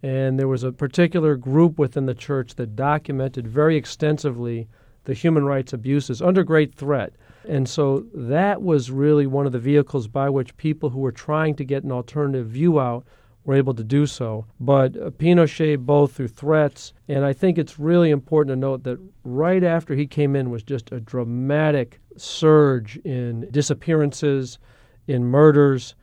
And 0.04 0.38
there 0.38 0.48
was 0.48 0.64
a 0.64 0.72
particular 0.72 1.36
group 1.36 1.80
within 1.80 2.06
the 2.06 2.14
church 2.14 2.56
that 2.56 2.76
documented 2.76 3.48
very 3.48 3.76
extensively 3.76 4.68
the 5.06 5.14
human 5.14 5.46
rights 5.46 5.74
abuses 5.74 6.22
under 6.22 6.44
great 6.44 6.76
threat. 6.76 7.14
And 7.48 7.68
so 7.68 8.06
that 8.14 8.62
was 8.62 8.92
really 8.92 9.26
one 9.26 9.46
of 9.46 9.54
the 9.54 9.60
vehicles 9.60 10.08
by 10.08 10.30
which 10.30 10.58
people 10.58 10.90
who 10.90 11.00
were 11.00 11.12
trying 11.14 11.56
to 11.56 11.64
get 11.64 11.84
an 11.84 11.92
alternative 11.92 12.48
view 12.48 12.80
out 12.80 13.06
were 13.46 13.56
able 13.56 13.74
to 13.74 13.84
do 13.84 14.06
so. 14.06 14.46
But 14.60 14.98
uh, 14.98 15.10
Pinochet, 15.12 15.78
both 15.78 16.12
through 16.12 16.28
threats, 16.28 16.92
and 17.08 17.24
I 17.24 17.32
think 17.32 17.58
it's 17.58 17.80
really 17.80 18.10
important 18.10 18.52
to 18.52 18.60
note 18.60 18.84
that 18.84 19.00
right 19.24 19.64
after 19.64 19.96
he 19.96 20.06
came 20.06 20.36
in 20.36 20.50
was 20.50 20.64
just 20.64 20.92
a 20.92 21.00
dramatic 21.00 22.02
surge 22.18 22.98
in 23.06 23.48
disappearances, 23.50 24.60
in 25.08 25.24
murders, 25.24 25.96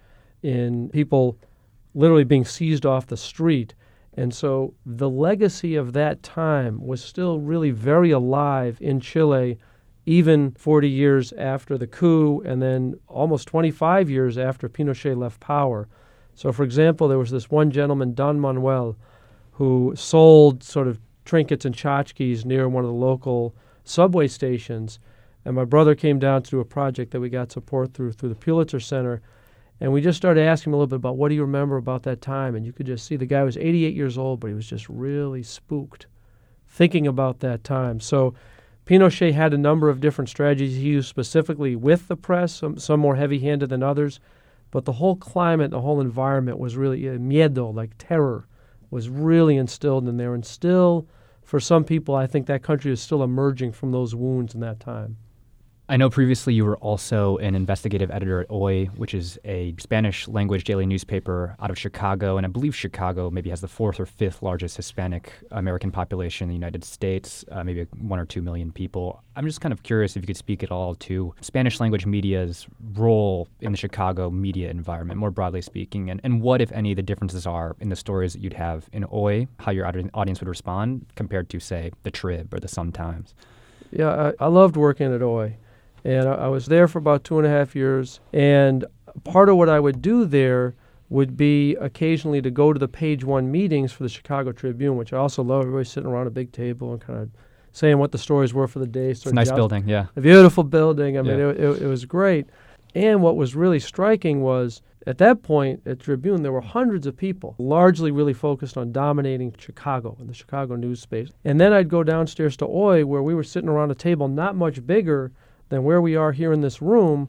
in 0.42 0.88
people 0.88 1.36
literally 1.94 2.24
being 2.24 2.46
seized 2.46 2.86
off 2.86 3.06
the 3.06 3.16
street. 3.16 3.74
And 4.16 4.32
so 4.32 4.74
the 4.86 5.10
legacy 5.10 5.74
of 5.74 5.92
that 5.94 6.22
time 6.22 6.84
was 6.84 7.02
still 7.02 7.40
really 7.40 7.70
very 7.70 8.12
alive 8.12 8.78
in 8.80 9.00
Chile, 9.00 9.58
even 10.06 10.52
40 10.52 10.88
years 10.88 11.32
after 11.32 11.76
the 11.76 11.86
coup, 11.86 12.40
and 12.44 12.62
then 12.62 12.94
almost 13.08 13.48
25 13.48 14.08
years 14.08 14.38
after 14.38 14.68
Pinochet 14.68 15.16
left 15.16 15.40
power. 15.40 15.88
So, 16.34 16.52
for 16.52 16.62
example, 16.62 17.08
there 17.08 17.18
was 17.18 17.30
this 17.30 17.50
one 17.50 17.70
gentleman, 17.70 18.14
Don 18.14 18.38
Manuel, 18.38 18.96
who 19.52 19.94
sold 19.96 20.62
sort 20.62 20.88
of 20.88 21.00
trinkets 21.24 21.64
and 21.64 21.74
tchotchkes 21.74 22.44
near 22.44 22.68
one 22.68 22.84
of 22.84 22.90
the 22.90 22.96
local 22.96 23.54
subway 23.84 24.28
stations. 24.28 24.98
And 25.44 25.54
my 25.54 25.64
brother 25.64 25.94
came 25.94 26.18
down 26.18 26.42
to 26.42 26.50
do 26.50 26.60
a 26.60 26.64
project 26.64 27.10
that 27.12 27.20
we 27.20 27.28
got 27.28 27.52
support 27.52 27.94
through 27.94 28.12
through 28.12 28.30
the 28.30 28.34
Pulitzer 28.34 28.80
Center. 28.80 29.22
And 29.80 29.92
we 29.92 30.00
just 30.00 30.16
started 30.16 30.42
asking 30.42 30.70
him 30.70 30.74
a 30.74 30.76
little 30.78 30.86
bit 30.86 30.96
about 30.96 31.16
what 31.16 31.28
do 31.28 31.34
you 31.34 31.42
remember 31.42 31.76
about 31.76 32.04
that 32.04 32.20
time? 32.20 32.54
And 32.54 32.64
you 32.64 32.72
could 32.72 32.86
just 32.86 33.06
see 33.06 33.16
the 33.16 33.26
guy 33.26 33.42
was 33.42 33.56
88 33.56 33.94
years 33.94 34.16
old, 34.16 34.40
but 34.40 34.48
he 34.48 34.54
was 34.54 34.68
just 34.68 34.88
really 34.88 35.42
spooked 35.42 36.06
thinking 36.68 37.06
about 37.06 37.40
that 37.40 37.64
time. 37.64 38.00
So 38.00 38.34
Pinochet 38.86 39.32
had 39.32 39.54
a 39.54 39.58
number 39.58 39.88
of 39.88 40.00
different 40.00 40.28
strategies 40.28 40.76
he 40.76 40.88
used 40.88 41.08
specifically 41.08 41.74
with 41.74 42.08
the 42.08 42.16
press, 42.16 42.54
some, 42.54 42.78
some 42.78 43.00
more 43.00 43.16
heavy 43.16 43.38
handed 43.38 43.70
than 43.70 43.82
others. 43.82 44.20
But 44.70 44.84
the 44.84 44.92
whole 44.92 45.16
climate, 45.16 45.70
the 45.70 45.80
whole 45.80 46.00
environment 46.00 46.58
was 46.58 46.76
really 46.76 47.08
uh, 47.08 47.12
miedo, 47.12 47.72
like 47.72 47.92
terror, 47.96 48.46
was 48.90 49.08
really 49.08 49.56
instilled 49.56 50.08
in 50.08 50.16
there. 50.16 50.34
And 50.34 50.44
still, 50.44 51.06
for 51.42 51.60
some 51.60 51.84
people, 51.84 52.14
I 52.14 52.26
think 52.26 52.46
that 52.46 52.62
country 52.62 52.92
is 52.92 53.00
still 53.00 53.22
emerging 53.22 53.72
from 53.72 53.92
those 53.92 54.14
wounds 54.14 54.54
in 54.54 54.60
that 54.60 54.80
time. 54.80 55.16
I 55.86 55.98
know 55.98 56.08
previously 56.08 56.54
you 56.54 56.64
were 56.64 56.78
also 56.78 57.36
an 57.36 57.54
investigative 57.54 58.10
editor 58.10 58.40
at 58.40 58.48
Hoy, 58.48 58.86
which 58.96 59.12
is 59.12 59.38
a 59.44 59.74
Spanish 59.78 60.26
language 60.26 60.64
daily 60.64 60.86
newspaper 60.86 61.56
out 61.60 61.70
of 61.70 61.78
Chicago. 61.78 62.38
And 62.38 62.46
I 62.46 62.48
believe 62.48 62.74
Chicago 62.74 63.28
maybe 63.28 63.50
has 63.50 63.60
the 63.60 63.68
fourth 63.68 64.00
or 64.00 64.06
fifth 64.06 64.42
largest 64.42 64.78
Hispanic 64.78 65.30
American 65.50 65.90
population 65.90 66.44
in 66.44 66.48
the 66.48 66.54
United 66.54 66.84
States, 66.84 67.44
uh, 67.52 67.62
maybe 67.62 67.86
one 67.98 68.18
or 68.18 68.24
two 68.24 68.40
million 68.40 68.72
people. 68.72 69.22
I'm 69.36 69.44
just 69.44 69.60
kind 69.60 69.74
of 69.74 69.82
curious 69.82 70.16
if 70.16 70.22
you 70.22 70.26
could 70.26 70.38
speak 70.38 70.62
at 70.62 70.70
all 70.70 70.94
to 70.94 71.34
Spanish 71.42 71.78
language 71.80 72.06
media's 72.06 72.66
role 72.94 73.46
in 73.60 73.72
the 73.72 73.78
Chicago 73.78 74.30
media 74.30 74.70
environment, 74.70 75.20
more 75.20 75.30
broadly 75.30 75.60
speaking, 75.60 76.08
and, 76.08 76.18
and 76.24 76.40
what, 76.40 76.62
if 76.62 76.72
any, 76.72 76.94
the 76.94 77.02
differences 77.02 77.46
are 77.46 77.76
in 77.80 77.90
the 77.90 77.96
stories 77.96 78.32
that 78.32 78.40
you'd 78.40 78.54
have 78.54 78.88
in 78.94 79.02
Hoy, 79.02 79.48
how 79.58 79.70
your 79.70 79.86
audience 79.86 80.40
would 80.40 80.48
respond 80.48 81.04
compared 81.14 81.50
to, 81.50 81.60
say, 81.60 81.92
the 82.04 82.10
Trib 82.10 82.54
or 82.54 82.58
the 82.58 82.68
Sun 82.68 82.92
Times. 82.92 83.34
Yeah, 83.90 84.32
I, 84.40 84.44
I 84.46 84.48
loved 84.48 84.78
working 84.78 85.14
at 85.14 85.20
Hoy. 85.20 85.58
And 86.04 86.28
I, 86.28 86.34
I 86.34 86.48
was 86.48 86.66
there 86.66 86.86
for 86.86 86.98
about 86.98 87.24
two 87.24 87.38
and 87.38 87.46
a 87.46 87.50
half 87.50 87.74
years. 87.74 88.20
And 88.32 88.84
part 89.24 89.48
of 89.48 89.56
what 89.56 89.68
I 89.68 89.80
would 89.80 90.02
do 90.02 90.24
there 90.24 90.74
would 91.08 91.36
be 91.36 91.76
occasionally 91.76 92.42
to 92.42 92.50
go 92.50 92.72
to 92.72 92.78
the 92.78 92.88
page 92.88 93.24
one 93.24 93.50
meetings 93.50 93.92
for 93.92 94.02
the 94.02 94.08
Chicago 94.08 94.52
Tribune, 94.52 94.96
which 94.96 95.12
I 95.12 95.18
also 95.18 95.42
love. 95.42 95.62
Everybody 95.62 95.84
sitting 95.84 96.10
around 96.10 96.26
a 96.26 96.30
big 96.30 96.52
table 96.52 96.92
and 96.92 97.00
kind 97.00 97.20
of 97.20 97.30
saying 97.72 97.98
what 97.98 98.12
the 98.12 98.18
stories 98.18 98.54
were 98.54 98.68
for 98.68 98.78
the 98.78 98.86
day. 98.86 99.10
It's 99.10 99.26
a 99.26 99.32
nice 99.32 99.50
building, 99.50 99.88
yeah. 99.88 100.06
A 100.16 100.20
beautiful 100.20 100.64
building. 100.64 101.18
I 101.18 101.22
mean, 101.22 101.38
it, 101.38 101.60
it, 101.60 101.82
it 101.82 101.86
was 101.86 102.04
great. 102.04 102.46
And 102.94 103.22
what 103.22 103.36
was 103.36 103.56
really 103.56 103.80
striking 103.80 104.42
was 104.42 104.80
at 105.06 105.18
that 105.18 105.42
point 105.42 105.82
at 105.84 106.00
Tribune, 106.00 106.42
there 106.42 106.52
were 106.52 106.60
hundreds 106.60 107.06
of 107.06 107.16
people, 107.16 107.54
largely 107.58 108.10
really 108.10 108.32
focused 108.32 108.78
on 108.78 108.92
dominating 108.92 109.54
Chicago 109.58 110.16
and 110.20 110.28
the 110.28 110.34
Chicago 110.34 110.76
news 110.76 111.00
space. 111.00 111.28
And 111.44 111.60
then 111.60 111.72
I'd 111.72 111.88
go 111.88 112.02
downstairs 112.04 112.56
to 112.58 112.66
Hoy, 112.66 113.04
where 113.04 113.22
we 113.22 113.34
were 113.34 113.42
sitting 113.42 113.68
around 113.68 113.90
a 113.90 113.94
table 113.94 114.28
not 114.28 114.56
much 114.56 114.86
bigger 114.86 115.32
than 115.74 115.84
where 115.84 116.00
we 116.00 116.14
are 116.16 116.32
here 116.32 116.52
in 116.52 116.60
this 116.60 116.80
room 116.80 117.28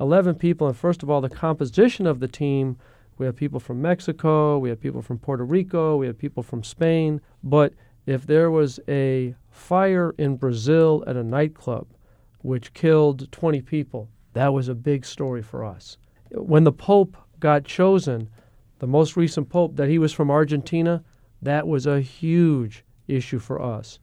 11 0.00 0.34
people. 0.36 0.66
And 0.66 0.76
first 0.76 1.02
of 1.02 1.10
all, 1.10 1.20
the 1.20 1.28
composition 1.28 2.06
of 2.06 2.20
the 2.20 2.28
team 2.28 2.76
we 3.18 3.26
have 3.26 3.36
people 3.36 3.60
from 3.60 3.80
Mexico, 3.80 4.58
we 4.58 4.70
have 4.70 4.80
people 4.80 5.02
from 5.02 5.18
Puerto 5.18 5.44
Rico, 5.44 5.96
we 5.96 6.06
have 6.06 6.18
people 6.18 6.42
from 6.42 6.64
Spain. 6.64 7.20
But 7.44 7.74
if 8.06 8.26
there 8.26 8.50
was 8.50 8.80
a 8.88 9.36
fire 9.50 10.14
in 10.18 10.36
Brazil 10.36 11.04
at 11.06 11.16
a 11.16 11.22
nightclub 11.22 11.86
which 12.40 12.72
killed 12.72 13.30
20 13.30 13.60
people, 13.60 14.08
that 14.32 14.52
was 14.52 14.68
a 14.68 14.74
big 14.74 15.04
story 15.04 15.42
for 15.42 15.62
us. 15.64 15.98
When 16.32 16.64
the 16.64 16.72
Pope 16.72 17.16
got 17.38 17.64
chosen, 17.64 18.28
the 18.78 18.86
most 18.86 19.16
recent 19.16 19.48
Pope, 19.50 19.76
that 19.76 19.88
he 19.88 19.98
was 19.98 20.12
from 20.12 20.30
Argentina, 20.30 21.04
that 21.42 21.68
was 21.68 21.86
a 21.86 22.00
huge 22.00 22.84
issue 23.06 23.38
for 23.38 23.62
us. 23.62 23.98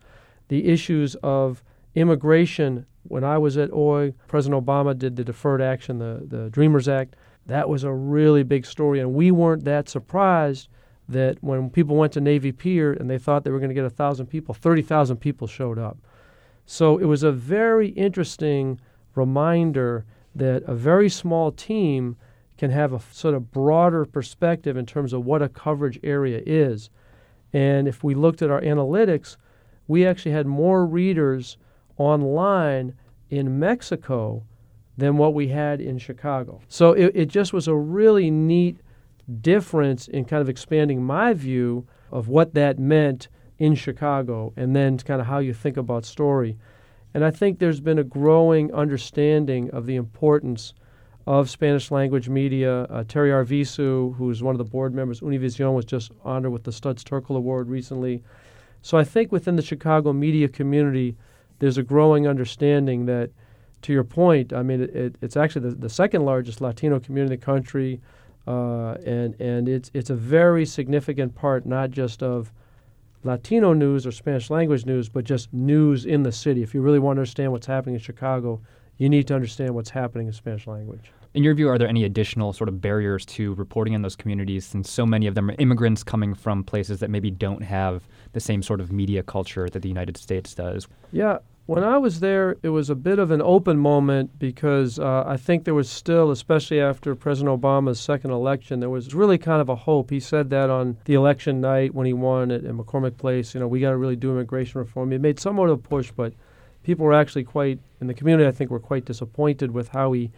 The 0.48 0.68
issues 0.68 1.16
of 1.16 1.64
Immigration, 1.96 2.86
when 3.04 3.24
I 3.24 3.38
was 3.38 3.58
at 3.58 3.70
Hoy, 3.70 4.14
President 4.28 4.66
Obama 4.66 4.98
did 4.98 5.16
the 5.16 5.24
Deferred 5.24 5.62
Action, 5.62 6.00
the, 6.00 6.24
the 6.28 6.50
Dreamers 6.50 6.88
Act. 6.88 7.16
That 7.46 7.70
was 7.70 7.84
a 7.84 7.94
really 7.94 8.44
big 8.44 8.66
story, 8.66 9.00
and 9.00 9.14
we 9.14 9.32
weren't 9.32 9.66
that 9.66 9.90
surprised 9.90 10.70
that 11.08 11.42
when 11.42 11.70
people 11.70 11.96
went 11.96 12.14
to 12.14 12.22
Navy 12.22 12.52
Pier 12.52 12.94
and 12.94 13.10
they 13.10 13.18
thought 13.18 13.44
they 13.44 13.50
were 13.50 13.60
going 13.60 13.70
to 13.70 13.76
get 13.76 13.82
1,000 13.82 14.28
people, 14.28 14.54
30,000 14.54 15.18
people 15.18 15.48
showed 15.48 15.80
up. 15.80 15.98
So 16.66 17.00
it 17.00 17.06
was 17.06 17.24
a 17.24 17.32
very 17.32 17.90
interesting 17.90 18.80
reminder 19.16 20.06
that 20.36 20.62
a 20.64 20.76
very 20.76 21.10
small 21.10 21.52
team 21.52 22.16
can 22.60 22.70
have 22.70 22.94
a 22.94 23.00
sort 23.12 23.34
of 23.34 23.52
broader 23.52 24.06
perspective 24.06 24.78
in 24.78 24.86
terms 24.86 25.14
of 25.14 25.26
what 25.26 25.42
a 25.42 25.50
coverage 25.50 26.00
area 26.04 26.44
is. 26.46 26.92
And 27.54 27.88
if 27.88 28.04
we 28.04 28.14
looked 28.14 28.44
at 28.44 28.52
our 28.52 28.62
analytics, 28.62 29.38
we 29.88 30.06
actually 30.06 30.34
had 30.34 30.46
more 30.46 30.86
readers 30.86 31.58
online 32.00 32.96
in 33.30 33.60
Mexico 33.60 34.44
than 34.98 35.18
what 35.18 35.34
we 35.34 35.50
had 35.50 35.80
in 35.80 35.98
Chicago. 35.98 36.62
So 36.68 36.94
it, 36.94 37.12
it 37.14 37.26
just 37.28 37.54
was 37.54 37.68
a 37.68 37.76
really 37.76 38.32
neat 38.32 38.80
difference 39.42 40.08
in 40.08 40.26
kind 40.26 40.42
of 40.42 40.50
expanding 40.50 41.04
my 41.04 41.34
view 41.34 41.86
of 42.12 42.28
what 42.28 42.56
that 42.56 42.80
meant 42.80 43.28
in 43.60 43.76
Chicago 43.76 44.54
and 44.56 44.76
then 44.76 44.98
kind 44.98 45.22
of 45.22 45.28
how 45.28 45.40
you 45.40 45.54
think 45.54 45.78
about 45.78 46.06
story. 46.06 46.58
And 47.14 47.24
I 47.24 47.32
think 47.32 47.60
there's 47.60 47.80
been 47.80 48.00
a 48.00 48.04
growing 48.04 48.74
understanding 48.74 49.70
of 49.72 49.86
the 49.86 49.96
importance 49.96 50.74
of 51.28 51.50
Spanish 51.50 51.92
language 51.92 52.30
media. 52.30 52.84
Uh, 52.84 53.04
Terry 53.08 53.30
Arvizu, 53.30 54.16
who's 54.16 54.42
one 54.42 54.56
of 54.56 54.58
the 54.58 54.64
board 54.64 54.94
members, 54.94 55.22
Univision, 55.22 55.74
was 55.76 55.86
just 55.86 56.12
honored 56.24 56.52
with 56.52 56.64
the 56.64 56.72
Studs 56.72 57.04
Terkel 57.04 57.36
Award 57.38 57.70
recently. 57.70 58.24
So 58.82 58.98
I 58.98 59.04
think 59.04 59.32
within 59.32 59.56
the 59.56 59.62
Chicago 59.62 60.14
media 60.14 60.48
community, 60.48 61.18
there's 61.60 61.78
a 61.78 61.84
growing 61.84 62.28
understanding 62.28 63.06
that, 63.06 63.32
to 63.84 63.94
your 63.94 64.04
point, 64.04 64.52
I 64.52 64.64
mean, 64.64 64.82
it, 64.82 64.96
it, 64.96 65.16
it's 65.22 65.38
actually 65.38 65.70
the, 65.70 65.76
the, 65.76 65.90
second 65.90 66.26
largest 66.26 66.60
Latino 66.60 67.00
community 67.00 67.34
in 67.34 67.40
the 67.40 67.46
country, 67.46 68.02
uh, 68.48 68.96
and 69.06 69.40
and 69.40 69.70
it's 69.70 69.90
it's 69.94 70.10
a 70.10 70.16
very 70.16 70.66
significant 70.66 71.36
part 71.36 71.66
not 71.66 71.92
just 71.92 72.22
of 72.22 72.52
Latino 73.24 73.74
news 73.74 74.06
or 74.08 74.12
Spanish 74.12 74.50
language 74.50 74.86
news, 74.86 75.08
but 75.08 75.24
just 75.24 75.54
news 75.54 76.06
in 76.06 76.24
the 76.24 76.32
city. 76.32 76.64
If 76.64 76.74
you 76.74 76.82
really 76.82 77.00
want 77.00 77.18
to 77.18 77.22
understand 77.22 77.52
what's 77.52 77.68
happening 77.68 77.96
in 77.96 78.02
Chicago, 78.02 78.62
you 78.98 79.10
need 79.10 79.28
to 79.28 79.36
understand 79.36 79.76
what's 79.76 79.90
happening 79.90 80.28
in 80.28 80.34
Spanish 80.34 80.68
language. 80.68 81.12
In 81.36 81.44
your 81.44 81.54
view, 81.54 81.70
are 81.70 81.78
there 81.78 81.88
any 81.88 82.06
additional 82.06 82.54
sort 82.54 82.70
of 82.70 82.82
barriers 82.82 83.24
to 83.28 83.54
reporting 83.54 83.94
in 83.94 84.02
those 84.02 84.16
communities 84.16 84.66
since 84.66 84.90
so 84.90 85.06
many 85.06 85.28
of 85.28 85.36
them 85.36 85.52
are 85.52 85.56
immigrants 85.60 86.04
coming 86.04 86.34
from 86.34 86.64
places 86.64 87.00
that 87.02 87.12
maybe 87.12 87.30
don't 87.30 87.62
have 87.62 88.08
the 88.34 88.40
same 88.40 88.64
sort 88.64 88.82
of 88.82 88.92
media 88.92 89.22
culture 89.22 89.70
that 89.70 89.84
the 89.84 89.88
United 89.88 90.18
States 90.18 90.56
does? 90.56 90.88
Yeah, 91.12 91.38
when 91.68 91.84
I 91.84 92.00
was 92.00 92.20
there, 92.20 92.56
it 92.64 92.70
was 92.70 92.90
a 92.90 92.96
bit 92.96 93.20
of 93.20 93.30
an 93.30 93.44
open 93.44 93.78
moment 93.78 94.40
because 94.40 94.98
uh, 94.98 95.24
I 95.28 95.38
think 95.38 95.66
there 95.66 95.76
was 95.76 95.88
still, 95.88 96.32
especially 96.32 96.82
after 96.82 97.14
President 97.14 97.62
Obama's 97.62 98.00
second 98.00 98.32
election, 98.32 98.80
there 98.80 98.90
was 98.90 99.14
really 99.14 99.38
kind 99.38 99.62
of 99.62 99.70
a 99.70 99.76
hope. 99.76 100.10
He 100.10 100.20
said 100.20 100.50
that 100.50 100.72
on 100.72 100.98
the 101.06 101.14
election 101.14 101.62
night 101.62 101.94
when 101.94 102.08
he 102.08 102.14
won 102.14 102.50
at, 102.50 102.66
at 102.66 102.74
McCormick 102.74 103.18
Place. 103.18 103.54
You 103.54 103.60
know, 103.60 103.68
we 103.68 103.82
got 103.82 103.92
to 103.92 103.98
really 103.98 104.16
do 104.16 104.32
immigration 104.32 104.80
reform. 104.80 105.12
He 105.12 105.20
made 105.20 105.40
somewhat 105.40 105.70
of 105.70 105.78
a 105.78 105.82
push, 105.82 106.10
but 106.10 106.34
people 106.82 107.06
were 107.06 107.14
actually 107.14 107.44
quite, 107.44 107.78
in 108.02 108.08
the 108.08 108.16
community, 108.16 108.48
I 108.48 108.52
think, 108.52 108.72
were 108.72 108.80
quite 108.80 109.06
disappointed 109.06 109.70
with 109.70 109.90
how 109.90 110.12
he 110.14 110.32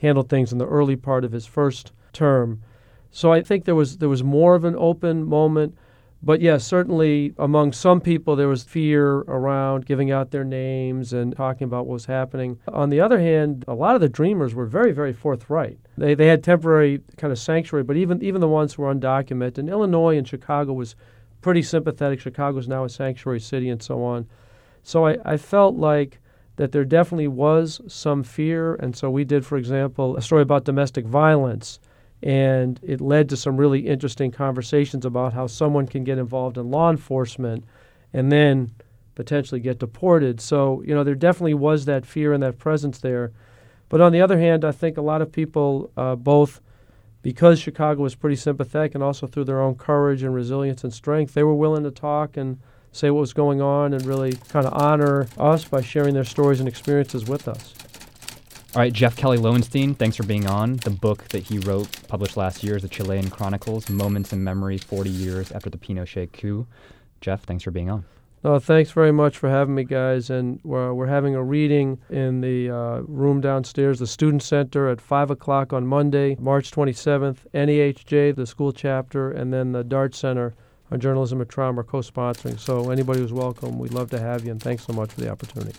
handled 0.00 0.28
things 0.28 0.52
in 0.52 0.58
the 0.58 0.66
early 0.66 0.96
part 0.96 1.24
of 1.24 1.32
his 1.32 1.46
first 1.46 1.92
term. 2.12 2.62
So 3.10 3.32
I 3.32 3.42
think 3.42 3.64
there 3.64 3.74
was 3.74 3.98
there 3.98 4.08
was 4.08 4.22
more 4.22 4.54
of 4.54 4.64
an 4.64 4.76
open 4.76 5.24
moment. 5.24 5.76
But 6.20 6.40
yes, 6.40 6.64
certainly 6.64 7.32
among 7.38 7.72
some 7.72 8.00
people, 8.00 8.34
there 8.34 8.48
was 8.48 8.64
fear 8.64 9.18
around 9.18 9.86
giving 9.86 10.10
out 10.10 10.32
their 10.32 10.42
names 10.42 11.12
and 11.12 11.34
talking 11.36 11.64
about 11.64 11.86
what 11.86 11.92
was 11.92 12.06
happening. 12.06 12.58
On 12.66 12.90
the 12.90 13.00
other 13.00 13.20
hand, 13.20 13.64
a 13.68 13.74
lot 13.74 13.94
of 13.94 14.00
the 14.00 14.08
dreamers 14.08 14.52
were 14.52 14.66
very, 14.66 14.90
very 14.90 15.12
forthright. 15.12 15.78
They, 15.96 16.14
they 16.14 16.26
had 16.26 16.42
temporary 16.42 17.02
kind 17.16 17.32
of 17.32 17.38
sanctuary, 17.38 17.84
but 17.84 17.96
even, 17.96 18.20
even 18.20 18.40
the 18.40 18.48
ones 18.48 18.74
who 18.74 18.82
were 18.82 18.92
undocumented, 18.92 19.58
and 19.58 19.68
Illinois 19.68 20.18
and 20.18 20.26
Chicago 20.26 20.72
was 20.72 20.96
pretty 21.40 21.62
sympathetic. 21.62 22.18
Chicago 22.18 22.58
is 22.58 22.66
now 22.66 22.82
a 22.82 22.88
sanctuary 22.88 23.38
city 23.38 23.68
and 23.68 23.80
so 23.80 24.02
on. 24.02 24.26
So 24.82 25.06
I, 25.06 25.18
I 25.24 25.36
felt 25.36 25.76
like 25.76 26.18
that 26.58 26.72
there 26.72 26.84
definitely 26.84 27.28
was 27.28 27.80
some 27.86 28.24
fear. 28.24 28.74
And 28.74 28.94
so 28.94 29.08
we 29.10 29.24
did, 29.24 29.46
for 29.46 29.56
example, 29.56 30.16
a 30.16 30.22
story 30.22 30.42
about 30.42 30.64
domestic 30.64 31.06
violence 31.06 31.78
and 32.20 32.80
it 32.82 33.00
led 33.00 33.28
to 33.28 33.36
some 33.36 33.56
really 33.56 33.86
interesting 33.86 34.32
conversations 34.32 35.04
about 35.04 35.32
how 35.32 35.46
someone 35.46 35.86
can 35.86 36.02
get 36.02 36.18
involved 36.18 36.58
in 36.58 36.68
law 36.68 36.90
enforcement 36.90 37.64
and 38.12 38.32
then 38.32 38.72
potentially 39.14 39.60
get 39.60 39.78
deported. 39.78 40.40
So, 40.40 40.82
you 40.84 40.96
know, 40.96 41.04
there 41.04 41.14
definitely 41.14 41.54
was 41.54 41.84
that 41.84 42.04
fear 42.04 42.32
and 42.32 42.42
that 42.42 42.58
presence 42.58 42.98
there. 42.98 43.32
But 43.88 44.00
on 44.00 44.10
the 44.10 44.20
other 44.20 44.38
hand, 44.38 44.64
I 44.64 44.72
think 44.72 44.96
a 44.96 45.02
lot 45.02 45.22
of 45.22 45.30
people, 45.30 45.92
uh, 45.96 46.16
both 46.16 46.60
because 47.22 47.60
Chicago 47.60 48.02
was 48.02 48.16
pretty 48.16 48.36
sympathetic 48.36 48.96
and 48.96 49.04
also 49.04 49.28
through 49.28 49.44
their 49.44 49.60
own 49.60 49.76
courage 49.76 50.24
and 50.24 50.34
resilience 50.34 50.82
and 50.82 50.92
strength, 50.92 51.34
they 51.34 51.44
were 51.44 51.54
willing 51.54 51.84
to 51.84 51.92
talk 51.92 52.36
and 52.36 52.58
say 52.92 53.10
what 53.10 53.20
was 53.20 53.32
going 53.32 53.60
on 53.60 53.92
and 53.92 54.04
really 54.04 54.32
kind 54.48 54.66
of 54.66 54.72
honor 54.74 55.28
us 55.38 55.64
by 55.64 55.80
sharing 55.80 56.14
their 56.14 56.24
stories 56.24 56.60
and 56.60 56.68
experiences 56.68 57.26
with 57.26 57.48
us. 57.48 57.74
All 58.74 58.82
right, 58.82 58.92
Jeff 58.92 59.16
Kelly 59.16 59.38
Lowenstein, 59.38 59.94
thanks 59.94 60.16
for 60.16 60.24
being 60.24 60.46
on. 60.46 60.76
The 60.76 60.90
book 60.90 61.24
that 61.28 61.42
he 61.44 61.58
wrote, 61.58 61.88
published 62.06 62.36
last 62.36 62.62
year, 62.62 62.76
is 62.76 62.82
The 62.82 62.88
Chilean 62.88 63.30
Chronicles 63.30 63.88
Moments 63.88 64.32
in 64.32 64.44
Memory 64.44 64.78
40 64.78 65.08
Years 65.08 65.50
After 65.52 65.70
the 65.70 65.78
Pinochet 65.78 66.32
Coup. 66.32 66.66
Jeff, 67.20 67.42
thanks 67.44 67.64
for 67.64 67.70
being 67.70 67.88
on. 67.88 68.04
No, 68.44 68.58
thanks 68.60 68.92
very 68.92 69.10
much 69.10 69.36
for 69.36 69.48
having 69.48 69.74
me, 69.74 69.84
guys. 69.84 70.30
And 70.30 70.60
we're, 70.62 70.94
we're 70.94 71.06
having 71.06 71.34
a 71.34 71.42
reading 71.42 71.98
in 72.08 72.40
the 72.40 72.70
uh, 72.70 73.00
room 73.00 73.40
downstairs, 73.40 73.98
the 73.98 74.06
Student 74.06 74.42
Center, 74.42 74.88
at 74.88 75.00
5 75.00 75.30
o'clock 75.30 75.72
on 75.72 75.86
Monday, 75.86 76.36
March 76.38 76.70
27th. 76.70 77.38
NAHJ, 77.52 78.36
the 78.36 78.46
school 78.46 78.72
chapter, 78.72 79.30
and 79.32 79.52
then 79.52 79.72
the 79.72 79.82
Dart 79.82 80.14
Center 80.14 80.54
on 80.90 81.00
Journalism 81.00 81.40
at 81.40 81.48
Trauma 81.48 81.80
are 81.80 81.84
co 81.84 81.98
sponsoring. 81.98 82.58
So 82.58 82.90
anybody 82.90 83.20
who's 83.20 83.32
welcome, 83.32 83.78
we'd 83.78 83.94
love 83.94 84.10
to 84.10 84.18
have 84.18 84.44
you, 84.44 84.52
and 84.52 84.62
thanks 84.62 84.84
so 84.84 84.92
much 84.92 85.12
for 85.12 85.20
the 85.20 85.30
opportunity. 85.30 85.78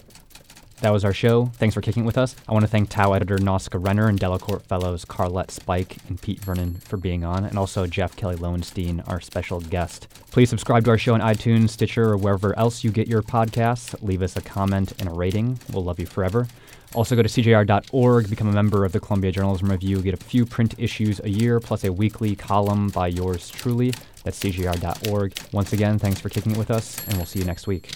That 0.82 0.91
was 0.91 1.03
our 1.03 1.14
show. 1.14 1.47
Thanks 1.55 1.76
for 1.76 1.82
kicking 1.82 2.05
with 2.05 2.18
us. 2.18 2.38
I 2.47 2.53
want 2.53 2.64
to 2.64 2.72
thank 2.72 2.89
Tow 2.89 3.12
editor 3.12 3.38
Nausicaa 3.38 3.80
Renner 3.80 4.07
and 4.07 4.18
Delacorte 4.18 4.62
fellows 4.62 5.03
Carlett 5.03 5.51
Spike 5.51 5.97
and 6.07 6.22
Pete 6.22 6.39
Vernon 6.39 6.76
for 6.76 6.95
being 6.95 7.26
on, 7.26 7.43
and 7.43 7.57
also 7.57 7.86
Jeff 7.86 8.16
Kelly 8.16 8.38
Lowenstein, 8.38 9.01
our 9.01 9.20
special 9.20 9.60
guest. 9.60 10.07
Please 10.32 10.49
subscribe 10.49 10.86
to 10.86 10.91
our 10.91 10.97
show 10.97 11.14
on 11.14 11.20
iTunes, 11.20 11.72
Stitcher, 11.72 12.12
or 12.12 12.18
wherever 12.18 12.57
else 12.57 12.82
you 12.86 12.91
get 12.91 13.10
your 13.10 13.22
podcasts. 13.22 14.01
Leave 14.01 14.22
us 14.22 14.38
a 14.38 14.41
comment 14.41 14.93
and 14.99 15.10
a 15.10 15.14
rating. 15.14 15.60
We'll 15.74 15.84
love 15.84 15.99
you 15.99 16.05
forever. 16.05 16.47
Also, 16.95 17.15
go 17.15 17.21
to 17.21 17.29
CJR.org, 17.29 18.29
become 18.29 18.47
a 18.47 18.51
member 18.51 18.83
of 18.83 18.91
the 18.91 18.99
Columbia 18.99 19.31
Journalism 19.31 19.69
Review, 19.69 20.01
get 20.01 20.15
a 20.15 20.17
few 20.17 20.45
print 20.45 20.73
issues 20.79 21.21
a 21.23 21.29
year, 21.29 21.59
plus 21.59 21.83
a 21.83 21.93
weekly 21.93 22.35
column 22.35 22.89
by 22.89 23.07
yours 23.07 23.49
truly. 23.49 23.93
That's 24.23 24.39
CJR.org. 24.39 25.37
Once 25.53 25.71
again, 25.73 25.99
thanks 25.99 26.19
for 26.19 26.29
kicking 26.29 26.53
it 26.53 26.57
with 26.57 26.71
us, 26.71 27.05
and 27.07 27.17
we'll 27.17 27.27
see 27.27 27.39
you 27.39 27.45
next 27.45 27.67
week. 27.67 27.91